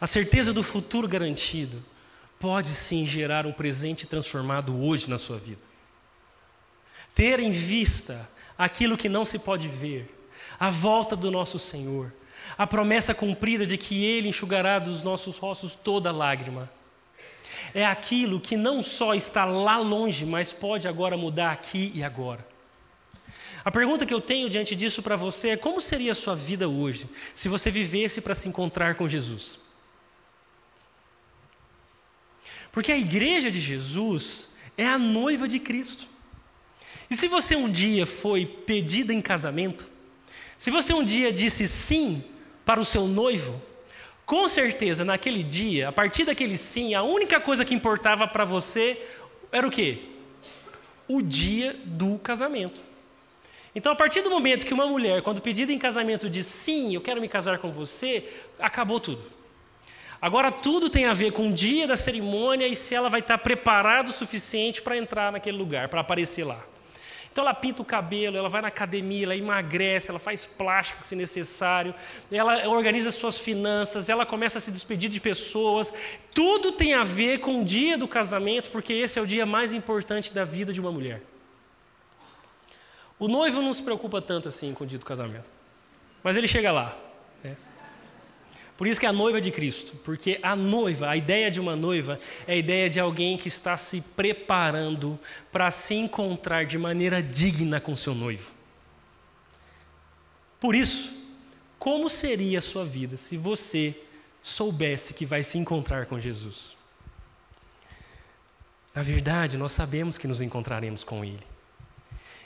a 0.00 0.06
certeza 0.06 0.52
do 0.52 0.62
futuro 0.62 1.08
garantido 1.08 1.82
pode 2.38 2.68
sim 2.68 3.06
gerar 3.06 3.46
um 3.46 3.52
presente 3.52 4.06
transformado 4.06 4.78
hoje 4.82 5.08
na 5.08 5.18
sua 5.18 5.38
vida. 5.38 5.60
Ter 7.14 7.40
em 7.40 7.50
vista 7.50 8.28
aquilo 8.56 8.96
que 8.96 9.08
não 9.08 9.24
se 9.24 9.38
pode 9.38 9.68
ver, 9.68 10.14
a 10.58 10.70
volta 10.70 11.16
do 11.16 11.30
nosso 11.30 11.58
Senhor, 11.58 12.12
a 12.56 12.66
promessa 12.66 13.14
cumprida 13.14 13.66
de 13.66 13.76
que 13.76 14.04
Ele 14.04 14.28
enxugará 14.28 14.78
dos 14.78 15.02
nossos 15.02 15.38
rostos 15.38 15.74
toda 15.74 16.12
lágrima. 16.12 16.70
É 17.74 17.84
aquilo 17.84 18.40
que 18.40 18.56
não 18.56 18.82
só 18.82 19.14
está 19.14 19.44
lá 19.44 19.78
longe, 19.78 20.24
mas 20.24 20.52
pode 20.52 20.88
agora 20.88 21.16
mudar 21.16 21.52
aqui 21.52 21.92
e 21.94 22.02
agora. 22.02 22.46
A 23.64 23.70
pergunta 23.70 24.06
que 24.06 24.14
eu 24.14 24.20
tenho 24.20 24.48
diante 24.48 24.74
disso 24.74 25.02
para 25.02 25.16
você 25.16 25.50
é: 25.50 25.56
como 25.56 25.80
seria 25.80 26.12
a 26.12 26.14
sua 26.14 26.34
vida 26.34 26.68
hoje 26.68 27.08
se 27.34 27.48
você 27.48 27.70
vivesse 27.70 28.20
para 28.20 28.34
se 28.34 28.48
encontrar 28.48 28.94
com 28.94 29.08
Jesus? 29.08 29.58
Porque 32.72 32.92
a 32.92 32.98
igreja 32.98 33.50
de 33.50 33.60
Jesus 33.60 34.48
é 34.76 34.86
a 34.86 34.98
noiva 34.98 35.46
de 35.48 35.58
Cristo. 35.58 36.08
E 37.10 37.16
se 37.16 37.26
você 37.26 37.56
um 37.56 37.68
dia 37.70 38.06
foi 38.06 38.46
pedida 38.46 39.12
em 39.12 39.20
casamento, 39.20 39.86
se 40.56 40.70
você 40.70 40.92
um 40.92 41.02
dia 41.02 41.32
disse 41.32 41.66
sim 41.66 42.24
para 42.64 42.80
o 42.80 42.84
seu 42.84 43.06
noivo, 43.06 43.60
com 44.30 44.48
certeza 44.48 45.04
naquele 45.04 45.42
dia, 45.42 45.88
a 45.88 45.92
partir 45.92 46.24
daquele 46.24 46.56
sim, 46.56 46.94
a 46.94 47.02
única 47.02 47.40
coisa 47.40 47.64
que 47.64 47.74
importava 47.74 48.28
para 48.28 48.44
você 48.44 49.04
era 49.50 49.66
o 49.66 49.70
quê? 49.72 49.98
O 51.08 51.20
dia 51.20 51.76
do 51.84 52.16
casamento. 52.16 52.80
Então, 53.74 53.90
a 53.90 53.96
partir 53.96 54.22
do 54.22 54.30
momento 54.30 54.64
que 54.64 54.72
uma 54.72 54.86
mulher, 54.86 55.20
quando 55.22 55.42
pedida 55.42 55.72
em 55.72 55.78
casamento, 55.80 56.30
diz 56.30 56.46
sim, 56.46 56.94
eu 56.94 57.00
quero 57.00 57.20
me 57.20 57.26
casar 57.26 57.58
com 57.58 57.72
você, 57.72 58.22
acabou 58.60 59.00
tudo. 59.00 59.20
Agora 60.22 60.52
tudo 60.52 60.88
tem 60.88 61.06
a 61.06 61.12
ver 61.12 61.32
com 61.32 61.48
o 61.48 61.52
dia 61.52 61.88
da 61.88 61.96
cerimônia 61.96 62.68
e 62.68 62.76
se 62.76 62.94
ela 62.94 63.08
vai 63.08 63.18
estar 63.18 63.38
preparada 63.38 64.10
o 64.10 64.12
suficiente 64.12 64.80
para 64.80 64.96
entrar 64.96 65.32
naquele 65.32 65.58
lugar, 65.58 65.88
para 65.88 66.02
aparecer 66.02 66.44
lá. 66.44 66.64
Então 67.32 67.44
ela 67.44 67.54
pinta 67.54 67.80
o 67.80 67.84
cabelo, 67.84 68.36
ela 68.36 68.48
vai 68.48 68.60
na 68.60 68.68
academia, 68.68 69.24
ela 69.24 69.36
emagrece, 69.36 70.10
ela 70.10 70.18
faz 70.18 70.46
plástica 70.46 71.04
se 71.04 71.14
necessário, 71.14 71.94
ela 72.30 72.68
organiza 72.68 73.12
suas 73.12 73.38
finanças, 73.38 74.08
ela 74.08 74.26
começa 74.26 74.58
a 74.58 74.60
se 74.60 74.70
despedir 74.70 75.08
de 75.08 75.20
pessoas. 75.20 75.92
Tudo 76.34 76.72
tem 76.72 76.94
a 76.94 77.04
ver 77.04 77.38
com 77.38 77.60
o 77.60 77.64
dia 77.64 77.96
do 77.96 78.08
casamento, 78.08 78.70
porque 78.70 78.92
esse 78.92 79.18
é 79.18 79.22
o 79.22 79.26
dia 79.26 79.46
mais 79.46 79.72
importante 79.72 80.32
da 80.32 80.44
vida 80.44 80.72
de 80.72 80.80
uma 80.80 80.90
mulher. 80.90 81.22
O 83.16 83.28
noivo 83.28 83.62
não 83.62 83.72
se 83.72 83.82
preocupa 83.82 84.20
tanto 84.20 84.48
assim 84.48 84.74
com 84.74 84.82
o 84.82 84.86
dia 84.86 84.98
do 84.98 85.04
casamento. 85.04 85.48
Mas 86.24 86.36
ele 86.36 86.48
chega 86.48 86.72
lá. 86.72 86.96
Né? 87.44 87.56
Por 88.80 88.86
isso 88.86 88.98
que 88.98 89.04
é 89.04 89.10
a 89.10 89.12
noiva 89.12 89.42
de 89.42 89.50
Cristo. 89.50 89.94
Porque 90.02 90.40
a 90.42 90.56
noiva, 90.56 91.10
a 91.10 91.14
ideia 91.14 91.50
de 91.50 91.60
uma 91.60 91.76
noiva, 91.76 92.18
é 92.46 92.54
a 92.54 92.56
ideia 92.56 92.88
de 92.88 92.98
alguém 92.98 93.36
que 93.36 93.46
está 93.46 93.76
se 93.76 94.00
preparando 94.00 95.20
para 95.52 95.70
se 95.70 95.92
encontrar 95.92 96.64
de 96.64 96.78
maneira 96.78 97.22
digna 97.22 97.78
com 97.78 97.94
seu 97.94 98.14
noivo. 98.14 98.50
Por 100.58 100.74
isso, 100.74 101.12
como 101.78 102.08
seria 102.08 102.58
a 102.58 102.62
sua 102.62 102.82
vida 102.82 103.18
se 103.18 103.36
você 103.36 103.94
soubesse 104.42 105.12
que 105.12 105.26
vai 105.26 105.42
se 105.42 105.58
encontrar 105.58 106.06
com 106.06 106.18
Jesus? 106.18 106.74
Na 108.94 109.02
verdade, 109.02 109.58
nós 109.58 109.72
sabemos 109.72 110.16
que 110.16 110.26
nos 110.26 110.40
encontraremos 110.40 111.04
com 111.04 111.22
Ele. 111.22 111.46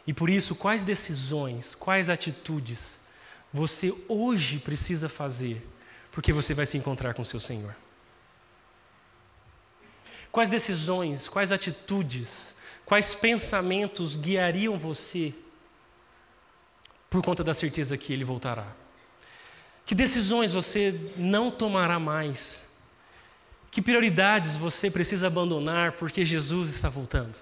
E 0.05 0.13
por 0.13 0.29
isso, 0.29 0.57
quais 0.57 0.85
decisões, 0.85 1.77
quais 1.77 2.11
atitudes 2.11 2.99
você 3.53 3.95
hoje 4.09 4.59
precisa 4.59 5.09
fazer, 5.09 5.65
porque 6.15 6.33
você 6.33 6.55
vai 6.55 6.65
se 6.65 6.79
encontrar 6.79 7.13
com 7.13 7.25
seu 7.25 7.41
Senhor? 7.41 7.75
Quais 10.31 10.49
decisões, 10.49 11.29
quais 11.29 11.51
atitudes, 11.51 12.55
quais 12.87 13.17
pensamentos 13.17 14.17
guiariam 14.17 14.79
você 14.79 15.35
por 17.11 17.21
conta 17.21 17.43
da 17.43 17.53
certeza 17.53 17.99
que 17.99 18.13
Ele 18.13 18.23
voltará? 18.23 18.65
Que 19.85 19.93
decisões 19.93 20.55
você 20.55 21.13
não 21.17 21.51
tomará 21.51 21.99
mais? 21.99 22.71
Que 23.73 23.83
prioridades 23.83 24.57
você 24.57 24.89
precisa 24.89 25.27
abandonar 25.27 25.93
porque 25.93 26.25
Jesus 26.25 26.71
está 26.71 26.89
voltando? 26.89 27.37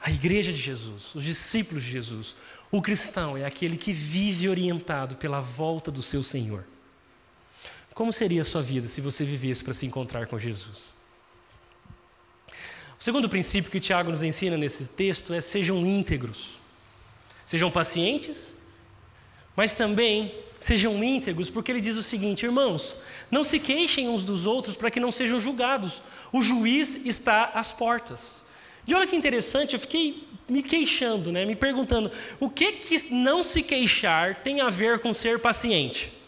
A 0.00 0.12
igreja 0.12 0.52
de 0.52 0.60
Jesus, 0.60 1.12
os 1.16 1.24
discípulos 1.24 1.82
de 1.82 1.90
Jesus, 1.90 2.36
o 2.70 2.80
cristão 2.80 3.36
é 3.36 3.44
aquele 3.44 3.76
que 3.76 3.92
vive 3.92 4.48
orientado 4.48 5.16
pela 5.16 5.40
volta 5.40 5.90
do 5.90 6.02
seu 6.02 6.22
Senhor. 6.22 6.64
Como 7.94 8.12
seria 8.12 8.40
a 8.40 8.44
sua 8.44 8.62
vida 8.62 8.88
se 8.88 9.00
você 9.00 9.24
vivesse 9.24 9.62
para 9.62 9.74
se 9.74 9.86
encontrar 9.86 10.26
com 10.26 10.38
Jesus? 10.38 10.94
O 12.98 13.02
segundo 13.02 13.28
princípio 13.28 13.70
que 13.70 13.80
Tiago 13.80 14.10
nos 14.10 14.22
ensina 14.22 14.56
nesse 14.56 14.88
texto 14.88 15.34
é 15.34 15.40
sejam 15.40 15.84
íntegros. 15.86 16.60
Sejam 17.44 17.70
pacientes, 17.70 18.54
mas 19.56 19.74
também 19.74 20.34
sejam 20.60 21.02
íntegros, 21.02 21.50
porque 21.50 21.72
ele 21.72 21.80
diz 21.80 21.96
o 21.96 22.02
seguinte: 22.02 22.46
irmãos, 22.46 22.94
não 23.30 23.44
se 23.44 23.58
queixem 23.58 24.08
uns 24.08 24.24
dos 24.24 24.46
outros 24.46 24.76
para 24.76 24.90
que 24.90 25.00
não 25.00 25.10
sejam 25.10 25.40
julgados. 25.40 26.02
O 26.32 26.40
juiz 26.40 26.94
está 27.04 27.50
às 27.54 27.72
portas. 27.72 28.44
E 28.86 28.94
olha 28.94 29.06
que 29.06 29.16
interessante, 29.16 29.74
eu 29.74 29.80
fiquei 29.80 30.28
me 30.48 30.62
queixando, 30.62 31.30
né, 31.30 31.44
me 31.44 31.54
perguntando, 31.54 32.10
o 32.40 32.50
que 32.50 32.72
que 32.72 33.12
não 33.12 33.44
se 33.44 33.62
queixar 33.62 34.42
tem 34.42 34.60
a 34.60 34.70
ver 34.70 34.98
com 34.98 35.12
ser 35.14 35.38
paciente? 35.38 36.21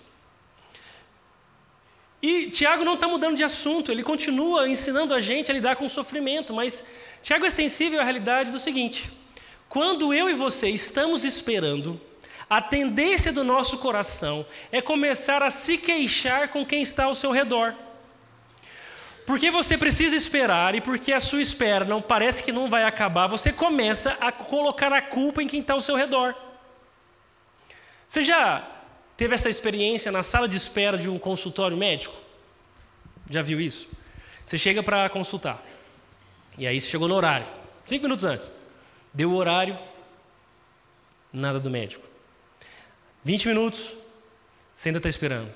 E 2.26 2.48
Tiago 2.48 2.86
não 2.86 2.94
está 2.94 3.06
mudando 3.06 3.36
de 3.36 3.44
assunto, 3.44 3.92
ele 3.92 4.02
continua 4.02 4.66
ensinando 4.66 5.12
a 5.12 5.20
gente 5.20 5.50
a 5.50 5.54
lidar 5.54 5.76
com 5.76 5.84
o 5.84 5.90
sofrimento, 5.90 6.54
mas 6.54 6.82
Tiago 7.20 7.44
é 7.44 7.50
sensível 7.50 8.00
à 8.00 8.02
realidade 8.02 8.50
do 8.50 8.58
seguinte: 8.58 9.12
quando 9.68 10.14
eu 10.14 10.30
e 10.30 10.32
você 10.32 10.70
estamos 10.70 11.22
esperando, 11.22 12.00
a 12.48 12.62
tendência 12.62 13.30
do 13.30 13.44
nosso 13.44 13.76
coração 13.76 14.46
é 14.72 14.80
começar 14.80 15.42
a 15.42 15.50
se 15.50 15.76
queixar 15.76 16.48
com 16.48 16.64
quem 16.64 16.80
está 16.80 17.04
ao 17.04 17.14
seu 17.14 17.30
redor. 17.30 17.74
Porque 19.26 19.50
você 19.50 19.76
precisa 19.76 20.16
esperar 20.16 20.74
e 20.74 20.80
porque 20.80 21.12
a 21.12 21.20
sua 21.20 21.42
espera 21.42 21.84
não 21.84 22.00
parece 22.00 22.42
que 22.42 22.52
não 22.52 22.70
vai 22.70 22.84
acabar, 22.84 23.26
você 23.26 23.52
começa 23.52 24.16
a 24.18 24.32
colocar 24.32 24.94
a 24.94 25.02
culpa 25.02 25.42
em 25.42 25.46
quem 25.46 25.60
está 25.60 25.74
ao 25.74 25.80
seu 25.82 25.94
redor. 25.94 26.34
Você 28.08 28.22
já 28.22 28.73
teve 29.16 29.34
essa 29.34 29.48
experiência 29.48 30.10
na 30.10 30.22
sala 30.22 30.48
de 30.48 30.56
espera 30.56 30.98
de 30.98 31.08
um 31.08 31.18
consultório 31.18 31.76
médico? 31.76 32.16
Já 33.30 33.42
viu 33.42 33.60
isso? 33.60 33.88
Você 34.44 34.58
chega 34.58 34.82
para 34.82 35.08
consultar. 35.08 35.64
E 36.58 36.66
aí 36.66 36.80
você 36.80 36.88
chegou 36.88 37.08
no 37.08 37.14
horário. 37.14 37.46
Cinco 37.86 38.02
minutos 38.04 38.24
antes. 38.24 38.50
Deu 39.12 39.30
o 39.30 39.36
horário, 39.36 39.78
nada 41.32 41.58
do 41.58 41.70
médico. 41.70 42.06
20 43.24 43.48
minutos, 43.48 43.92
você 44.74 44.88
ainda 44.88 44.98
está 44.98 45.08
esperando. 45.08 45.52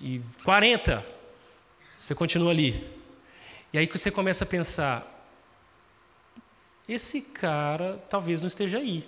E 0.00 0.20
40, 0.44 1.04
você 1.96 2.14
continua 2.14 2.50
ali. 2.50 2.88
E 3.72 3.78
aí 3.78 3.86
que 3.86 3.98
você 3.98 4.10
começa 4.10 4.44
a 4.44 4.46
pensar: 4.46 5.26
esse 6.88 7.20
cara 7.20 8.02
talvez 8.08 8.42
não 8.42 8.48
esteja 8.48 8.78
aí. 8.78 9.06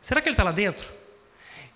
Será 0.00 0.20
que 0.20 0.28
ele 0.28 0.34
está 0.34 0.44
lá 0.44 0.52
dentro? 0.52 0.92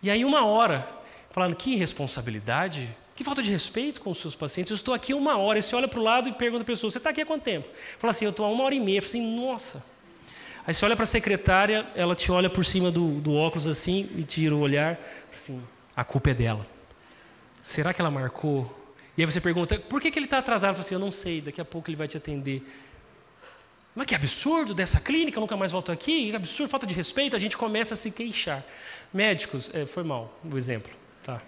E 0.02 0.10
aí, 0.10 0.24
uma 0.24 0.44
hora, 0.44 0.88
falando: 1.30 1.54
que 1.54 1.74
irresponsabilidade, 1.74 2.94
que 3.14 3.24
falta 3.24 3.42
de 3.42 3.50
respeito 3.50 4.00
com 4.00 4.10
os 4.10 4.18
seus 4.18 4.34
pacientes. 4.34 4.70
Eu 4.70 4.76
estou 4.76 4.94
aqui 4.94 5.14
uma 5.14 5.38
hora. 5.38 5.58
E 5.58 5.62
você 5.62 5.74
olha 5.74 5.88
para 5.88 6.00
o 6.00 6.02
lado 6.02 6.28
e 6.28 6.32
pergunta 6.32 6.62
a 6.62 6.66
pessoa: 6.66 6.90
você 6.90 6.98
está 6.98 7.10
aqui 7.10 7.22
há 7.22 7.26
quanto 7.26 7.42
tempo? 7.42 7.68
Fala 7.98 8.10
assim: 8.10 8.24
eu 8.24 8.30
estou 8.30 8.44
há 8.44 8.48
uma 8.50 8.64
hora 8.64 8.74
e 8.74 8.80
meia. 8.80 8.98
Eu 8.98 9.02
falo 9.02 9.10
assim: 9.10 9.36
nossa. 9.36 9.84
Aí 10.66 10.74
você 10.74 10.84
olha 10.84 10.96
para 10.96 11.04
a 11.04 11.06
secretária, 11.06 11.86
ela 11.94 12.16
te 12.16 12.32
olha 12.32 12.50
por 12.50 12.64
cima 12.64 12.90
do, 12.90 13.20
do 13.20 13.34
óculos 13.34 13.68
assim 13.68 14.10
e 14.16 14.24
tira 14.24 14.54
o 14.54 14.58
olhar. 14.58 14.98
Assim, 15.32 15.62
a 15.94 16.04
culpa 16.04 16.30
é 16.30 16.34
dela. 16.34 16.66
Será 17.62 17.94
que 17.94 18.00
ela 18.00 18.10
marcou? 18.10 18.74
E 19.16 19.22
aí 19.22 19.26
você 19.26 19.40
pergunta, 19.40 19.78
por 19.78 20.00
que, 20.00 20.10
que 20.10 20.18
ele 20.18 20.26
está 20.26 20.38
atrasado? 20.38 20.74
Fala 20.74 20.84
assim, 20.84 20.94
eu 20.94 21.00
não 21.00 21.10
sei, 21.10 21.40
daqui 21.40 21.60
a 21.60 21.64
pouco 21.64 21.88
ele 21.88 21.96
vai 21.96 22.06
te 22.06 22.16
atender. 22.16 22.62
Mas 23.96 24.06
que 24.06 24.14
absurdo 24.14 24.74
dessa 24.74 25.00
clínica, 25.00 25.40
nunca 25.40 25.56
mais 25.56 25.72
volto 25.72 25.90
aqui, 25.90 26.28
que 26.28 26.36
absurdo, 26.36 26.68
falta 26.68 26.86
de 26.86 26.92
respeito, 26.92 27.34
a 27.34 27.38
gente 27.38 27.56
começa 27.56 27.94
a 27.94 27.96
se 27.96 28.10
queixar. 28.10 28.62
Médicos, 29.10 29.70
é, 29.74 29.86
foi 29.86 30.04
mal 30.04 30.38
o 30.44 30.58
exemplo, 30.58 30.92
tá? 31.24 31.40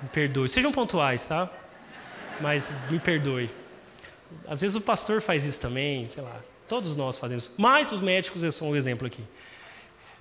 Me 0.00 0.08
perdoe. 0.08 0.48
Sejam 0.48 0.70
pontuais, 0.70 1.26
tá? 1.26 1.50
Mas 2.40 2.72
me 2.88 3.00
perdoe. 3.00 3.50
Às 4.46 4.60
vezes 4.60 4.76
o 4.76 4.80
pastor 4.80 5.20
faz 5.20 5.44
isso 5.44 5.58
também, 5.58 6.08
sei 6.08 6.22
lá. 6.22 6.40
Todos 6.68 6.94
nós 6.94 7.18
fazemos. 7.18 7.50
Mas 7.58 7.90
os 7.90 8.00
médicos 8.00 8.54
são 8.54 8.70
um 8.70 8.76
exemplo 8.76 9.08
aqui. 9.08 9.24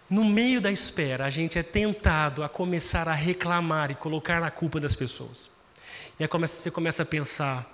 No 0.09 0.25
meio 0.25 0.59
da 0.59 0.71
espera, 0.71 1.25
a 1.25 1.29
gente 1.29 1.59
é 1.59 1.63
tentado 1.63 2.43
a 2.43 2.49
começar 2.49 3.07
a 3.07 3.13
reclamar 3.13 3.91
e 3.91 3.95
colocar 3.95 4.41
a 4.41 4.49
culpa 4.49 4.79
das 4.79 4.95
pessoas. 4.95 5.51
E 6.19 6.23
aí 6.23 6.29
você 6.29 6.71
começa 6.71 7.03
a 7.03 7.05
pensar: 7.05 7.71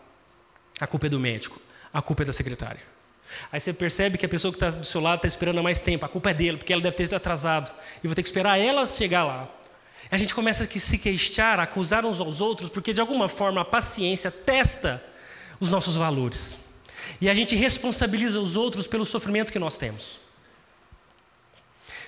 a 0.78 0.86
culpa 0.86 1.06
é 1.06 1.10
do 1.10 1.20
médico, 1.20 1.62
a 1.94 2.02
culpa 2.02 2.24
é 2.24 2.26
da 2.26 2.34
secretária. 2.34 2.97
Aí 3.52 3.60
você 3.60 3.74
percebe 3.74 4.18
que 4.18 4.26
a 4.26 4.30
pessoa 4.30 4.52
que 4.52 4.58
está 4.58 4.70
do 4.70 4.86
seu 4.86 5.02
lado 5.02 5.18
está 5.18 5.28
esperando 5.28 5.60
há 5.60 5.64
mais 5.64 5.80
tempo, 5.80 6.06
a 6.06 6.10
culpa 6.10 6.32
é 6.32 6.34
dele, 6.34 6.58
porque 6.58 6.74
ela 6.74 6.82
deve 6.82 6.96
ter 6.96 7.14
atrasado. 7.14 7.72
E 8.04 8.08
vou 8.08 8.16
ter 8.16 8.24
que 8.24 8.30
esperar 8.30 8.60
ela 8.60 8.86
chegar 8.86 9.24
lá. 9.24 9.50
E 10.12 10.16
a 10.16 10.18
gente 10.18 10.34
começa 10.34 10.64
a 10.64 10.80
se 10.80 10.98
queixar, 10.98 11.60
a 11.60 11.64
acusar 11.64 12.06
uns 12.06 12.20
aos 12.20 12.42
outros, 12.42 12.70
porque 12.70 12.94
de 12.94 13.02
alguma 13.02 13.28
forma 13.28 13.62
a 13.62 13.66
paciência 13.66 14.32
testa 14.32 15.04
os 15.60 15.70
nossos 15.70 15.96
valores. 15.96 16.58
E 17.20 17.30
a 17.30 17.34
gente 17.34 17.56
responsabiliza 17.56 18.40
os 18.40 18.56
outros 18.56 18.88
pelo 18.88 19.06
sofrimento 19.06 19.52
que 19.52 19.60
nós 19.60 19.78
temos. 19.78 20.20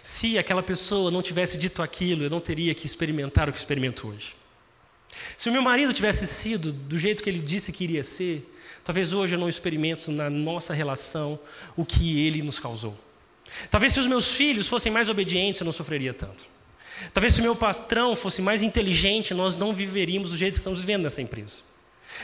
Se 0.01 0.37
aquela 0.37 0.63
pessoa 0.63 1.11
não 1.11 1.21
tivesse 1.21 1.57
dito 1.57 1.81
aquilo, 1.81 2.23
eu 2.23 2.29
não 2.29 2.39
teria 2.39 2.73
que 2.73 2.85
experimentar 2.85 3.49
o 3.49 3.53
que 3.53 3.59
experimento 3.59 4.07
hoje. 4.07 4.35
Se 5.37 5.49
o 5.49 5.51
meu 5.51 5.61
marido 5.61 5.93
tivesse 5.93 6.25
sido 6.27 6.71
do 6.71 6.97
jeito 6.97 7.21
que 7.23 7.29
ele 7.29 7.39
disse 7.39 7.71
que 7.71 7.83
iria 7.83 8.03
ser, 8.03 8.47
talvez 8.89 9.13
hoje 9.13 9.35
eu 9.35 9.39
não 9.39 9.47
experimento 9.47 10.11
na 10.11 10.31
nossa 10.31 10.73
relação 10.73 11.39
o 11.77 11.85
que 11.85 12.25
ele 12.25 12.41
nos 12.41 12.57
causou. 12.57 12.97
Talvez 13.69 13.93
se 13.93 13.99
os 13.99 14.07
meus 14.07 14.31
filhos 14.31 14.67
fossem 14.67 14.91
mais 14.91 15.09
obedientes, 15.09 15.61
eu 15.61 15.65
não 15.65 15.71
sofreria 15.71 16.11
tanto. 16.11 16.43
Talvez 17.13 17.35
se 17.35 17.39
o 17.39 17.43
meu 17.43 17.55
patrão 17.55 18.15
fosse 18.15 18.41
mais 18.41 18.63
inteligente, 18.63 19.31
nós 19.31 19.55
não 19.55 19.73
viveríamos 19.73 20.31
do 20.31 20.37
jeito 20.37 20.53
que 20.53 20.57
estamos 20.57 20.79
vivendo 20.79 21.03
nessa 21.03 21.21
empresa. 21.21 21.59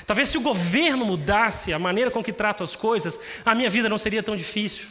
Talvez 0.08 0.30
se 0.30 0.40
o 0.40 0.42
governo 0.42 1.06
mudasse 1.06 1.72
a 1.72 1.78
maneira 1.78 2.10
com 2.10 2.24
que 2.24 2.34
trata 2.34 2.64
as 2.64 2.76
coisas, 2.76 3.20
a 3.46 3.54
minha 3.54 3.70
vida 3.70 3.88
não 3.88 4.00
seria 4.00 4.24
tão 4.24 4.36
difícil. 4.36 4.88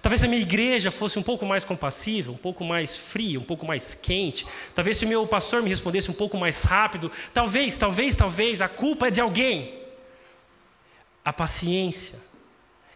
Talvez 0.00 0.22
a 0.22 0.28
minha 0.28 0.40
igreja 0.40 0.92
fosse 0.92 1.18
um 1.18 1.22
pouco 1.24 1.44
mais 1.44 1.64
compassiva, 1.64 2.30
um 2.30 2.36
pouco 2.36 2.62
mais 2.62 2.96
fria, 2.96 3.40
um 3.40 3.44
pouco 3.44 3.66
mais 3.66 3.92
quente. 3.92 4.46
Talvez 4.72 4.98
se 4.98 5.04
o 5.04 5.08
meu 5.08 5.26
pastor 5.26 5.64
me 5.64 5.68
respondesse 5.68 6.12
um 6.12 6.14
pouco 6.14 6.38
mais 6.38 6.62
rápido. 6.62 7.10
Talvez, 7.34 7.76
talvez, 7.76 8.14
talvez, 8.14 8.60
a 8.60 8.68
culpa 8.68 9.08
é 9.08 9.10
de 9.10 9.20
alguém. 9.20 9.87
A 11.28 11.32
paciência 11.34 12.18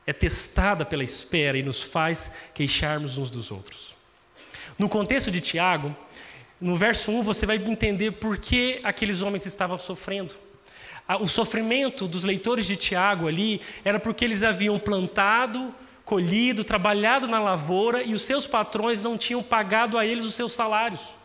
é 0.07 0.12
testada 0.14 0.87
pela 0.87 1.05
espera 1.05 1.59
e 1.59 1.62
nos 1.62 1.83
faz 1.83 2.30
queixarmos 2.55 3.18
uns 3.18 3.28
dos 3.28 3.51
outros. 3.51 3.95
No 4.78 4.89
contexto 4.89 5.30
de 5.30 5.39
Tiago, 5.39 5.95
no 6.59 6.74
verso 6.74 7.12
1 7.12 7.22
você 7.22 7.45
vai 7.45 7.57
entender 7.57 8.12
por 8.12 8.39
que 8.39 8.80
aqueles 8.85 9.20
homens 9.20 9.45
estavam 9.45 9.76
sofrendo. 9.76 10.35
O 11.20 11.28
sofrimento 11.28 12.09
dos 12.09 12.24
leitores 12.24 12.64
de 12.64 12.74
Tiago 12.74 13.28
ali 13.28 13.61
era 13.85 14.01
porque 14.01 14.24
eles 14.24 14.43
haviam 14.43 14.78
plantado, 14.78 15.74
colhido, 16.03 16.64
trabalhado 16.64 17.28
na 17.28 17.39
lavoura 17.39 18.03
e 18.03 18.14
os 18.14 18.22
seus 18.22 18.47
patrões 18.47 19.03
não 19.03 19.18
tinham 19.18 19.43
pagado 19.43 19.99
a 19.99 20.07
eles 20.07 20.24
os 20.24 20.33
seus 20.33 20.55
salários. 20.55 21.16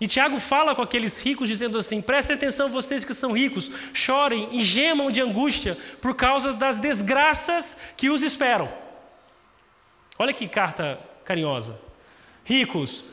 E 0.00 0.06
Tiago 0.06 0.40
fala 0.40 0.74
com 0.74 0.82
aqueles 0.82 1.20
ricos, 1.20 1.48
dizendo 1.48 1.78
assim: 1.78 2.02
prestem 2.02 2.36
atenção, 2.36 2.68
vocês 2.68 3.04
que 3.04 3.14
são 3.14 3.32
ricos, 3.32 3.70
chorem 3.92 4.48
e 4.52 4.60
gemam 4.60 5.10
de 5.10 5.20
angústia 5.20 5.78
por 6.00 6.14
causa 6.14 6.52
das 6.52 6.78
desgraças 6.78 7.76
que 7.96 8.10
os 8.10 8.22
esperam. 8.22 8.70
Olha 10.18 10.32
que 10.32 10.48
carta 10.48 10.98
carinhosa. 11.24 11.78
Ricos, 12.44 13.04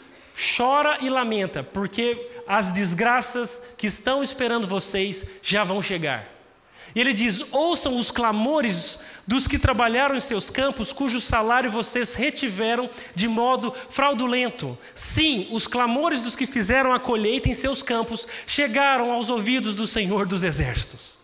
chora 0.57 0.97
e 1.01 1.09
lamenta, 1.09 1.63
porque 1.63 2.29
as 2.47 2.71
desgraças 2.73 3.61
que 3.77 3.87
estão 3.87 4.21
esperando 4.21 4.67
vocês 4.67 5.25
já 5.41 5.63
vão 5.63 5.81
chegar. 5.81 6.27
E 6.93 6.99
ele 6.99 7.13
diz: 7.13 7.45
ouçam 7.51 7.95
os 7.95 8.11
clamores 8.11 8.99
dos 9.25 9.47
que 9.47 9.59
trabalharam 9.59 10.15
em 10.15 10.19
seus 10.19 10.49
campos, 10.49 10.91
cujo 10.91 11.19
salário 11.19 11.71
vocês 11.71 12.15
retiveram 12.15 12.89
de 13.13 13.27
modo 13.27 13.73
fraudulento. 13.89 14.77
Sim, 14.93 15.47
os 15.51 15.67
clamores 15.67 16.21
dos 16.21 16.35
que 16.35 16.45
fizeram 16.45 16.93
a 16.93 16.99
colheita 16.99 17.49
em 17.49 17.53
seus 17.53 17.81
campos 17.81 18.27
chegaram 18.45 19.11
aos 19.11 19.29
ouvidos 19.29 19.75
do 19.75 19.87
Senhor 19.87 20.25
dos 20.25 20.43
Exércitos. 20.43 21.21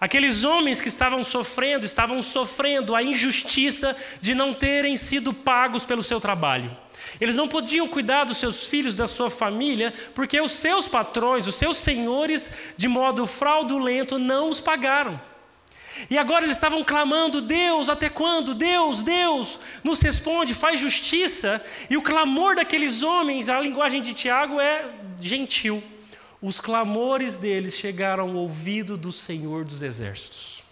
Aqueles 0.00 0.44
homens 0.44 0.80
que 0.80 0.88
estavam 0.88 1.24
sofrendo, 1.24 1.84
estavam 1.84 2.22
sofrendo 2.22 2.94
a 2.94 3.02
injustiça 3.02 3.96
de 4.20 4.32
não 4.32 4.54
terem 4.54 4.96
sido 4.96 5.34
pagos 5.34 5.84
pelo 5.84 6.04
seu 6.04 6.20
trabalho. 6.20 6.76
Eles 7.20 7.34
não 7.34 7.48
podiam 7.48 7.88
cuidar 7.88 8.24
dos 8.24 8.36
seus 8.36 8.64
filhos, 8.64 8.94
da 8.94 9.08
sua 9.08 9.28
família, 9.28 9.92
porque 10.14 10.40
os 10.40 10.52
seus 10.52 10.86
patrões, 10.86 11.48
os 11.48 11.56
seus 11.56 11.78
senhores, 11.78 12.50
de 12.76 12.86
modo 12.86 13.26
fraudulento, 13.26 14.18
não 14.18 14.50
os 14.50 14.60
pagaram. 14.60 15.20
E 16.10 16.16
agora 16.18 16.44
eles 16.44 16.56
estavam 16.56 16.84
clamando: 16.84 17.40
Deus, 17.40 17.88
até 17.88 18.08
quando? 18.08 18.54
Deus, 18.54 19.02
Deus, 19.02 19.58
nos 19.82 20.00
responde, 20.00 20.54
faz 20.54 20.80
justiça. 20.80 21.64
E 21.88 21.96
o 21.96 22.02
clamor 22.02 22.56
daqueles 22.56 23.02
homens, 23.02 23.48
a 23.48 23.60
linguagem 23.60 24.00
de 24.00 24.12
Tiago 24.12 24.60
é 24.60 24.86
gentil. 25.20 25.82
Os 26.40 26.60
clamores 26.60 27.36
deles 27.36 27.74
chegaram 27.76 28.28
ao 28.30 28.36
ouvido 28.36 28.96
do 28.96 29.10
Senhor 29.10 29.64
dos 29.64 29.82
Exércitos. 29.82 30.62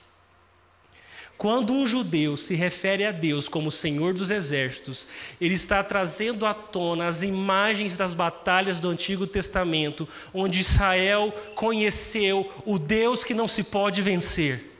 Quando 1.36 1.74
um 1.74 1.86
judeu 1.86 2.34
se 2.34 2.54
refere 2.54 3.04
a 3.04 3.12
Deus 3.12 3.46
como 3.46 3.70
Senhor 3.70 4.14
dos 4.14 4.30
Exércitos, 4.30 5.06
ele 5.38 5.52
está 5.52 5.84
trazendo 5.84 6.46
à 6.46 6.54
tona 6.54 7.06
as 7.06 7.22
imagens 7.22 7.94
das 7.94 8.14
batalhas 8.14 8.80
do 8.80 8.88
Antigo 8.88 9.26
Testamento, 9.26 10.08
onde 10.32 10.60
Israel 10.60 11.30
conheceu 11.54 12.50
o 12.64 12.78
Deus 12.78 13.22
que 13.22 13.34
não 13.34 13.46
se 13.46 13.62
pode 13.62 14.00
vencer 14.00 14.75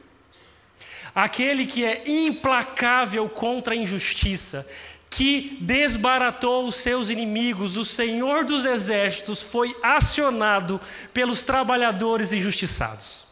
aquele 1.17 1.65
que 1.65 1.83
é 1.83 2.03
implacável 2.07 3.27
contra 3.27 3.73
a 3.73 3.77
injustiça, 3.77 4.69
que 5.09 5.57
desbaratou 5.63 6.67
os 6.69 6.75
seus 6.75 7.09
inimigos, 7.09 7.79
o 7.79 7.87
Senhor 7.87 8.45
dos 8.45 8.67
exércitos 8.67 9.41
foi 9.41 9.75
acionado 9.83 10.79
pelos 11.15 11.43
trabalhadores 11.43 12.35
injustiçados. 12.35 13.25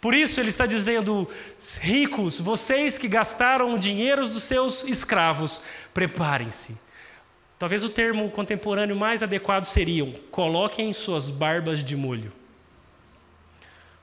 Por 0.00 0.14
isso 0.14 0.38
ele 0.38 0.50
está 0.50 0.64
dizendo: 0.64 1.28
ricos, 1.80 2.38
vocês 2.38 2.96
que 2.96 3.08
gastaram 3.08 3.74
o 3.74 3.78
dinheiro 3.78 4.24
dos 4.28 4.44
seus 4.44 4.84
escravos, 4.84 5.60
preparem-se. 5.92 6.78
Talvez 7.58 7.82
o 7.82 7.88
termo 7.88 8.30
contemporâneo 8.30 8.94
mais 8.94 9.24
adequado 9.24 9.64
seria: 9.64 10.06
coloquem 10.30 10.94
suas 10.94 11.28
barbas 11.28 11.82
de 11.82 11.96
molho, 11.96 12.32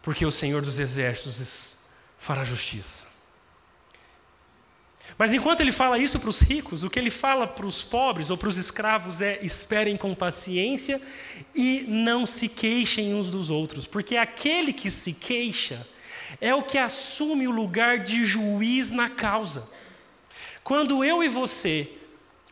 porque 0.02 0.26
o 0.26 0.32
Senhor 0.32 0.62
dos 0.62 0.80
exércitos 0.80 1.75
fará 2.26 2.44
justiça. 2.44 3.04
Mas 5.16 5.32
enquanto 5.32 5.62
ele 5.62 5.72
fala 5.72 6.00
isso 6.00 6.20
para 6.20 6.30
os 6.30 6.42
ricos, 6.42 6.84
o 6.84 6.90
que 6.90 6.98
ele 6.98 7.12
fala 7.12 7.46
para 7.46 7.68
os 7.68 7.84
pobres 7.84 8.32
ou 8.32 8.38
para 8.38 8.50
os 8.50 8.58
escravos 8.58 9.22
é: 9.22 9.40
esperem 9.44 9.96
com 9.96 10.16
paciência 10.16 11.00
e 11.54 11.86
não 11.88 12.26
se 12.26 12.50
queixem 12.50 13.14
uns 13.14 13.30
dos 13.30 13.52
outros, 13.52 13.86
porque 13.86 14.18
aquele 14.18 14.74
que 14.74 14.90
se 14.90 15.14
queixa 15.14 15.88
é 16.42 16.54
o 16.54 16.64
que 16.64 16.80
assume 16.80 17.48
o 17.48 17.52
lugar 17.52 18.00
de 18.00 18.26
juiz 18.26 18.90
na 18.90 19.08
causa. 19.08 19.70
Quando 20.64 21.04
eu 21.04 21.24
e 21.24 21.30
você, 21.30 21.88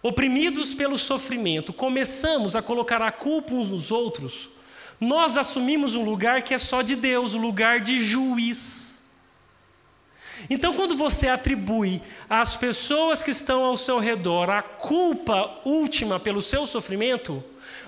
oprimidos 0.04 0.76
pelo 0.76 1.00
sofrimento, 1.00 1.74
começamos 1.74 2.56
a 2.56 2.62
colocar 2.62 3.02
a 3.02 3.12
culpa 3.12 3.56
uns 3.56 3.72
nos 3.72 3.90
outros, 3.90 4.50
nós 5.00 5.36
assumimos 5.36 5.96
um 5.96 6.06
lugar 6.06 6.44
que 6.44 6.54
é 6.54 6.60
só 6.60 6.84
de 6.84 6.96
Deus, 6.96 7.34
o 7.34 7.40
lugar 7.40 7.80
de 7.80 7.98
juiz. 7.98 8.93
Então, 10.50 10.74
quando 10.74 10.96
você 10.96 11.28
atribui 11.28 12.02
às 12.30 12.56
pessoas 12.56 13.24
que 13.24 13.32
estão 13.32 13.64
ao 13.64 13.78
seu 13.78 14.00
redor 14.00 14.50
a 14.50 14.62
culpa 14.62 15.60
última 15.64 16.20
pelo 16.20 16.42
seu 16.42 16.68
sofrimento, 16.68 17.44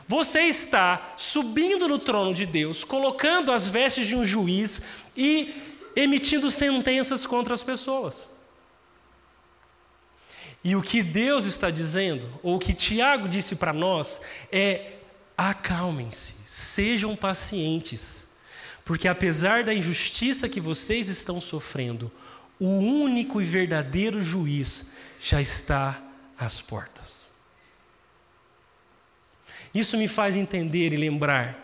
você 0.07 0.41
está 0.41 1.13
subindo 1.17 1.87
no 1.87 1.97
trono 1.97 2.33
de 2.33 2.45
Deus, 2.45 2.83
colocando 2.83 3.51
as 3.51 3.67
vestes 3.67 4.07
de 4.07 4.15
um 4.15 4.23
juiz 4.23 4.81
e 5.17 5.53
emitindo 5.95 6.51
sentenças 6.51 7.25
contra 7.25 7.53
as 7.53 7.63
pessoas. 7.63 8.27
E 10.63 10.75
o 10.75 10.81
que 10.81 11.03
Deus 11.03 11.45
está 11.45 11.69
dizendo, 11.69 12.27
ou 12.41 12.55
o 12.55 12.59
que 12.59 12.73
Tiago 12.73 13.29
disse 13.29 13.55
para 13.55 13.71
nós, 13.71 14.19
é: 14.51 14.93
acalmem-se, 15.37 16.35
sejam 16.45 17.15
pacientes, 17.15 18.25
porque 18.83 19.07
apesar 19.07 19.63
da 19.63 19.73
injustiça 19.73 20.49
que 20.49 20.59
vocês 20.59 21.07
estão 21.07 21.39
sofrendo, 21.39 22.11
o 22.59 22.67
único 22.67 23.41
e 23.41 23.45
verdadeiro 23.45 24.23
juiz 24.23 24.91
já 25.19 25.41
está 25.41 26.01
às 26.37 26.61
portas. 26.61 27.25
Isso 29.73 29.97
me 29.97 30.07
faz 30.07 30.37
entender 30.37 30.93
e 30.93 30.97
lembrar 30.97 31.61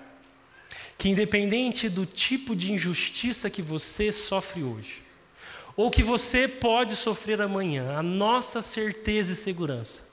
que, 0.98 1.10
independente 1.10 1.88
do 1.88 2.06
tipo 2.06 2.56
de 2.56 2.74
injustiça 2.74 3.50
que 3.50 3.62
você 3.62 4.12
sofre 4.12 4.64
hoje, 4.64 5.02
ou 5.78 5.90
que 5.90 6.04
você 6.04 6.48
pode 6.48 6.96
sofrer 6.96 7.42
amanhã, 7.42 7.98
a 7.98 8.04
nossa 8.04 8.62
certeza 8.62 9.32
e 9.32 9.36
segurança 9.36 10.12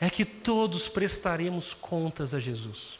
é 0.00 0.08
que 0.10 0.24
todos 0.24 0.88
prestaremos 0.88 1.74
contas 1.74 2.34
a 2.34 2.40
Jesus. 2.40 2.98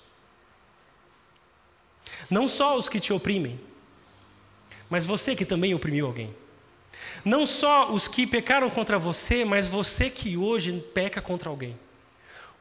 Não 2.31 2.47
só 2.47 2.77
os 2.77 2.89
que 2.89 3.01
te 3.01 3.13
oprimem, 3.13 3.59
mas 4.89 5.05
você 5.05 5.35
que 5.35 5.45
também 5.45 5.75
oprimiu 5.75 6.07
alguém. 6.07 6.35
Não 7.25 7.47
só 7.47 7.91
os 7.91 8.07
que 8.07 8.27
pecaram 8.27 8.69
contra 8.69 8.99
você, 8.99 9.45
mas 9.45 9.67
você 9.67 10.11
que 10.11 10.37
hoje 10.37 10.73
peca 10.93 11.23
contra 11.23 11.49
alguém. 11.49 11.79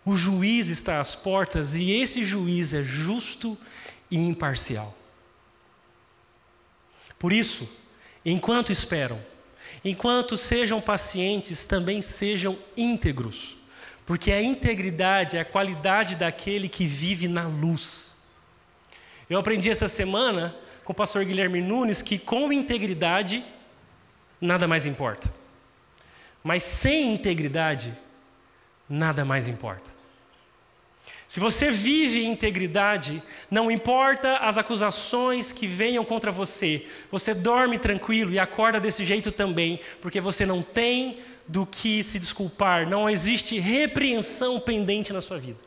O 0.06 0.16
juiz 0.16 0.70
está 0.70 1.00
às 1.00 1.16
portas 1.16 1.76
e 1.76 1.92
esse 1.92 2.24
juiz 2.24 2.74
é 2.74 2.84
justo 2.84 3.58
e 4.10 4.18
imparcial. 4.18 4.96
Por 7.20 7.32
isso, 7.32 7.70
enquanto 8.26 8.72
esperam, 8.72 9.20
enquanto 9.84 10.38
sejam 10.38 10.82
pacientes, 10.82 11.66
também 11.66 12.02
sejam 12.02 12.58
íntegros, 12.76 13.58
porque 14.06 14.32
a 14.32 14.42
integridade 14.42 15.38
é 15.38 15.42
a 15.42 15.46
qualidade 15.46 16.16
daquele 16.16 16.68
que 16.68 16.86
vive 16.86 17.28
na 17.28 17.48
luz. 17.48 18.14
Eu 19.30 19.40
aprendi 19.40 19.70
essa 19.70 19.88
semana 19.88 20.56
com 20.84 20.92
o 20.92 20.96
pastor 20.96 21.24
Guilherme 21.24 21.62
Nunes 21.62 22.02
que 22.02 22.18
com 22.18 22.52
integridade 22.52 23.44
nada 24.44 24.68
mais 24.68 24.86
importa. 24.86 25.34
Mas 26.44 26.64
sem 26.64 27.14
integridade, 27.14 27.98
nada 28.90 29.24
mais 29.24 29.48
importa. 29.48 29.92
Se 31.28 31.40
você 31.40 31.72
vive 31.72 32.24
em 32.24 32.32
integridade, 32.32 33.24
não 33.50 33.72
importa 33.72 34.38
as 34.38 34.58
acusações 34.58 35.52
que 35.52 35.66
venham 35.66 36.04
contra 36.06 36.32
você, 36.32 36.86
você 37.10 37.34
dorme 37.34 37.80
tranquilo 37.80 38.32
e 38.32 38.38
acorda 38.38 38.80
desse 38.80 39.04
jeito 39.06 39.32
também, 39.32 39.80
porque 40.02 40.20
você 40.20 40.46
não 40.46 40.62
tem 40.62 41.20
do 41.48 41.66
que 41.66 42.04
se 42.04 42.20
desculpar, 42.20 42.88
não 42.88 43.10
existe 43.10 43.58
repreensão 43.58 44.60
pendente 44.60 45.12
na 45.12 45.22
sua 45.22 45.40
vida. 45.40 45.60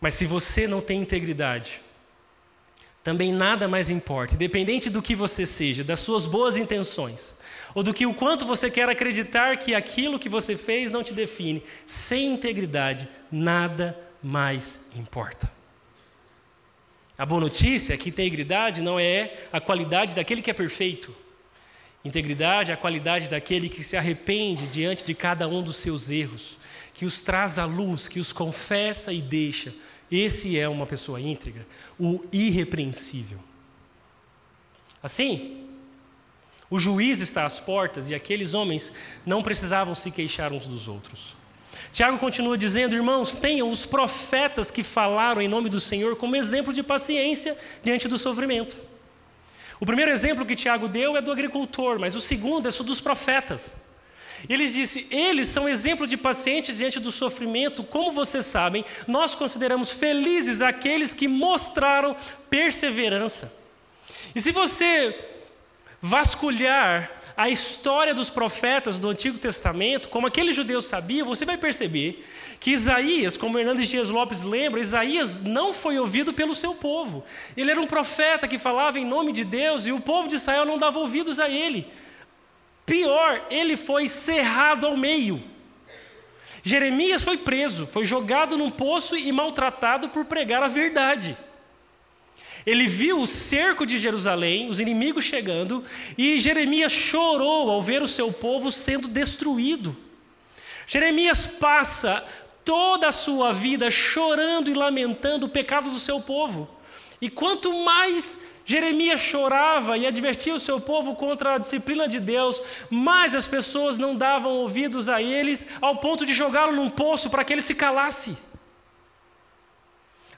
Mas 0.00 0.14
se 0.14 0.26
você 0.26 0.66
não 0.66 0.82
tem 0.82 1.00
integridade, 1.00 1.80
também 3.04 3.32
nada 3.34 3.68
mais 3.68 3.90
importa, 3.90 4.34
independente 4.34 4.88
do 4.88 5.02
que 5.02 5.14
você 5.14 5.44
seja, 5.44 5.84
das 5.84 6.00
suas 6.00 6.24
boas 6.24 6.56
intenções, 6.56 7.36
ou 7.74 7.82
do 7.82 7.92
que 7.92 8.06
o 8.06 8.14
quanto 8.14 8.46
você 8.46 8.70
quer 8.70 8.88
acreditar 8.88 9.58
que 9.58 9.74
aquilo 9.74 10.18
que 10.18 10.28
você 10.28 10.56
fez 10.56 10.90
não 10.90 11.02
te 11.02 11.12
define, 11.12 11.62
sem 11.86 12.32
integridade, 12.32 13.06
nada 13.30 13.96
mais 14.22 14.80
importa. 14.96 15.52
A 17.16 17.26
boa 17.26 17.42
notícia 17.42 17.92
é 17.92 17.96
que 17.96 18.08
integridade 18.08 18.80
não 18.80 18.98
é 18.98 19.34
a 19.52 19.60
qualidade 19.60 20.14
daquele 20.14 20.40
que 20.40 20.50
é 20.50 20.54
perfeito. 20.54 21.14
Integridade 22.02 22.70
é 22.70 22.74
a 22.74 22.76
qualidade 22.76 23.28
daquele 23.28 23.68
que 23.68 23.84
se 23.84 23.98
arrepende 23.98 24.66
diante 24.66 25.04
de 25.04 25.14
cada 25.14 25.46
um 25.46 25.62
dos 25.62 25.76
seus 25.76 26.08
erros, 26.08 26.58
que 26.94 27.04
os 27.04 27.22
traz 27.22 27.58
à 27.58 27.66
luz, 27.66 28.08
que 28.08 28.18
os 28.18 28.32
confessa 28.32 29.12
e 29.12 29.20
deixa, 29.20 29.74
esse 30.20 30.58
é 30.58 30.68
uma 30.68 30.86
pessoa 30.86 31.20
íntegra, 31.20 31.66
o 31.98 32.24
irrepreensível. 32.32 33.38
Assim, 35.02 35.66
o 36.70 36.78
juiz 36.78 37.20
está 37.20 37.44
às 37.44 37.60
portas 37.60 38.10
e 38.10 38.14
aqueles 38.14 38.54
homens 38.54 38.92
não 39.24 39.42
precisavam 39.42 39.94
se 39.94 40.10
queixar 40.10 40.52
uns 40.52 40.66
dos 40.66 40.88
outros. 40.88 41.36
Tiago 41.92 42.18
continua 42.18 42.58
dizendo: 42.58 42.96
Irmãos, 42.96 43.34
tenham 43.34 43.70
os 43.70 43.86
profetas 43.86 44.70
que 44.70 44.82
falaram 44.82 45.40
em 45.40 45.48
nome 45.48 45.68
do 45.68 45.80
Senhor 45.80 46.16
como 46.16 46.34
exemplo 46.34 46.72
de 46.72 46.82
paciência 46.82 47.56
diante 47.82 48.08
do 48.08 48.18
sofrimento. 48.18 48.76
O 49.78 49.86
primeiro 49.86 50.10
exemplo 50.10 50.46
que 50.46 50.54
Tiago 50.54 50.88
deu 50.88 51.16
é 51.16 51.20
do 51.20 51.30
agricultor, 51.30 51.98
mas 51.98 52.14
o 52.14 52.20
segundo 52.20 52.68
é 52.68 52.72
dos 52.72 53.00
profetas. 53.00 53.76
Ele 54.48 54.66
disse: 54.68 55.06
Eles 55.10 55.48
são 55.48 55.68
exemplo 55.68 56.06
de 56.06 56.16
pacientes 56.16 56.76
diante 56.76 57.00
do 57.00 57.10
sofrimento. 57.10 57.82
Como 57.82 58.12
vocês 58.12 58.46
sabem, 58.46 58.84
nós 59.06 59.34
consideramos 59.34 59.90
felizes 59.90 60.60
aqueles 60.60 61.14
que 61.14 61.28
mostraram 61.28 62.16
perseverança. 62.50 63.52
E 64.34 64.40
se 64.40 64.50
você 64.50 65.18
vasculhar 66.00 67.10
a 67.36 67.48
história 67.48 68.14
dos 68.14 68.30
profetas 68.30 69.00
do 69.00 69.08
Antigo 69.08 69.38
Testamento, 69.38 70.08
como 70.08 70.26
aqueles 70.26 70.54
judeus 70.54 70.84
sabiam, 70.84 71.26
você 71.26 71.44
vai 71.44 71.56
perceber 71.56 72.24
que 72.60 72.70
Isaías, 72.70 73.36
como 73.36 73.58
Hernandes 73.58 73.88
Dias 73.88 74.10
Lopes 74.10 74.42
lembra, 74.42 74.80
Isaías 74.80 75.40
não 75.42 75.72
foi 75.72 75.98
ouvido 75.98 76.32
pelo 76.32 76.54
seu 76.54 76.74
povo. 76.74 77.24
Ele 77.56 77.70
era 77.70 77.80
um 77.80 77.86
profeta 77.86 78.46
que 78.46 78.58
falava 78.58 78.98
em 78.98 79.04
nome 79.04 79.32
de 79.32 79.44
Deus 79.44 79.86
e 79.86 79.92
o 79.92 80.00
povo 80.00 80.28
de 80.28 80.36
Israel 80.36 80.64
não 80.64 80.78
dava 80.78 80.98
ouvidos 80.98 81.40
a 81.40 81.48
ele. 81.48 81.86
Pior, 82.86 83.46
ele 83.50 83.76
foi 83.76 84.08
cerrado 84.08 84.86
ao 84.86 84.96
meio. 84.96 85.42
Jeremias 86.62 87.22
foi 87.22 87.36
preso, 87.36 87.86
foi 87.86 88.04
jogado 88.04 88.56
num 88.56 88.70
poço 88.70 89.16
e 89.16 89.30
maltratado 89.30 90.08
por 90.08 90.24
pregar 90.24 90.62
a 90.62 90.68
verdade. 90.68 91.36
Ele 92.66 92.86
viu 92.86 93.20
o 93.20 93.26
cerco 93.26 93.84
de 93.84 93.98
Jerusalém, 93.98 94.68
os 94.70 94.80
inimigos 94.80 95.24
chegando, 95.24 95.84
e 96.16 96.38
Jeremias 96.38 96.90
chorou 96.90 97.70
ao 97.70 97.82
ver 97.82 98.02
o 98.02 98.08
seu 98.08 98.32
povo 98.32 98.72
sendo 98.72 99.06
destruído. 99.06 99.94
Jeremias 100.86 101.44
passa 101.44 102.24
toda 102.64 103.08
a 103.08 103.12
sua 103.12 103.52
vida 103.52 103.90
chorando 103.90 104.70
e 104.70 104.74
lamentando 104.74 105.46
o 105.46 105.50
pecado 105.50 105.90
do 105.90 106.00
seu 106.00 106.20
povo. 106.20 106.68
E 107.20 107.28
quanto 107.28 107.84
mais 107.84 108.38
Jeremias 108.64 109.20
chorava 109.20 109.98
e 109.98 110.06
advertia 110.06 110.54
o 110.54 110.60
seu 110.60 110.80
povo 110.80 111.14
contra 111.14 111.54
a 111.54 111.58
disciplina 111.58 112.08
de 112.08 112.18
Deus, 112.18 112.62
mas 112.88 113.34
as 113.34 113.46
pessoas 113.46 113.98
não 113.98 114.16
davam 114.16 114.52
ouvidos 114.52 115.08
a 115.08 115.20
eles, 115.20 115.66
ao 115.82 115.96
ponto 115.96 116.24
de 116.24 116.32
jogá-lo 116.32 116.74
num 116.74 116.88
poço 116.88 117.28
para 117.28 117.44
que 117.44 117.52
ele 117.52 117.60
se 117.60 117.74
calasse. 117.74 118.36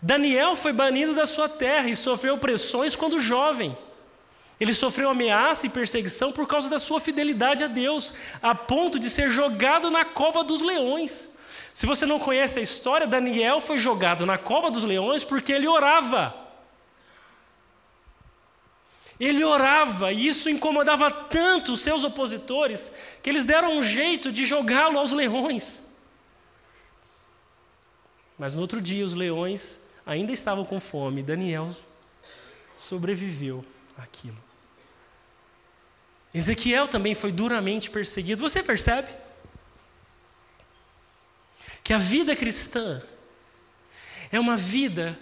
Daniel 0.03 0.57
foi 0.57 0.73
banido 0.73 1.15
da 1.15 1.25
sua 1.25 1.49
terra 1.49 1.89
e 1.89 1.95
sofreu 1.95 2.37
pressões 2.37 2.97
quando 2.97 3.21
jovem. 3.21 3.77
Ele 4.59 4.75
sofreu 4.75 5.11
ameaça 5.11 5.67
e 5.67 5.71
perseguição 5.71 6.33
por 6.33 6.49
causa 6.49 6.69
da 6.69 6.79
sua 6.79 6.99
fidelidade 6.99 7.63
a 7.63 7.67
Deus, 7.67 8.13
a 8.43 8.55
ponto 8.55 8.99
de 8.99 9.09
ser 9.09 9.31
jogado 9.31 9.91
na 9.91 10.05
cova 10.05 10.43
dos 10.43 10.63
leões. 10.63 11.37
Se 11.73 11.87
você 11.87 12.07
não 12.07 12.19
conhece 12.19 12.59
a 12.59 12.63
história, 12.63 13.07
Daniel 13.07 13.61
foi 13.61 13.79
jogado 13.79 14.27
na 14.27 14.39
cova 14.39 14.71
dos 14.71 14.83
leões 14.83 15.23
porque 15.23 15.53
ele 15.53 15.69
orava. 15.69 16.46
Ele 19.19 19.43
orava 19.43 20.13
e 20.13 20.27
isso 20.27 20.51
incomodava 20.51 21.11
tanto 21.11 21.73
os 21.73 21.81
seus 21.81 22.05
opositores 22.05 22.93
que 23.23 23.31
eles 23.31 23.45
deram 23.45 23.77
um 23.77 23.83
jeito 23.83 24.31
de 24.31 24.45
jogá-lo 24.45 24.99
aos 24.99 25.13
leões. 25.13 25.83
Mas 28.39 28.55
no 28.55 28.61
outro 28.61 28.81
dia 28.81 29.05
os 29.05 29.15
leões 29.15 29.81
ainda 30.05 30.33
estavam 30.33 30.65
com 30.65 30.79
fome. 30.79 31.23
Daniel 31.23 31.75
sobreviveu 32.77 33.65
àquilo. 33.97 34.37
Ezequiel 36.35 36.87
também 36.87 37.15
foi 37.15 37.33
duramente 37.33 37.91
perseguido. 37.91 38.43
Você 38.43 38.63
percebe? 38.63 39.09
Que 41.83 41.95
a 41.95 41.99
vida 41.99 42.37
cristã 42.37 43.03
é 44.31 44.39
uma 44.39 44.57
vida 44.57 45.19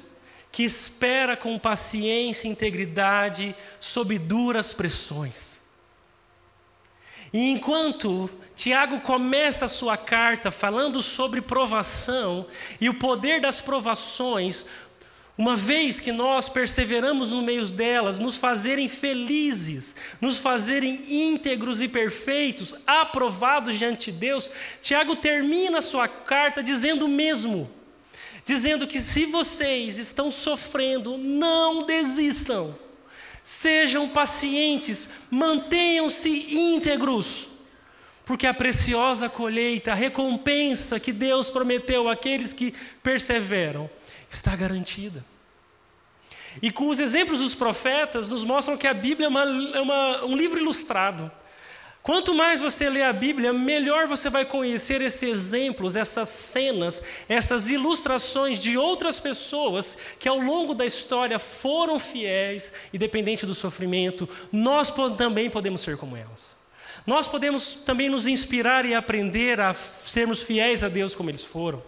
que 0.54 0.62
espera 0.62 1.36
com 1.36 1.58
paciência 1.58 2.46
e 2.46 2.50
integridade 2.52 3.56
sob 3.80 4.16
duras 4.20 4.72
pressões. 4.72 5.58
E 7.32 7.50
enquanto 7.50 8.30
Tiago 8.54 9.00
começa 9.00 9.64
a 9.64 9.68
sua 9.68 9.96
carta 9.96 10.52
falando 10.52 11.02
sobre 11.02 11.42
provação 11.42 12.46
e 12.80 12.88
o 12.88 12.94
poder 12.94 13.40
das 13.40 13.60
provações, 13.60 14.64
uma 15.36 15.56
vez 15.56 15.98
que 15.98 16.12
nós 16.12 16.48
perseveramos 16.48 17.32
no 17.32 17.42
meio 17.42 17.66
delas, 17.66 18.20
nos 18.20 18.36
fazerem 18.36 18.88
felizes, 18.88 19.96
nos 20.20 20.38
fazerem 20.38 21.02
íntegros 21.08 21.82
e 21.82 21.88
perfeitos, 21.88 22.76
aprovados 22.86 23.76
diante 23.76 24.12
de 24.12 24.18
Deus, 24.18 24.48
Tiago 24.80 25.16
termina 25.16 25.78
a 25.78 25.82
sua 25.82 26.06
carta 26.06 26.62
dizendo 26.62 27.06
o 27.06 27.08
mesmo, 27.08 27.68
dizendo 28.44 28.86
que 28.86 29.00
se 29.00 29.26
vocês 29.26 29.98
estão 29.98 30.30
sofrendo, 30.30 31.16
não 31.16 31.82
desistam, 31.82 32.78
sejam 33.42 34.08
pacientes, 34.08 35.08
mantenham-se 35.30 36.54
íntegros 36.54 37.48
porque 38.24 38.46
a 38.46 38.54
preciosa 38.54 39.28
colheita, 39.28 39.92
a 39.92 39.94
recompensa 39.94 40.98
que 40.98 41.12
Deus 41.12 41.50
prometeu 41.50 42.08
àqueles 42.08 42.52
que 42.52 42.74
perseveram, 43.02 43.90
está 44.30 44.56
garantida. 44.56 45.24
E 46.62 46.70
com 46.70 46.88
os 46.88 46.98
exemplos 46.98 47.40
dos 47.40 47.54
profetas, 47.54 48.28
nos 48.28 48.44
mostram 48.44 48.76
que 48.76 48.86
a 48.86 48.94
Bíblia 48.94 49.26
é, 49.26 49.28
uma, 49.28 49.42
é 49.42 49.80
uma, 49.80 50.24
um 50.24 50.36
livro 50.36 50.58
ilustrado. 50.58 51.30
Quanto 52.04 52.34
mais 52.34 52.60
você 52.60 52.90
lê 52.90 53.02
a 53.02 53.14
Bíblia, 53.14 53.50
melhor 53.50 54.06
você 54.06 54.28
vai 54.28 54.44
conhecer 54.44 55.00
esses 55.00 55.22
exemplos, 55.22 55.96
essas 55.96 56.28
cenas, 56.28 57.02
essas 57.26 57.70
ilustrações 57.70 58.58
de 58.58 58.76
outras 58.76 59.18
pessoas 59.18 59.96
que 60.18 60.28
ao 60.28 60.38
longo 60.38 60.74
da 60.74 60.84
história 60.84 61.38
foram 61.38 61.98
fiéis, 61.98 62.74
independente 62.92 63.46
do 63.46 63.54
sofrimento. 63.54 64.28
Nós 64.52 64.92
também 65.16 65.48
podemos 65.48 65.80
ser 65.80 65.96
como 65.96 66.14
elas. 66.14 66.54
Nós 67.06 67.26
podemos 67.26 67.74
também 67.74 68.10
nos 68.10 68.26
inspirar 68.26 68.84
e 68.84 68.94
aprender 68.94 69.58
a 69.58 69.72
sermos 69.72 70.42
fiéis 70.42 70.84
a 70.84 70.90
Deus 70.90 71.14
como 71.14 71.30
eles 71.30 71.42
foram. 71.42 71.82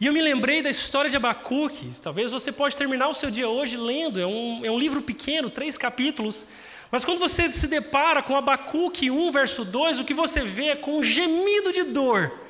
E 0.00 0.06
eu 0.06 0.12
me 0.12 0.22
lembrei 0.22 0.62
da 0.62 0.70
história 0.70 1.10
de 1.10 1.16
Abacuque. 1.16 1.90
Talvez 2.00 2.30
você 2.30 2.52
pode 2.52 2.76
terminar 2.76 3.08
o 3.08 3.14
seu 3.14 3.28
dia 3.28 3.48
hoje 3.48 3.76
lendo. 3.76 4.20
É 4.20 4.26
um, 4.26 4.64
é 4.64 4.70
um 4.70 4.78
livro 4.78 5.02
pequeno, 5.02 5.50
três 5.50 5.76
capítulos. 5.76 6.46
Mas 6.90 7.04
quando 7.04 7.18
você 7.18 7.50
se 7.50 7.66
depara 7.66 8.22
com 8.22 8.36
Abacuque 8.36 9.10
1, 9.10 9.32
verso 9.32 9.64
2, 9.64 10.00
o 10.00 10.04
que 10.04 10.14
você 10.14 10.40
vê 10.40 10.66
é 10.66 10.76
com 10.76 10.98
um 10.98 11.02
gemido 11.02 11.72
de 11.72 11.82
dor 11.82 12.46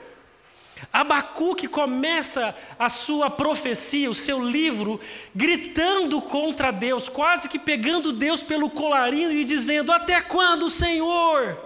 Abacuque 0.92 1.66
começa 1.66 2.54
a 2.78 2.88
sua 2.88 3.30
profecia, 3.30 4.10
o 4.10 4.14
seu 4.14 4.42
livro, 4.42 5.00
gritando 5.34 6.20
contra 6.20 6.70
Deus, 6.70 7.08
quase 7.08 7.48
que 7.48 7.58
pegando 7.58 8.12
Deus 8.12 8.42
pelo 8.42 8.68
colarinho 8.68 9.32
e 9.32 9.44
dizendo: 9.44 9.90
Até 9.90 10.20
quando, 10.20 10.68
Senhor? 10.68 11.58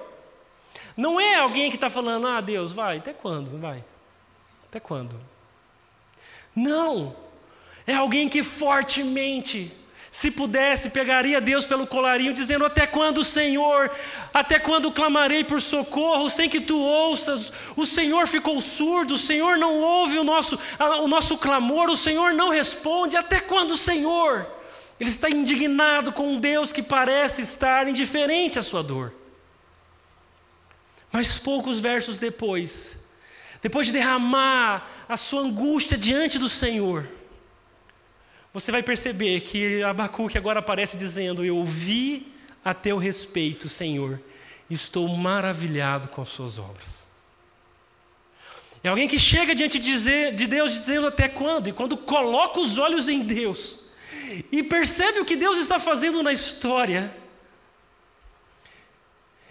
Não 0.96 1.20
é 1.20 1.36
alguém 1.36 1.70
que 1.70 1.76
está 1.76 1.88
falando, 1.88 2.26
ah, 2.26 2.40
Deus, 2.40 2.72
vai, 2.72 2.98
até 2.98 3.12
quando? 3.12 3.58
Vai. 3.58 3.82
Até 4.68 4.78
quando? 4.78 5.18
Não. 6.54 7.16
É 7.86 7.94
alguém 7.94 8.28
que 8.28 8.42
fortemente 8.42 9.72
se 10.10 10.28
pudesse, 10.30 10.90
pegaria 10.90 11.40
Deus 11.40 11.64
pelo 11.64 11.86
colarinho, 11.86 12.32
dizendo: 12.32 12.64
Até 12.66 12.84
quando, 12.86 13.24
Senhor? 13.24 13.90
Até 14.34 14.58
quando 14.58 14.90
clamarei 14.90 15.44
por 15.44 15.60
socorro 15.62 16.28
sem 16.28 16.48
que 16.48 16.60
tu 16.60 16.78
ouças? 16.78 17.52
O 17.76 17.86
Senhor 17.86 18.26
ficou 18.26 18.60
surdo, 18.60 19.14
o 19.14 19.18
Senhor 19.18 19.56
não 19.56 19.78
ouve 19.78 20.18
o 20.18 20.24
nosso, 20.24 20.58
o 21.02 21.06
nosso 21.06 21.38
clamor, 21.38 21.88
o 21.88 21.96
Senhor 21.96 22.32
não 22.32 22.50
responde. 22.50 23.16
Até 23.16 23.40
quando, 23.40 23.76
Senhor? 23.76 24.48
Ele 24.98 25.10
está 25.10 25.30
indignado 25.30 26.12
com 26.12 26.34
um 26.34 26.40
Deus 26.40 26.72
que 26.72 26.82
parece 26.82 27.42
estar 27.42 27.86
indiferente 27.86 28.58
à 28.58 28.62
sua 28.62 28.82
dor. 28.82 29.14
Mas 31.12 31.38
poucos 31.38 31.78
versos 31.78 32.18
depois, 32.18 32.98
depois 33.62 33.86
de 33.86 33.92
derramar 33.92 34.88
a 35.08 35.16
sua 35.16 35.42
angústia 35.42 35.96
diante 35.96 36.38
do 36.38 36.48
Senhor, 36.48 37.08
você 38.52 38.72
vai 38.72 38.82
perceber 38.82 39.40
que 39.42 39.82
Abacuque 39.82 40.36
agora 40.36 40.58
aparece 40.58 40.96
dizendo: 40.96 41.44
Eu 41.44 41.56
ouvi 41.56 42.32
a 42.64 42.74
teu 42.74 42.98
respeito, 42.98 43.68
Senhor, 43.68 44.20
estou 44.68 45.06
maravilhado 45.08 46.08
com 46.08 46.20
as 46.20 46.28
suas 46.28 46.58
obras. 46.58 47.06
É 48.82 48.88
alguém 48.88 49.06
que 49.06 49.18
chega 49.18 49.54
diante 49.54 49.78
de 49.78 50.46
Deus 50.46 50.72
dizendo 50.72 51.06
até 51.06 51.28
quando, 51.28 51.68
e 51.68 51.72
quando 51.72 51.96
coloca 51.96 52.58
os 52.58 52.78
olhos 52.78 53.08
em 53.08 53.20
Deus 53.20 53.78
e 54.50 54.62
percebe 54.62 55.20
o 55.20 55.24
que 55.24 55.36
Deus 55.36 55.58
está 55.58 55.78
fazendo 55.78 56.22
na 56.22 56.32
história, 56.32 57.14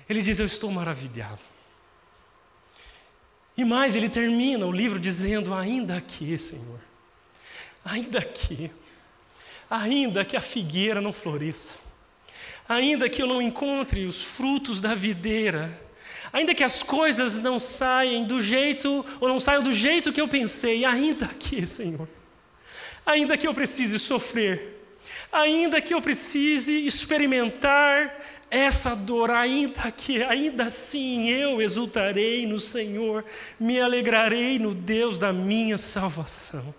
ele 0.09 0.21
diz: 0.21 0.39
Eu 0.39 0.45
estou 0.45 0.71
maravilhado. 0.71 1.41
E 3.55 3.63
mais, 3.63 3.95
ele 3.95 4.09
termina 4.09 4.65
o 4.65 4.71
livro 4.71 4.99
dizendo: 4.99 5.53
Ainda 5.53 5.95
aqui, 5.95 6.37
Senhor, 6.37 6.79
ainda 7.85 8.19
aqui 8.19 8.71
ainda 9.69 10.25
que 10.25 10.35
a 10.35 10.41
figueira 10.41 10.99
não 10.99 11.13
floresça, 11.13 11.77
ainda 12.67 13.07
que 13.07 13.21
eu 13.21 13.27
não 13.27 13.41
encontre 13.41 14.05
os 14.05 14.23
frutos 14.23 14.81
da 14.81 14.95
videira, 14.95 15.79
ainda 16.33 16.55
que 16.55 16.63
as 16.63 16.81
coisas 16.81 17.37
não 17.37 17.59
saiam 17.59 18.23
do 18.23 18.41
jeito 18.41 19.05
ou 19.19 19.27
não 19.27 19.39
saiam 19.39 19.61
do 19.61 19.71
jeito 19.71 20.11
que 20.11 20.21
eu 20.21 20.27
pensei, 20.27 20.85
ainda 20.85 21.27
que, 21.27 21.65
Senhor, 21.65 22.07
ainda 23.05 23.37
que 23.37 23.47
eu 23.47 23.53
precise 23.53 23.99
sofrer, 23.99 24.79
ainda 25.31 25.81
que 25.81 25.93
eu 25.93 26.01
precise 26.01 26.85
experimentar 26.85 28.15
essa 28.49 28.95
dor, 28.95 29.29
ainda 29.29 29.91
que, 29.91 30.23
ainda 30.23 30.65
assim 30.65 31.29
eu 31.29 31.61
exultarei 31.61 32.47
no 32.47 32.59
Senhor, 32.59 33.23
me 33.59 33.79
alegrarei 33.79 34.57
no 34.57 34.73
Deus 34.73 35.17
da 35.19 35.31
minha 35.31 35.77
salvação. 35.77 36.73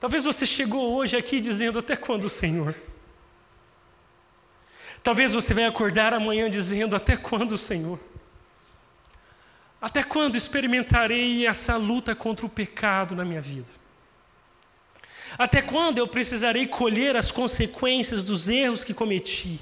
Talvez 0.00 0.24
você 0.24 0.46
chegou 0.46 0.94
hoje 0.94 1.16
aqui 1.16 1.40
dizendo: 1.40 1.78
Até 1.78 1.96
quando, 1.96 2.28
Senhor? 2.28 2.74
Talvez 5.02 5.32
você 5.32 5.52
vai 5.54 5.64
acordar 5.64 6.14
amanhã 6.14 6.48
dizendo: 6.48 6.94
Até 6.94 7.16
quando, 7.16 7.58
Senhor? 7.58 7.98
Até 9.80 10.02
quando 10.02 10.36
experimentarei 10.36 11.46
essa 11.46 11.76
luta 11.76 12.14
contra 12.14 12.46
o 12.46 12.48
pecado 12.48 13.14
na 13.14 13.24
minha 13.24 13.40
vida? 13.40 13.68
Até 15.36 15.62
quando 15.62 15.98
eu 15.98 16.08
precisarei 16.08 16.66
colher 16.66 17.16
as 17.16 17.30
consequências 17.30 18.24
dos 18.24 18.48
erros 18.48 18.82
que 18.82 18.94
cometi? 18.94 19.60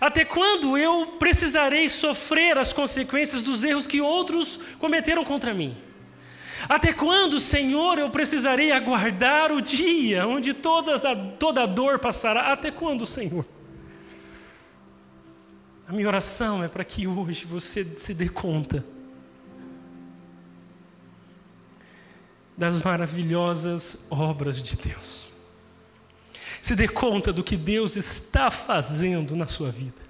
Até 0.00 0.24
quando 0.24 0.78
eu 0.78 1.16
precisarei 1.18 1.88
sofrer 1.88 2.56
as 2.58 2.72
consequências 2.72 3.42
dos 3.42 3.62
erros 3.64 3.86
que 3.86 4.00
outros 4.00 4.58
cometeram 4.78 5.24
contra 5.24 5.52
mim? 5.52 5.76
Até 6.68 6.92
quando, 6.92 7.40
Senhor, 7.40 7.98
eu 7.98 8.10
precisarei 8.10 8.72
aguardar 8.72 9.52
o 9.52 9.60
dia 9.60 10.26
onde 10.26 10.52
todas 10.52 11.04
a, 11.04 11.16
toda 11.16 11.62
a 11.62 11.66
dor 11.66 11.98
passará? 11.98 12.52
Até 12.52 12.70
quando, 12.70 13.06
Senhor? 13.06 13.46
A 15.86 15.92
minha 15.92 16.06
oração 16.06 16.62
é 16.62 16.68
para 16.68 16.84
que 16.84 17.06
hoje 17.06 17.44
você 17.44 17.84
se 17.96 18.14
dê 18.14 18.28
conta 18.28 18.84
das 22.56 22.78
maravilhosas 22.78 24.06
obras 24.10 24.62
de 24.62 24.76
Deus. 24.76 25.26
Se 26.60 26.76
dê 26.76 26.86
conta 26.86 27.32
do 27.32 27.42
que 27.42 27.56
Deus 27.56 27.96
está 27.96 28.50
fazendo 28.50 29.34
na 29.34 29.48
sua 29.48 29.70
vida. 29.70 30.00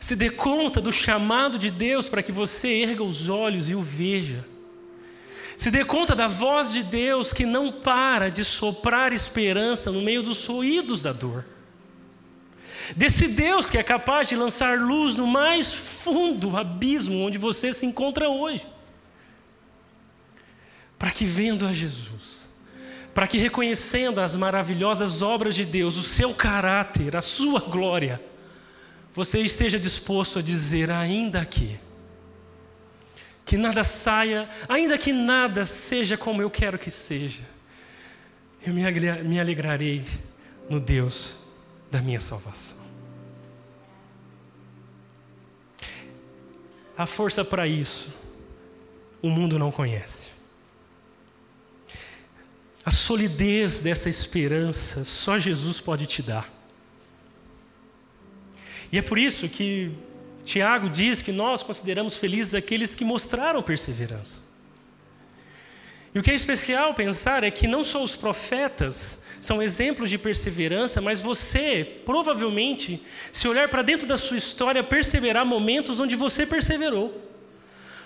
Se 0.00 0.14
dê 0.14 0.30
conta 0.30 0.80
do 0.80 0.92
chamado 0.92 1.58
de 1.58 1.70
Deus 1.70 2.08
para 2.08 2.22
que 2.22 2.30
você 2.30 2.68
erga 2.68 3.02
os 3.02 3.28
olhos 3.28 3.68
e 3.68 3.74
o 3.74 3.82
veja. 3.82 4.46
Se 5.58 5.72
dê 5.72 5.84
conta 5.84 6.14
da 6.14 6.28
voz 6.28 6.72
de 6.72 6.84
Deus 6.84 7.32
que 7.32 7.44
não 7.44 7.72
para 7.72 8.30
de 8.30 8.44
soprar 8.44 9.12
esperança 9.12 9.90
no 9.90 10.00
meio 10.00 10.22
dos 10.22 10.46
ruídos 10.46 11.02
da 11.02 11.12
dor. 11.12 11.44
Desse 12.94 13.26
Deus 13.26 13.68
que 13.68 13.76
é 13.76 13.82
capaz 13.82 14.28
de 14.28 14.36
lançar 14.36 14.78
luz 14.78 15.16
no 15.16 15.26
mais 15.26 15.74
fundo 15.74 16.56
abismo 16.56 17.26
onde 17.26 17.38
você 17.38 17.74
se 17.74 17.84
encontra 17.84 18.30
hoje. 18.30 18.64
Para 20.96 21.10
que 21.10 21.24
vendo 21.24 21.66
a 21.66 21.72
Jesus, 21.72 22.48
para 23.12 23.26
que 23.26 23.36
reconhecendo 23.36 24.20
as 24.20 24.36
maravilhosas 24.36 25.22
obras 25.22 25.56
de 25.56 25.64
Deus, 25.64 25.96
o 25.96 26.04
seu 26.04 26.32
caráter, 26.32 27.16
a 27.16 27.20
sua 27.20 27.58
glória, 27.58 28.22
você 29.12 29.40
esteja 29.40 29.78
disposto 29.78 30.38
a 30.38 30.42
dizer 30.42 30.88
ainda 30.88 31.40
aqui 31.40 31.80
que 33.48 33.56
nada 33.56 33.82
saia, 33.82 34.46
ainda 34.68 34.98
que 34.98 35.10
nada 35.10 35.64
seja 35.64 36.18
como 36.18 36.42
eu 36.42 36.50
quero 36.50 36.78
que 36.78 36.90
seja, 36.90 37.40
eu 38.60 38.74
me 38.74 39.40
alegrarei 39.40 40.04
no 40.68 40.78
Deus 40.78 41.38
da 41.90 42.02
minha 42.02 42.20
salvação. 42.20 42.76
A 46.94 47.06
força 47.06 47.42
para 47.42 47.66
isso, 47.66 48.14
o 49.22 49.30
mundo 49.30 49.58
não 49.58 49.72
conhece. 49.72 50.28
a 52.84 52.90
solidez 52.90 53.80
dessa 53.80 54.10
esperança 54.10 55.04
só 55.04 55.38
Jesus 55.38 55.80
pode 55.80 56.04
te 56.06 56.22
dar. 56.22 56.52
E 58.92 58.98
é 58.98 59.02
por 59.02 59.18
isso 59.18 59.48
que 59.48 59.90
Tiago 60.48 60.88
diz 60.88 61.20
que 61.20 61.30
nós 61.30 61.62
consideramos 61.62 62.16
felizes 62.16 62.54
aqueles 62.54 62.94
que 62.94 63.04
mostraram 63.04 63.62
perseverança. 63.62 64.40
E 66.14 66.18
o 66.18 66.22
que 66.22 66.30
é 66.30 66.34
especial 66.34 66.94
pensar 66.94 67.44
é 67.44 67.50
que 67.50 67.68
não 67.68 67.84
só 67.84 68.02
os 68.02 68.16
profetas 68.16 69.22
são 69.42 69.62
exemplos 69.62 70.08
de 70.08 70.16
perseverança, 70.16 71.02
mas 71.02 71.20
você, 71.20 72.00
provavelmente, 72.02 73.04
se 73.30 73.46
olhar 73.46 73.68
para 73.68 73.82
dentro 73.82 74.06
da 74.06 74.16
sua 74.16 74.38
história, 74.38 74.82
perceberá 74.82 75.44
momentos 75.44 76.00
onde 76.00 76.16
você 76.16 76.46
perseverou. 76.46 77.30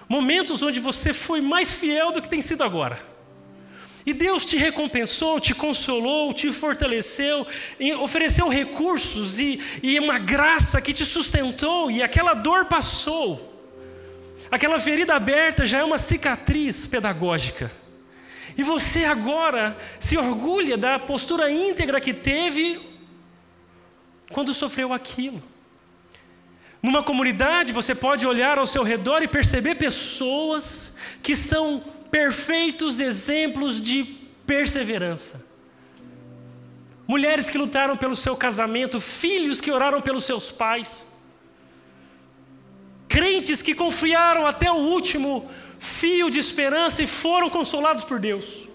Momentos 0.08 0.62
onde 0.62 0.80
você 0.80 1.12
foi 1.12 1.40
mais 1.40 1.76
fiel 1.76 2.10
do 2.10 2.20
que 2.20 2.28
tem 2.28 2.42
sido 2.42 2.64
agora. 2.64 3.11
E 4.04 4.12
Deus 4.12 4.44
te 4.44 4.56
recompensou, 4.56 5.38
te 5.38 5.54
consolou, 5.54 6.32
te 6.32 6.52
fortaleceu, 6.52 7.46
ofereceu 8.00 8.48
recursos 8.48 9.38
e, 9.38 9.60
e 9.82 9.98
uma 9.98 10.18
graça 10.18 10.80
que 10.80 10.92
te 10.92 11.04
sustentou, 11.04 11.90
e 11.90 12.02
aquela 12.02 12.34
dor 12.34 12.64
passou. 12.64 13.50
Aquela 14.50 14.80
ferida 14.80 15.14
aberta 15.14 15.64
já 15.64 15.78
é 15.78 15.84
uma 15.84 15.98
cicatriz 15.98 16.86
pedagógica. 16.86 17.70
E 18.56 18.62
você 18.62 19.04
agora 19.04 19.76
se 19.98 20.18
orgulha 20.18 20.76
da 20.76 20.98
postura 20.98 21.50
íntegra 21.50 22.00
que 22.00 22.12
teve 22.12 22.80
quando 24.30 24.52
sofreu 24.52 24.92
aquilo. 24.92 25.42
Numa 26.82 27.02
comunidade, 27.02 27.72
você 27.72 27.94
pode 27.94 28.26
olhar 28.26 28.58
ao 28.58 28.66
seu 28.66 28.82
redor 28.82 29.22
e 29.22 29.28
perceber 29.28 29.76
pessoas 29.76 30.92
que 31.22 31.36
são 31.36 31.82
perfeitos 32.12 33.00
exemplos 33.00 33.80
de 33.80 34.04
perseverança. 34.46 35.42
Mulheres 37.08 37.48
que 37.48 37.56
lutaram 37.56 37.96
pelo 37.96 38.14
seu 38.14 38.36
casamento, 38.36 39.00
filhos 39.00 39.62
que 39.62 39.72
oraram 39.72 40.00
pelos 40.00 40.24
seus 40.24 40.50
pais, 40.50 41.10
crentes 43.08 43.62
que 43.62 43.74
confiaram 43.74 44.46
até 44.46 44.70
o 44.70 44.76
último 44.76 45.50
fio 45.78 46.30
de 46.30 46.38
esperança 46.38 47.02
e 47.02 47.06
foram 47.06 47.48
consolados 47.48 48.04
por 48.04 48.20
Deus. 48.20 48.68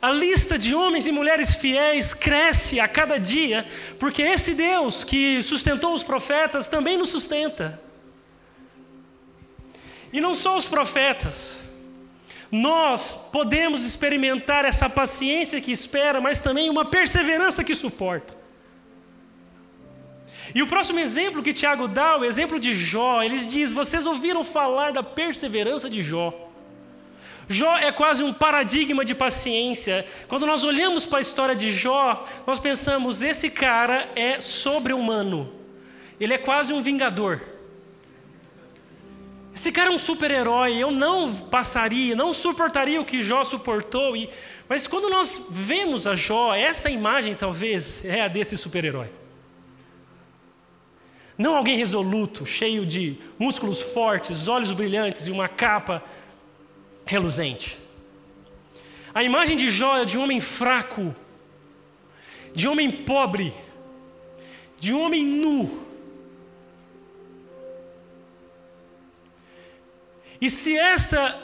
A 0.00 0.10
lista 0.10 0.58
de 0.58 0.74
homens 0.74 1.06
e 1.06 1.12
mulheres 1.12 1.54
fiéis 1.54 2.14
cresce 2.14 2.80
a 2.80 2.88
cada 2.88 3.18
dia, 3.18 3.66
porque 3.98 4.22
esse 4.22 4.54
Deus 4.54 5.04
que 5.04 5.42
sustentou 5.42 5.92
os 5.92 6.02
profetas 6.02 6.66
também 6.66 6.96
nos 6.96 7.10
sustenta. 7.10 7.87
E 10.12 10.20
não 10.20 10.34
só 10.34 10.56
os 10.56 10.66
profetas. 10.66 11.58
Nós 12.50 13.12
podemos 13.30 13.84
experimentar 13.84 14.64
essa 14.64 14.88
paciência 14.88 15.60
que 15.60 15.70
espera, 15.70 16.20
mas 16.20 16.40
também 16.40 16.70
uma 16.70 16.84
perseverança 16.84 17.62
que 17.62 17.74
suporta. 17.74 18.36
E 20.54 20.62
o 20.62 20.66
próximo 20.66 20.98
exemplo 20.98 21.42
que 21.42 21.52
Tiago 21.52 21.86
dá, 21.86 22.16
o 22.16 22.24
exemplo 22.24 22.58
de 22.58 22.72
Jó, 22.72 23.22
ele 23.22 23.38
diz: 23.38 23.70
Vocês 23.70 24.06
ouviram 24.06 24.42
falar 24.42 24.92
da 24.92 25.02
perseverança 25.02 25.90
de 25.90 26.02
Jó? 26.02 26.32
Jó 27.46 27.76
é 27.76 27.92
quase 27.92 28.22
um 28.22 28.32
paradigma 28.32 29.04
de 29.04 29.14
paciência. 29.14 30.06
Quando 30.26 30.46
nós 30.46 30.64
olhamos 30.64 31.04
para 31.04 31.18
a 31.18 31.22
história 31.22 31.54
de 31.54 31.70
Jó, 31.70 32.24
nós 32.46 32.58
pensamos: 32.58 33.20
esse 33.20 33.50
cara 33.50 34.10
é 34.16 34.40
sobre-humano, 34.40 35.52
ele 36.18 36.32
é 36.32 36.38
quase 36.38 36.72
um 36.72 36.80
vingador. 36.80 37.57
Esse 39.58 39.72
cara 39.72 39.90
é 39.90 39.92
um 39.92 39.98
super-herói, 39.98 40.76
eu 40.76 40.92
não 40.92 41.34
passaria, 41.34 42.14
não 42.14 42.32
suportaria 42.32 43.00
o 43.00 43.04
que 43.04 43.20
Jó 43.20 43.42
suportou. 43.42 44.16
E... 44.16 44.30
Mas 44.68 44.86
quando 44.86 45.10
nós 45.10 45.48
vemos 45.50 46.06
a 46.06 46.14
Jó, 46.14 46.54
essa 46.54 46.88
imagem 46.88 47.34
talvez 47.34 48.04
é 48.04 48.22
a 48.22 48.28
desse 48.28 48.56
super-herói. 48.56 49.10
Não 51.36 51.56
alguém 51.56 51.76
resoluto, 51.76 52.46
cheio 52.46 52.86
de 52.86 53.16
músculos 53.36 53.80
fortes, 53.80 54.46
olhos 54.46 54.70
brilhantes 54.70 55.26
e 55.26 55.32
uma 55.32 55.48
capa 55.48 56.04
reluzente. 57.04 57.80
A 59.12 59.24
imagem 59.24 59.56
de 59.56 59.66
Jó 59.66 59.96
é 59.96 60.04
de 60.04 60.16
um 60.16 60.22
homem 60.22 60.40
fraco, 60.40 61.12
de 62.54 62.68
um 62.68 62.70
homem 62.70 62.92
pobre, 62.92 63.52
de 64.78 64.94
um 64.94 65.02
homem 65.02 65.24
nu 65.24 65.87
E 70.40 70.48
se 70.48 70.76
essa 70.76 71.36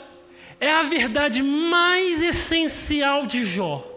é 0.59 0.71
a 0.71 0.83
verdade 0.83 1.41
mais 1.43 2.21
essencial 2.21 3.25
de 3.25 3.43
Jó, 3.43 3.91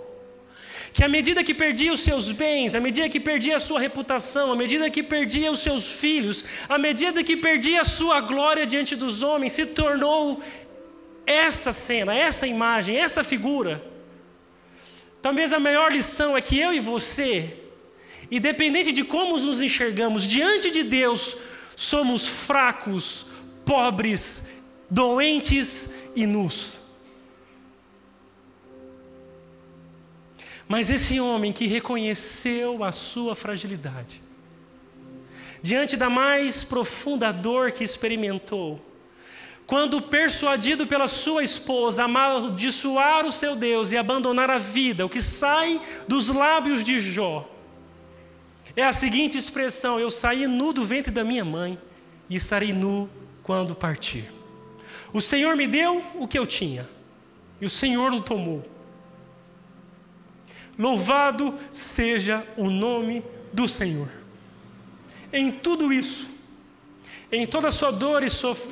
que 0.92 1.05
à 1.05 1.09
medida 1.09 1.44
que 1.44 1.55
perdia 1.55 1.92
os 1.92 2.01
seus 2.01 2.30
bens, 2.30 2.74
à 2.74 2.80
medida 2.80 3.09
que 3.09 3.20
perdia 3.20 3.57
a 3.57 3.61
sua 3.61 3.78
reputação, 3.78 4.51
à 4.51 4.57
medida 4.57 4.90
que 4.90 5.03
perdia 5.03 5.53
os 5.53 5.61
seus 5.61 5.86
filhos, 5.86 6.44
à 6.68 6.76
medida 6.76 7.22
que 7.22 7.36
perdia 7.36 7.82
a 7.82 7.84
sua 7.84 8.20
glória 8.20 8.66
diante 8.66 8.96
dos 8.96 9.22
homens, 9.22 9.53
se 9.53 9.66
tornou 9.66 10.42
essa 11.24 11.72
cena, 11.72 12.14
essa 12.14 12.46
imagem, 12.46 12.96
essa 12.96 13.22
figura. 13.22 13.80
Talvez 15.22 15.53
a 15.53 15.61
maior 15.61 15.92
lição 15.92 16.36
é 16.36 16.40
que 16.40 16.59
eu 16.59 16.72
e 16.72 16.80
você, 16.80 17.55
independente 18.30 18.90
de 18.90 19.05
como 19.05 19.38
nos 19.38 19.61
enxergamos 19.61 20.24
diante 20.24 20.70
de 20.70 20.82
Deus, 20.82 21.36
somos 21.76 22.26
fracos, 22.26 23.26
pobres, 23.64 24.47
doentes 24.91 25.91
e 26.14 26.26
nus. 26.26 26.78
Mas 30.66 30.91
esse 30.91 31.18
homem 31.18 31.53
que 31.53 31.66
reconheceu 31.66 32.84
a 32.84 32.93
sua 32.93 33.34
fragilidade, 33.34 34.22
diante 35.62 35.97
da 35.97 36.11
mais 36.11 36.62
profunda 36.62 37.32
dor 37.32 37.72
que 37.72 37.82
experimentou, 37.82 38.84
quando 39.66 40.01
persuadido 40.01 40.86
pela 40.86 41.07
sua 41.07 41.43
esposa 41.45 42.03
a 42.03 42.05
amaldiçoar 42.05 43.26
o 43.26 43.32
seu 43.32 43.55
Deus 43.55 43.93
e 43.93 43.97
abandonar 43.97 44.51
a 44.51 44.59
vida, 44.59 45.05
o 45.05 45.11
que 45.11 45.20
sai 45.20 45.80
dos 46.07 46.28
lábios 46.28 46.84
de 46.84 46.99
Jó, 46.99 47.49
é 48.74 48.84
a 48.84 48.93
seguinte 48.93 49.36
expressão: 49.36 49.99
Eu 49.99 50.11
saí 50.11 50.47
nu 50.47 50.72
do 50.72 50.84
ventre 50.84 51.12
da 51.12 51.24
minha 51.24 51.45
mãe 51.45 51.78
e 52.30 52.36
estarei 52.36 52.72
nu 52.72 53.11
quando 53.43 53.74
partir. 53.74 54.38
O 55.12 55.20
Senhor 55.20 55.56
me 55.56 55.66
deu 55.66 56.04
o 56.14 56.28
que 56.28 56.38
eu 56.38 56.46
tinha, 56.46 56.88
e 57.61 57.66
o 57.66 57.70
Senhor 57.70 58.12
o 58.12 58.20
tomou. 58.20 58.64
Louvado 60.78 61.59
seja 61.72 62.46
o 62.56 62.70
nome 62.70 63.24
do 63.52 63.66
Senhor. 63.66 64.09
Em 65.32 65.50
tudo 65.50 65.92
isso, 65.92 66.28
em 67.32 67.46
toda 67.46 67.68
a 67.68 67.70
sua 67.70 67.90
dor 67.90 68.22
e, 68.22 68.30
sof 68.30 68.68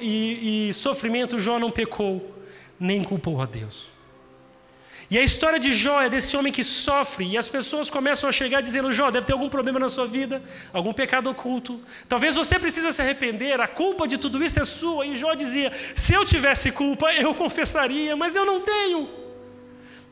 sofrimento, 0.72 1.40
Jó 1.40 1.58
não 1.58 1.70
pecou, 1.70 2.34
nem 2.78 3.02
culpou 3.02 3.40
a 3.40 3.46
Deus. 3.46 3.95
E 5.08 5.16
a 5.16 5.22
história 5.22 5.58
de 5.58 5.72
Jó 5.72 6.02
é 6.02 6.08
desse 6.08 6.36
homem 6.36 6.52
que 6.52 6.64
sofre, 6.64 7.24
e 7.24 7.38
as 7.38 7.48
pessoas 7.48 7.88
começam 7.88 8.28
a 8.28 8.32
chegar 8.32 8.60
dizendo: 8.60 8.92
Jó, 8.92 9.10
deve 9.10 9.26
ter 9.26 9.32
algum 9.32 9.48
problema 9.48 9.78
na 9.78 9.88
sua 9.88 10.06
vida, 10.06 10.42
algum 10.72 10.92
pecado 10.92 11.30
oculto. 11.30 11.80
Talvez 12.08 12.34
você 12.34 12.58
precisa 12.58 12.90
se 12.90 13.00
arrepender, 13.00 13.60
a 13.60 13.68
culpa 13.68 14.08
de 14.08 14.18
tudo 14.18 14.42
isso 14.42 14.58
é 14.58 14.64
sua. 14.64 15.06
E 15.06 15.14
Jó 15.14 15.34
dizia: 15.34 15.72
Se 15.94 16.12
eu 16.12 16.24
tivesse 16.24 16.72
culpa, 16.72 17.12
eu 17.12 17.32
confessaria, 17.34 18.16
mas 18.16 18.34
eu 18.34 18.44
não 18.44 18.60
tenho. 18.60 19.08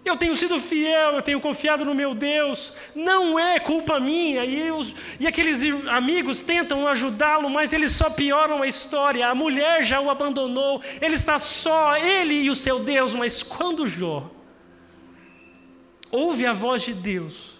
Eu 0.05 0.17
tenho 0.17 0.37
sido 0.37 0.61
fiel, 0.61 1.15
eu 1.15 1.23
tenho 1.23 1.41
confiado 1.41 1.83
no 1.83 1.95
meu 1.95 2.15
Deus, 2.15 2.75
não 2.95 3.39
é 3.39 3.59
culpa 3.59 3.99
minha. 3.99 4.45
E, 4.45 4.71
os, 4.71 4.95
e 5.19 5.27
aqueles 5.27 5.63
amigos 5.89 6.43
tentam 6.43 6.87
ajudá-lo, 6.87 7.49
mas 7.49 7.73
eles 7.73 7.93
só 7.93 8.11
pioram 8.11 8.63
a 8.63 8.67
história. 8.67 9.27
A 9.27 9.35
mulher 9.35 9.83
já 9.83 10.01
o 10.01 10.11
abandonou, 10.11 10.81
ele 11.01 11.15
está 11.15 11.39
só, 11.39 11.97
ele 11.97 12.35
e 12.35 12.51
o 12.51 12.55
seu 12.55 12.81
Deus. 12.81 13.15
Mas 13.15 13.43
quando 13.43 13.89
Jó 13.89 14.31
ouve 16.11 16.47
a 16.47 16.53
voz 16.53 16.83
de 16.83 16.95
Deus, 16.95 17.55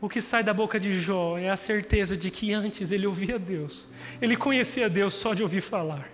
o 0.00 0.08
que 0.08 0.20
sai 0.20 0.42
da 0.44 0.52
boca 0.52 0.78
de 0.78 0.92
Jó 0.92 1.38
é 1.38 1.48
a 1.48 1.56
certeza 1.56 2.16
de 2.16 2.30
que 2.30 2.52
antes 2.52 2.92
ele 2.92 3.06
ouvia 3.06 3.38
Deus, 3.38 3.86
ele 4.20 4.36
conhecia 4.36 4.88
Deus 4.90 5.14
só 5.14 5.32
de 5.32 5.42
ouvir 5.42 5.62
falar. 5.62 6.10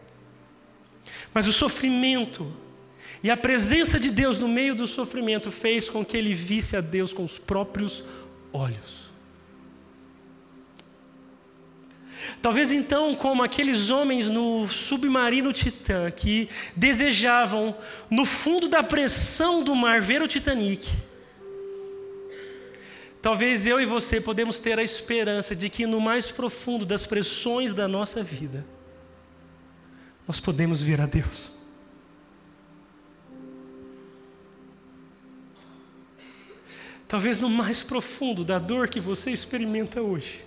Mas 1.35 1.47
o 1.47 1.53
sofrimento 1.53 2.53
e 3.23 3.31
a 3.31 3.37
presença 3.37 3.99
de 3.99 4.11
Deus 4.11 4.39
no 4.39 4.49
meio 4.49 4.75
do 4.75 4.87
sofrimento 4.87 5.51
fez 5.51 5.91
com 5.91 6.05
que 6.05 6.17
ele 6.17 6.35
visse 6.35 6.77
a 6.77 6.81
Deus 6.81 7.13
com 7.13 7.25
os 7.25 7.39
próprios 7.39 8.05
olhos. 8.53 9.10
Talvez 12.43 12.73
então, 12.73 13.15
como 13.15 13.43
aqueles 13.43 13.91
homens 13.91 14.31
no 14.31 14.67
submarino 14.67 15.53
Titã 15.53 16.11
que 16.11 16.49
desejavam, 16.75 17.77
no 18.09 18.25
fundo 18.25 18.67
da 18.67 18.83
pressão 18.83 19.63
do 19.63 19.75
mar, 19.75 20.01
ver 20.01 20.23
o 20.23 20.29
Titanic. 20.29 20.91
Talvez 23.21 23.67
eu 23.67 23.79
e 23.79 23.85
você 23.85 24.19
podemos 24.19 24.59
ter 24.59 24.79
a 24.79 24.83
esperança 24.83 25.55
de 25.55 25.69
que 25.69 25.87
no 25.87 26.01
mais 26.01 26.31
profundo 26.31 26.87
das 26.87 27.05
pressões 27.05 27.75
da 27.75 27.87
nossa 27.87 28.23
vida, 28.23 28.65
nós 30.27 30.41
podemos 30.41 30.81
ver 30.83 31.01
a 31.03 31.07
Deus. 31.07 31.53
Talvez 37.07 37.39
no 37.39 37.51
mais 37.51 37.83
profundo 37.83 38.45
da 38.45 38.59
dor 38.59 38.89
que 38.89 39.01
você 39.01 39.31
experimenta 39.31 40.01
hoje, 40.01 40.43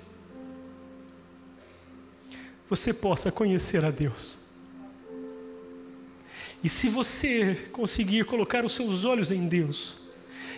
você 2.70 2.94
possa 2.94 3.32
conhecer 3.32 3.84
a 3.84 3.92
Deus. 3.92 4.38
E 6.64 6.70
se 6.70 6.88
você 6.88 7.56
conseguir 7.74 8.24
colocar 8.26 8.64
os 8.64 8.72
seus 8.72 9.04
olhos 9.04 9.32
em 9.32 9.48
Deus 9.48 9.98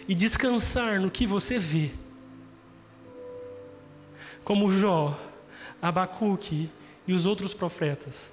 e 0.07 0.13
descansar 0.13 1.01
no 1.01 1.09
que 1.09 1.25
você 1.25 1.57
vê, 1.57 1.91
como 4.43 4.71
Jó, 4.71 5.19
Abacuque 5.81 6.69
e 7.07 7.13
os 7.13 7.25
outros 7.25 7.53
profetas, 7.53 8.29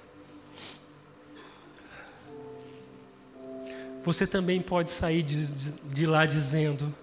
você 4.03 4.27
também 4.27 4.61
pode 4.61 4.91
sair 4.91 5.23
de, 5.23 5.73
de 5.73 6.05
lá 6.05 6.27
dizendo: 6.27 6.93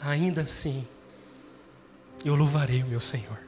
ainda 0.00 0.42
assim, 0.42 0.86
eu 2.24 2.34
louvarei 2.34 2.82
o 2.82 2.86
meu 2.86 3.00
Senhor. 3.00 3.47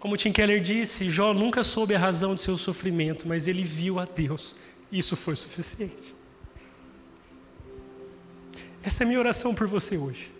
Como 0.00 0.16
Tim 0.16 0.32
Keller 0.32 0.62
disse, 0.62 1.10
Jó 1.10 1.34
nunca 1.34 1.62
soube 1.62 1.94
a 1.94 1.98
razão 1.98 2.34
de 2.34 2.40
seu 2.40 2.56
sofrimento, 2.56 3.28
mas 3.28 3.46
ele 3.46 3.62
viu 3.62 4.00
a 4.00 4.06
Deus. 4.06 4.56
Isso 4.90 5.14
foi 5.14 5.36
suficiente. 5.36 6.14
Essa 8.82 9.02
é 9.02 9.04
a 9.04 9.06
minha 9.06 9.20
oração 9.20 9.54
por 9.54 9.68
você 9.68 9.98
hoje. 9.98 10.32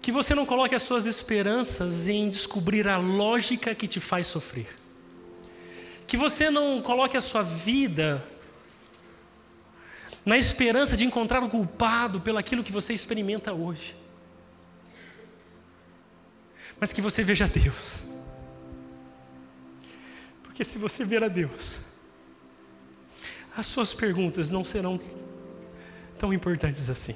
Que 0.00 0.12
você 0.12 0.32
não 0.32 0.46
coloque 0.46 0.76
as 0.76 0.82
suas 0.82 1.04
esperanças 1.04 2.06
em 2.06 2.30
descobrir 2.30 2.86
a 2.86 2.98
lógica 2.98 3.74
que 3.74 3.88
te 3.88 3.98
faz 3.98 4.28
sofrer. 4.28 4.68
Que 6.06 6.16
você 6.16 6.50
não 6.50 6.80
coloque 6.80 7.16
a 7.16 7.20
sua 7.20 7.42
vida 7.42 8.24
na 10.24 10.38
esperança 10.38 10.96
de 10.96 11.04
encontrar 11.04 11.42
o 11.42 11.48
culpado 11.48 12.20
pelo 12.20 12.38
aquilo 12.38 12.62
que 12.62 12.70
você 12.70 12.94
experimenta 12.94 13.52
hoje 13.52 14.01
mas 16.82 16.92
que 16.92 17.00
você 17.00 17.22
veja 17.22 17.46
Deus. 17.46 18.00
Porque 20.42 20.64
se 20.64 20.78
você 20.78 21.04
ver 21.04 21.22
a 21.22 21.28
Deus, 21.28 21.78
as 23.56 23.66
suas 23.66 23.94
perguntas 23.94 24.50
não 24.50 24.64
serão 24.64 25.00
tão 26.18 26.32
importantes 26.32 26.90
assim. 26.90 27.14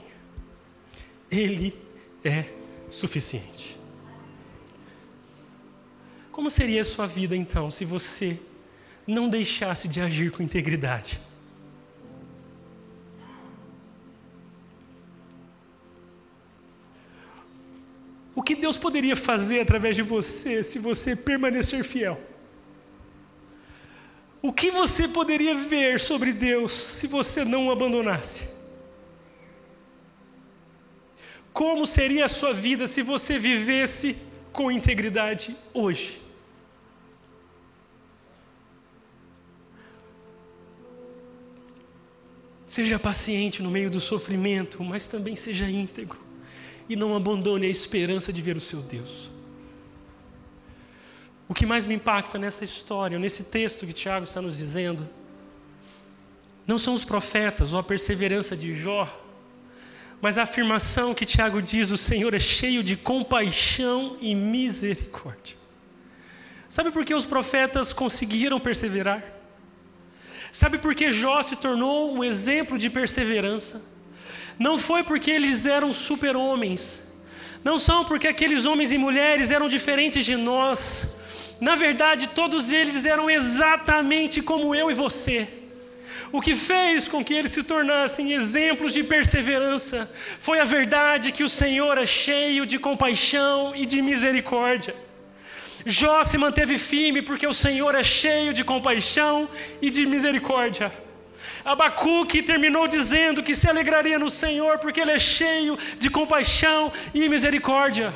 Ele 1.28 1.76
é 2.24 2.44
suficiente. 2.92 3.76
Como 6.30 6.48
seria 6.48 6.82
a 6.82 6.84
sua 6.84 7.08
vida 7.08 7.34
então 7.34 7.68
se 7.68 7.84
você 7.84 8.38
não 9.04 9.28
deixasse 9.28 9.88
de 9.88 10.00
agir 10.00 10.30
com 10.30 10.44
integridade? 10.44 11.20
O 18.36 18.42
que 18.42 18.54
Deus 18.54 18.76
poderia 18.76 19.16
fazer 19.16 19.60
através 19.60 19.96
de 19.96 20.02
você 20.02 20.62
se 20.62 20.78
você 20.78 21.16
permanecer 21.16 21.82
fiel? 21.82 22.20
O 24.42 24.52
que 24.52 24.70
você 24.70 25.08
poderia 25.08 25.54
ver 25.54 25.98
sobre 25.98 26.34
Deus 26.34 26.70
se 26.70 27.06
você 27.06 27.46
não 27.46 27.68
o 27.68 27.70
abandonasse? 27.70 28.46
Como 31.50 31.86
seria 31.86 32.26
a 32.26 32.28
sua 32.28 32.52
vida 32.52 32.86
se 32.86 33.00
você 33.00 33.38
vivesse 33.38 34.18
com 34.52 34.70
integridade 34.70 35.56
hoje? 35.72 36.20
Seja 42.66 42.98
paciente 42.98 43.62
no 43.62 43.70
meio 43.70 43.90
do 43.90 43.98
sofrimento, 43.98 44.84
mas 44.84 45.08
também 45.08 45.34
seja 45.34 45.70
íntegro 45.70 46.25
e 46.88 46.96
não 46.96 47.16
abandone 47.16 47.66
a 47.66 47.70
esperança 47.70 48.32
de 48.32 48.40
ver 48.40 48.56
o 48.56 48.60
seu 48.60 48.80
Deus. 48.80 49.30
O 51.48 51.54
que 51.54 51.66
mais 51.66 51.86
me 51.86 51.94
impacta 51.94 52.38
nessa 52.38 52.64
história, 52.64 53.18
nesse 53.18 53.44
texto 53.44 53.86
que 53.86 53.92
Tiago 53.92 54.24
está 54.24 54.42
nos 54.42 54.56
dizendo, 54.56 55.08
não 56.66 56.78
são 56.78 56.94
os 56.94 57.04
profetas 57.04 57.72
ou 57.72 57.78
a 57.78 57.82
perseverança 57.82 58.56
de 58.56 58.72
Jó, 58.72 59.08
mas 60.20 60.38
a 60.38 60.42
afirmação 60.42 61.14
que 61.14 61.24
Tiago 61.24 61.62
diz: 61.62 61.90
o 61.90 61.96
Senhor 61.96 62.34
é 62.34 62.38
cheio 62.38 62.82
de 62.82 62.96
compaixão 62.96 64.16
e 64.20 64.34
misericórdia. 64.34 65.56
Sabe 66.68 66.90
por 66.90 67.04
que 67.04 67.14
os 67.14 67.26
profetas 67.26 67.92
conseguiram 67.92 68.58
perseverar? 68.58 69.22
Sabe 70.50 70.78
por 70.78 70.94
que 70.94 71.12
Jó 71.12 71.42
se 71.42 71.54
tornou 71.54 72.12
um 72.12 72.24
exemplo 72.24 72.76
de 72.76 72.90
perseverança? 72.90 73.84
Não 74.58 74.78
foi 74.78 75.02
porque 75.02 75.30
eles 75.30 75.66
eram 75.66 75.92
super-homens, 75.92 77.02
não 77.62 77.78
são 77.78 78.04
porque 78.04 78.28
aqueles 78.28 78.64
homens 78.64 78.92
e 78.92 78.98
mulheres 78.98 79.50
eram 79.50 79.68
diferentes 79.68 80.24
de 80.24 80.36
nós. 80.36 81.14
Na 81.60 81.74
verdade, 81.74 82.28
todos 82.28 82.70
eles 82.70 83.04
eram 83.04 83.28
exatamente 83.28 84.42
como 84.42 84.74
eu 84.74 84.90
e 84.90 84.94
você. 84.94 85.48
O 86.32 86.40
que 86.40 86.54
fez 86.54 87.08
com 87.08 87.24
que 87.24 87.34
eles 87.34 87.52
se 87.52 87.62
tornassem 87.62 88.32
exemplos 88.32 88.92
de 88.92 89.02
perseverança 89.02 90.10
foi 90.40 90.60
a 90.60 90.64
verdade 90.64 91.32
que 91.32 91.44
o 91.44 91.48
Senhor 91.48 91.96
é 91.98 92.06
cheio 92.06 92.66
de 92.66 92.78
compaixão 92.78 93.74
e 93.74 93.86
de 93.86 94.02
misericórdia. 94.02 94.94
Jó 95.84 96.24
se 96.24 96.36
manteve 96.36 96.78
firme 96.78 97.22
porque 97.22 97.46
o 97.46 97.54
Senhor 97.54 97.94
é 97.94 98.02
cheio 98.02 98.52
de 98.52 98.64
compaixão 98.64 99.48
e 99.80 99.88
de 99.88 100.04
misericórdia. 100.04 100.92
Abacuque 101.66 102.42
terminou 102.42 102.86
dizendo 102.86 103.42
que 103.42 103.56
se 103.56 103.68
alegraria 103.68 104.20
no 104.20 104.30
Senhor 104.30 104.78
porque 104.78 105.00
Ele 105.00 105.10
é 105.10 105.18
cheio 105.18 105.76
de 105.98 106.08
compaixão 106.08 106.92
e 107.12 107.28
misericórdia. 107.28 108.14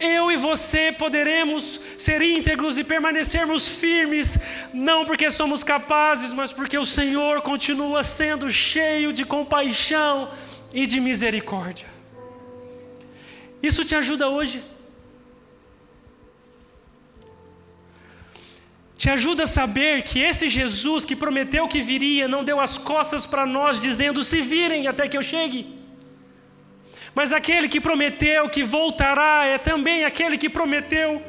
Eu 0.00 0.32
e 0.32 0.36
você 0.38 0.90
poderemos 0.90 1.78
ser 1.98 2.22
íntegros 2.22 2.78
e 2.78 2.84
permanecermos 2.84 3.68
firmes, 3.68 4.38
não 4.72 5.04
porque 5.04 5.30
somos 5.30 5.62
capazes, 5.62 6.32
mas 6.32 6.50
porque 6.50 6.78
o 6.78 6.86
Senhor 6.86 7.42
continua 7.42 8.02
sendo 8.02 8.50
cheio 8.50 9.12
de 9.12 9.26
compaixão 9.26 10.30
e 10.72 10.86
de 10.86 11.00
misericórdia. 11.00 11.86
Isso 13.62 13.84
te 13.84 13.94
ajuda 13.94 14.26
hoje? 14.28 14.64
Te 18.98 19.08
ajuda 19.08 19.44
a 19.44 19.46
saber 19.46 20.02
que 20.02 20.20
esse 20.20 20.48
Jesus 20.48 21.04
que 21.04 21.14
prometeu 21.14 21.68
que 21.68 21.80
viria 21.80 22.26
não 22.26 22.42
deu 22.42 22.60
as 22.60 22.76
costas 22.76 23.24
para 23.24 23.46
nós, 23.46 23.80
dizendo: 23.80 24.24
se 24.24 24.40
virem 24.40 24.88
até 24.88 25.06
que 25.06 25.16
eu 25.16 25.22
chegue. 25.22 25.78
Mas 27.14 27.32
aquele 27.32 27.68
que 27.68 27.80
prometeu 27.80 28.48
que 28.48 28.64
voltará 28.64 29.44
é 29.44 29.56
também 29.56 30.04
aquele 30.04 30.36
que 30.36 30.50
prometeu 30.50 31.22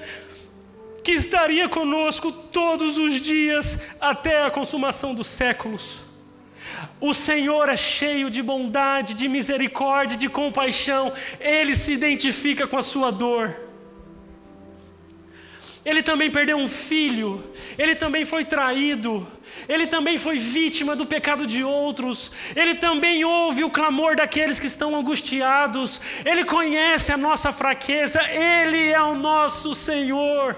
que 1.04 1.12
estaria 1.12 1.70
conosco 1.70 2.32
todos 2.32 2.98
os 2.98 3.22
dias 3.22 3.80
até 4.02 4.46
a 4.46 4.52
consumação 4.52 5.14
dos 5.14 5.28
séculos. 5.28 6.02
O 7.00 7.14
Senhor 7.14 7.70
é 7.70 7.78
cheio 7.78 8.32
de 8.32 8.42
bondade, 8.42 9.14
de 9.14 9.28
misericórdia, 9.28 10.18
de 10.18 10.28
compaixão, 10.28 11.14
ele 11.40 11.76
se 11.76 11.94
identifica 11.94 12.66
com 12.66 12.78
a 12.78 12.84
sua 12.84 13.12
dor. 13.12 13.69
Ele 15.90 16.04
também 16.04 16.30
perdeu 16.30 16.56
um 16.56 16.68
filho, 16.68 17.44
ele 17.76 17.96
também 17.96 18.24
foi 18.24 18.46
traído, 18.46 19.28
ele 19.68 19.88
também 19.88 20.20
foi 20.20 20.38
vítima 20.38 20.96
do 20.96 21.04
pecado 21.04 21.48
de 21.48 21.64
outros, 21.64 22.32
ele 22.56 22.76
também 22.76 23.26
ouve 23.26 23.64
o 23.64 23.72
clamor 23.72 24.16
daqueles 24.16 24.60
que 24.60 24.68
estão 24.68 24.96
angustiados, 24.96 26.00
ele 26.24 26.46
conhece 26.46 27.12
a 27.12 27.18
nossa 27.18 27.52
fraqueza, 27.52 28.22
ele 28.30 28.92
é 28.92 29.02
o 29.02 29.16
nosso 29.16 29.74
Senhor. 29.74 30.56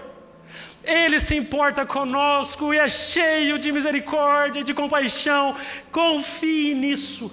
Ele 0.84 1.18
se 1.22 1.36
importa 1.38 1.86
conosco 1.86 2.74
e 2.74 2.78
é 2.78 2.90
cheio 2.90 3.58
de 3.58 3.72
misericórdia, 3.72 4.66
de 4.66 4.74
compaixão. 4.74 5.56
Confie 5.92 6.74
nisso. 6.74 7.32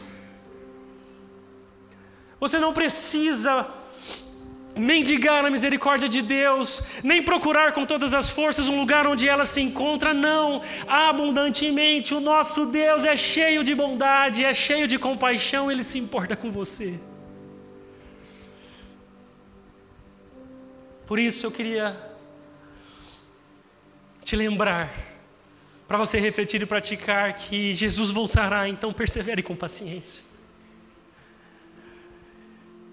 Você 2.39 2.59
não 2.61 2.73
precisa 2.73 3.67
mendigar 4.79 5.45
a 5.45 5.51
misericórdia 5.51 6.09
de 6.09 6.23
Deus, 6.23 6.83
nem 7.03 7.23
procurar 7.23 7.73
com 7.73 7.85
todas 7.85 8.15
as 8.15 8.31
forças 8.31 8.69
um 8.69 8.79
lugar 8.79 9.07
onde 9.07 9.29
ela 9.29 9.45
se 9.45 9.61
encontra, 9.61 10.15
não, 10.15 10.63
abundantemente. 10.87 12.15
O 12.15 12.21
nosso 12.21 12.67
Deus 12.67 13.05
é 13.05 13.17
cheio 13.17 13.65
de 13.65 13.75
bondade, 13.75 14.45
é 14.45 14.55
cheio 14.55 14.87
de 14.87 14.99
compaixão, 14.99 15.71
ele 15.71 15.83
se 15.83 15.99
importa 15.99 16.37
com 16.37 16.51
você. 16.51 16.99
Por 21.07 21.19
isso 21.19 21.47
eu 21.47 21.51
queria 21.51 21.97
te 24.23 24.37
lembrar, 24.37 24.93
para 25.87 25.97
você 25.97 26.21
refletir 26.21 26.61
e 26.61 26.67
praticar, 26.67 27.33
que 27.33 27.75
Jesus 27.75 28.11
voltará, 28.11 28.69
então 28.69 28.93
persevere 28.93 29.43
com 29.43 29.57
paciência. 29.57 30.28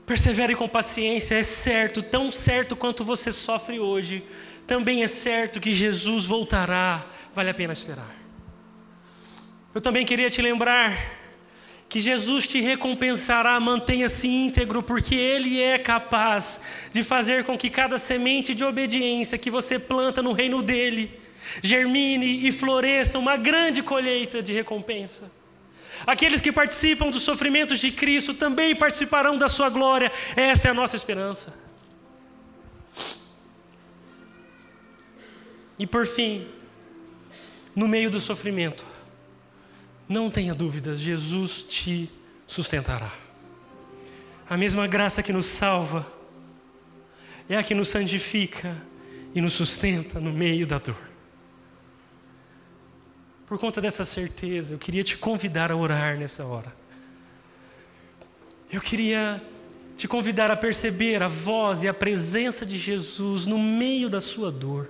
Persevere 0.06 0.56
com 0.56 0.68
paciência, 0.68 1.36
é 1.36 1.44
certo, 1.44 2.04
tão 2.04 2.32
certo 2.32 2.76
quanto 2.76 3.04
você 3.04 3.32
sofre 3.32 3.80
hoje, 3.80 4.24
também 4.68 5.04
é 5.04 5.08
certo 5.08 5.60
que 5.60 5.74
Jesus 5.74 6.26
voltará, 6.26 7.06
vale 7.34 7.50
a 7.50 7.54
pena 7.54 7.74
esperar. 7.74 8.16
Eu 9.74 9.82
também 9.82 10.06
queria 10.06 10.30
te 10.30 10.42
lembrar 10.42 10.96
que 11.90 12.00
Jesus 12.00 12.48
te 12.48 12.62
recompensará, 12.62 13.60
mantenha-se 13.60 14.28
íntegro, 14.28 14.82
porque 14.84 15.16
Ele 15.16 15.62
é 15.62 15.78
capaz 15.78 16.60
de 16.92 17.04
fazer 17.04 17.44
com 17.44 17.58
que 17.58 17.70
cada 17.70 17.98
semente 17.98 18.54
de 18.54 18.64
obediência 18.64 19.38
que 19.38 19.52
você 19.52 19.78
planta 19.80 20.22
no 20.22 20.34
reino 20.34 20.62
dEle 20.62 21.12
germine 21.62 22.48
e 22.48 22.52
floresça 22.52 23.20
uma 23.20 23.38
grande 23.38 23.84
colheita 23.84 24.42
de 24.42 24.54
recompensa. 24.54 25.32
Aqueles 26.06 26.42
que 26.42 26.52
participam 26.52 27.10
dos 27.10 27.24
sofrimentos 27.24 27.80
de 27.80 27.92
Cristo 27.92 28.34
também 28.34 28.76
participarão 28.76 29.38
da 29.38 29.48
sua 29.48 29.70
glória. 29.70 30.12
Essa 30.36 30.68
é 30.68 30.72
a 30.72 30.74
nossa 30.74 30.96
esperança. 30.96 31.54
E 35.78 35.86
por 35.86 36.06
fim, 36.08 36.48
no 37.76 37.88
meio 37.88 38.10
do 38.10 38.20
sofrimento, 38.20 38.86
não 40.08 40.30
tenha 40.30 40.54
dúvidas, 40.54 41.00
Jesus 41.00 41.64
te 41.64 42.10
sustentará. 42.48 43.12
A 44.50 44.56
mesma 44.56 44.88
graça 44.88 45.24
que 45.24 45.34
nos 45.34 45.46
salva 45.46 46.06
é 47.50 47.58
a 47.58 47.64
que 47.64 47.76
nos 47.76 47.90
santifica 47.90 48.76
e 49.34 49.42
nos 49.42 49.54
sustenta 49.54 50.20
no 50.20 50.32
meio 50.32 50.66
da 50.66 50.78
dor. 50.78 51.15
Por 53.46 53.60
conta 53.60 53.80
dessa 53.80 54.04
certeza, 54.04 54.74
eu 54.74 54.78
queria 54.80 55.04
te 55.04 55.18
convidar 55.18 55.72
a 55.72 55.76
orar 55.76 56.18
nessa 56.18 56.46
hora. 56.46 56.74
Eu 58.72 58.82
queria 58.82 59.40
te 59.96 60.08
convidar 60.08 60.50
a 60.50 60.58
perceber 60.58 61.22
a 61.22 61.28
voz 61.28 61.84
e 61.84 61.88
a 61.88 61.94
presença 61.94 62.66
de 62.66 62.78
Jesus 62.78 63.46
no 63.46 63.60
meio 63.60 64.10
da 64.10 64.20
sua 64.20 64.52
dor. 64.52 64.90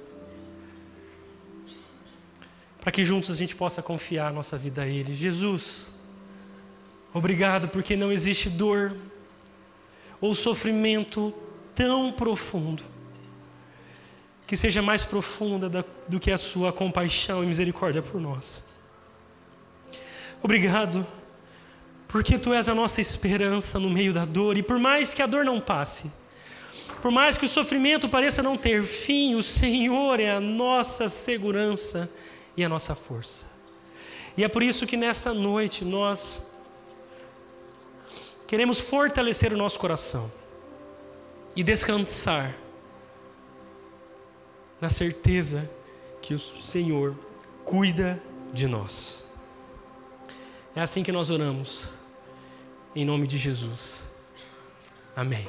Para 2.79 2.91
que 2.91 3.03
juntos 3.03 3.29
a 3.29 3.35
gente 3.35 3.55
possa 3.55 3.81
confiar 3.81 4.29
a 4.29 4.33
nossa 4.33 4.57
vida 4.57 4.83
a 4.83 4.87
Ele. 4.87 5.13
Jesus, 5.13 5.91
obrigado 7.13 7.67
porque 7.67 7.95
não 7.95 8.11
existe 8.11 8.49
dor 8.49 8.95
ou 10.21 10.33
sofrimento 10.33 11.33
tão 11.75 12.11
profundo 12.11 12.94
que 14.47 14.55
seja 14.55 14.81
mais 14.81 15.03
profunda 15.03 15.85
do 16.07 16.19
que 16.19 16.31
a 16.31 16.37
sua 16.37 16.71
compaixão 16.71 17.43
e 17.43 17.47
misericórdia 17.47 18.01
por 18.01 18.21
nós. 18.21 18.63
Obrigado, 20.41 21.05
porque 22.07 22.37
tu 22.37 22.53
és 22.53 22.69
a 22.69 22.75
nossa 22.75 23.01
esperança 23.01 23.79
no 23.79 23.89
meio 23.89 24.13
da 24.13 24.25
dor, 24.25 24.57
e 24.57 24.63
por 24.63 24.77
mais 24.77 25.13
que 25.13 25.21
a 25.21 25.25
dor 25.25 25.43
não 25.43 25.59
passe, 25.59 26.11
por 27.01 27.09
mais 27.11 27.37
que 27.37 27.45
o 27.45 27.49
sofrimento 27.49 28.07
pareça 28.07 28.43
não 28.43 28.55
ter 28.55 28.83
fim, 28.83 29.35
o 29.35 29.41
Senhor 29.41 30.19
é 30.19 30.31
a 30.31 30.39
nossa 30.39 31.09
segurança 31.09 32.09
e 32.55 32.63
a 32.63 32.69
nossa 32.69 32.95
força. 32.95 33.43
E 34.37 34.43
é 34.43 34.47
por 34.47 34.61
isso 34.61 34.85
que 34.85 34.97
nessa 34.97 35.33
noite 35.33 35.83
nós 35.83 36.41
queremos 38.47 38.79
fortalecer 38.79 39.53
o 39.53 39.57
nosso 39.57 39.79
coração 39.79 40.31
e 41.55 41.63
descansar 41.63 42.53
na 44.85 44.89
certeza 44.89 45.67
que 46.21 46.35
o 46.35 46.39
Senhor 46.39 47.17
cuida 47.63 48.21
de 48.53 48.67
nós. 48.67 49.25
É 50.75 50.81
assim 50.81 51.01
que 51.01 51.11
nós 51.11 51.31
oramos, 51.31 51.89
em 52.95 53.03
nome 53.03 53.25
de 53.25 53.35
Jesus. 53.35 54.03
Amém. 55.15 55.47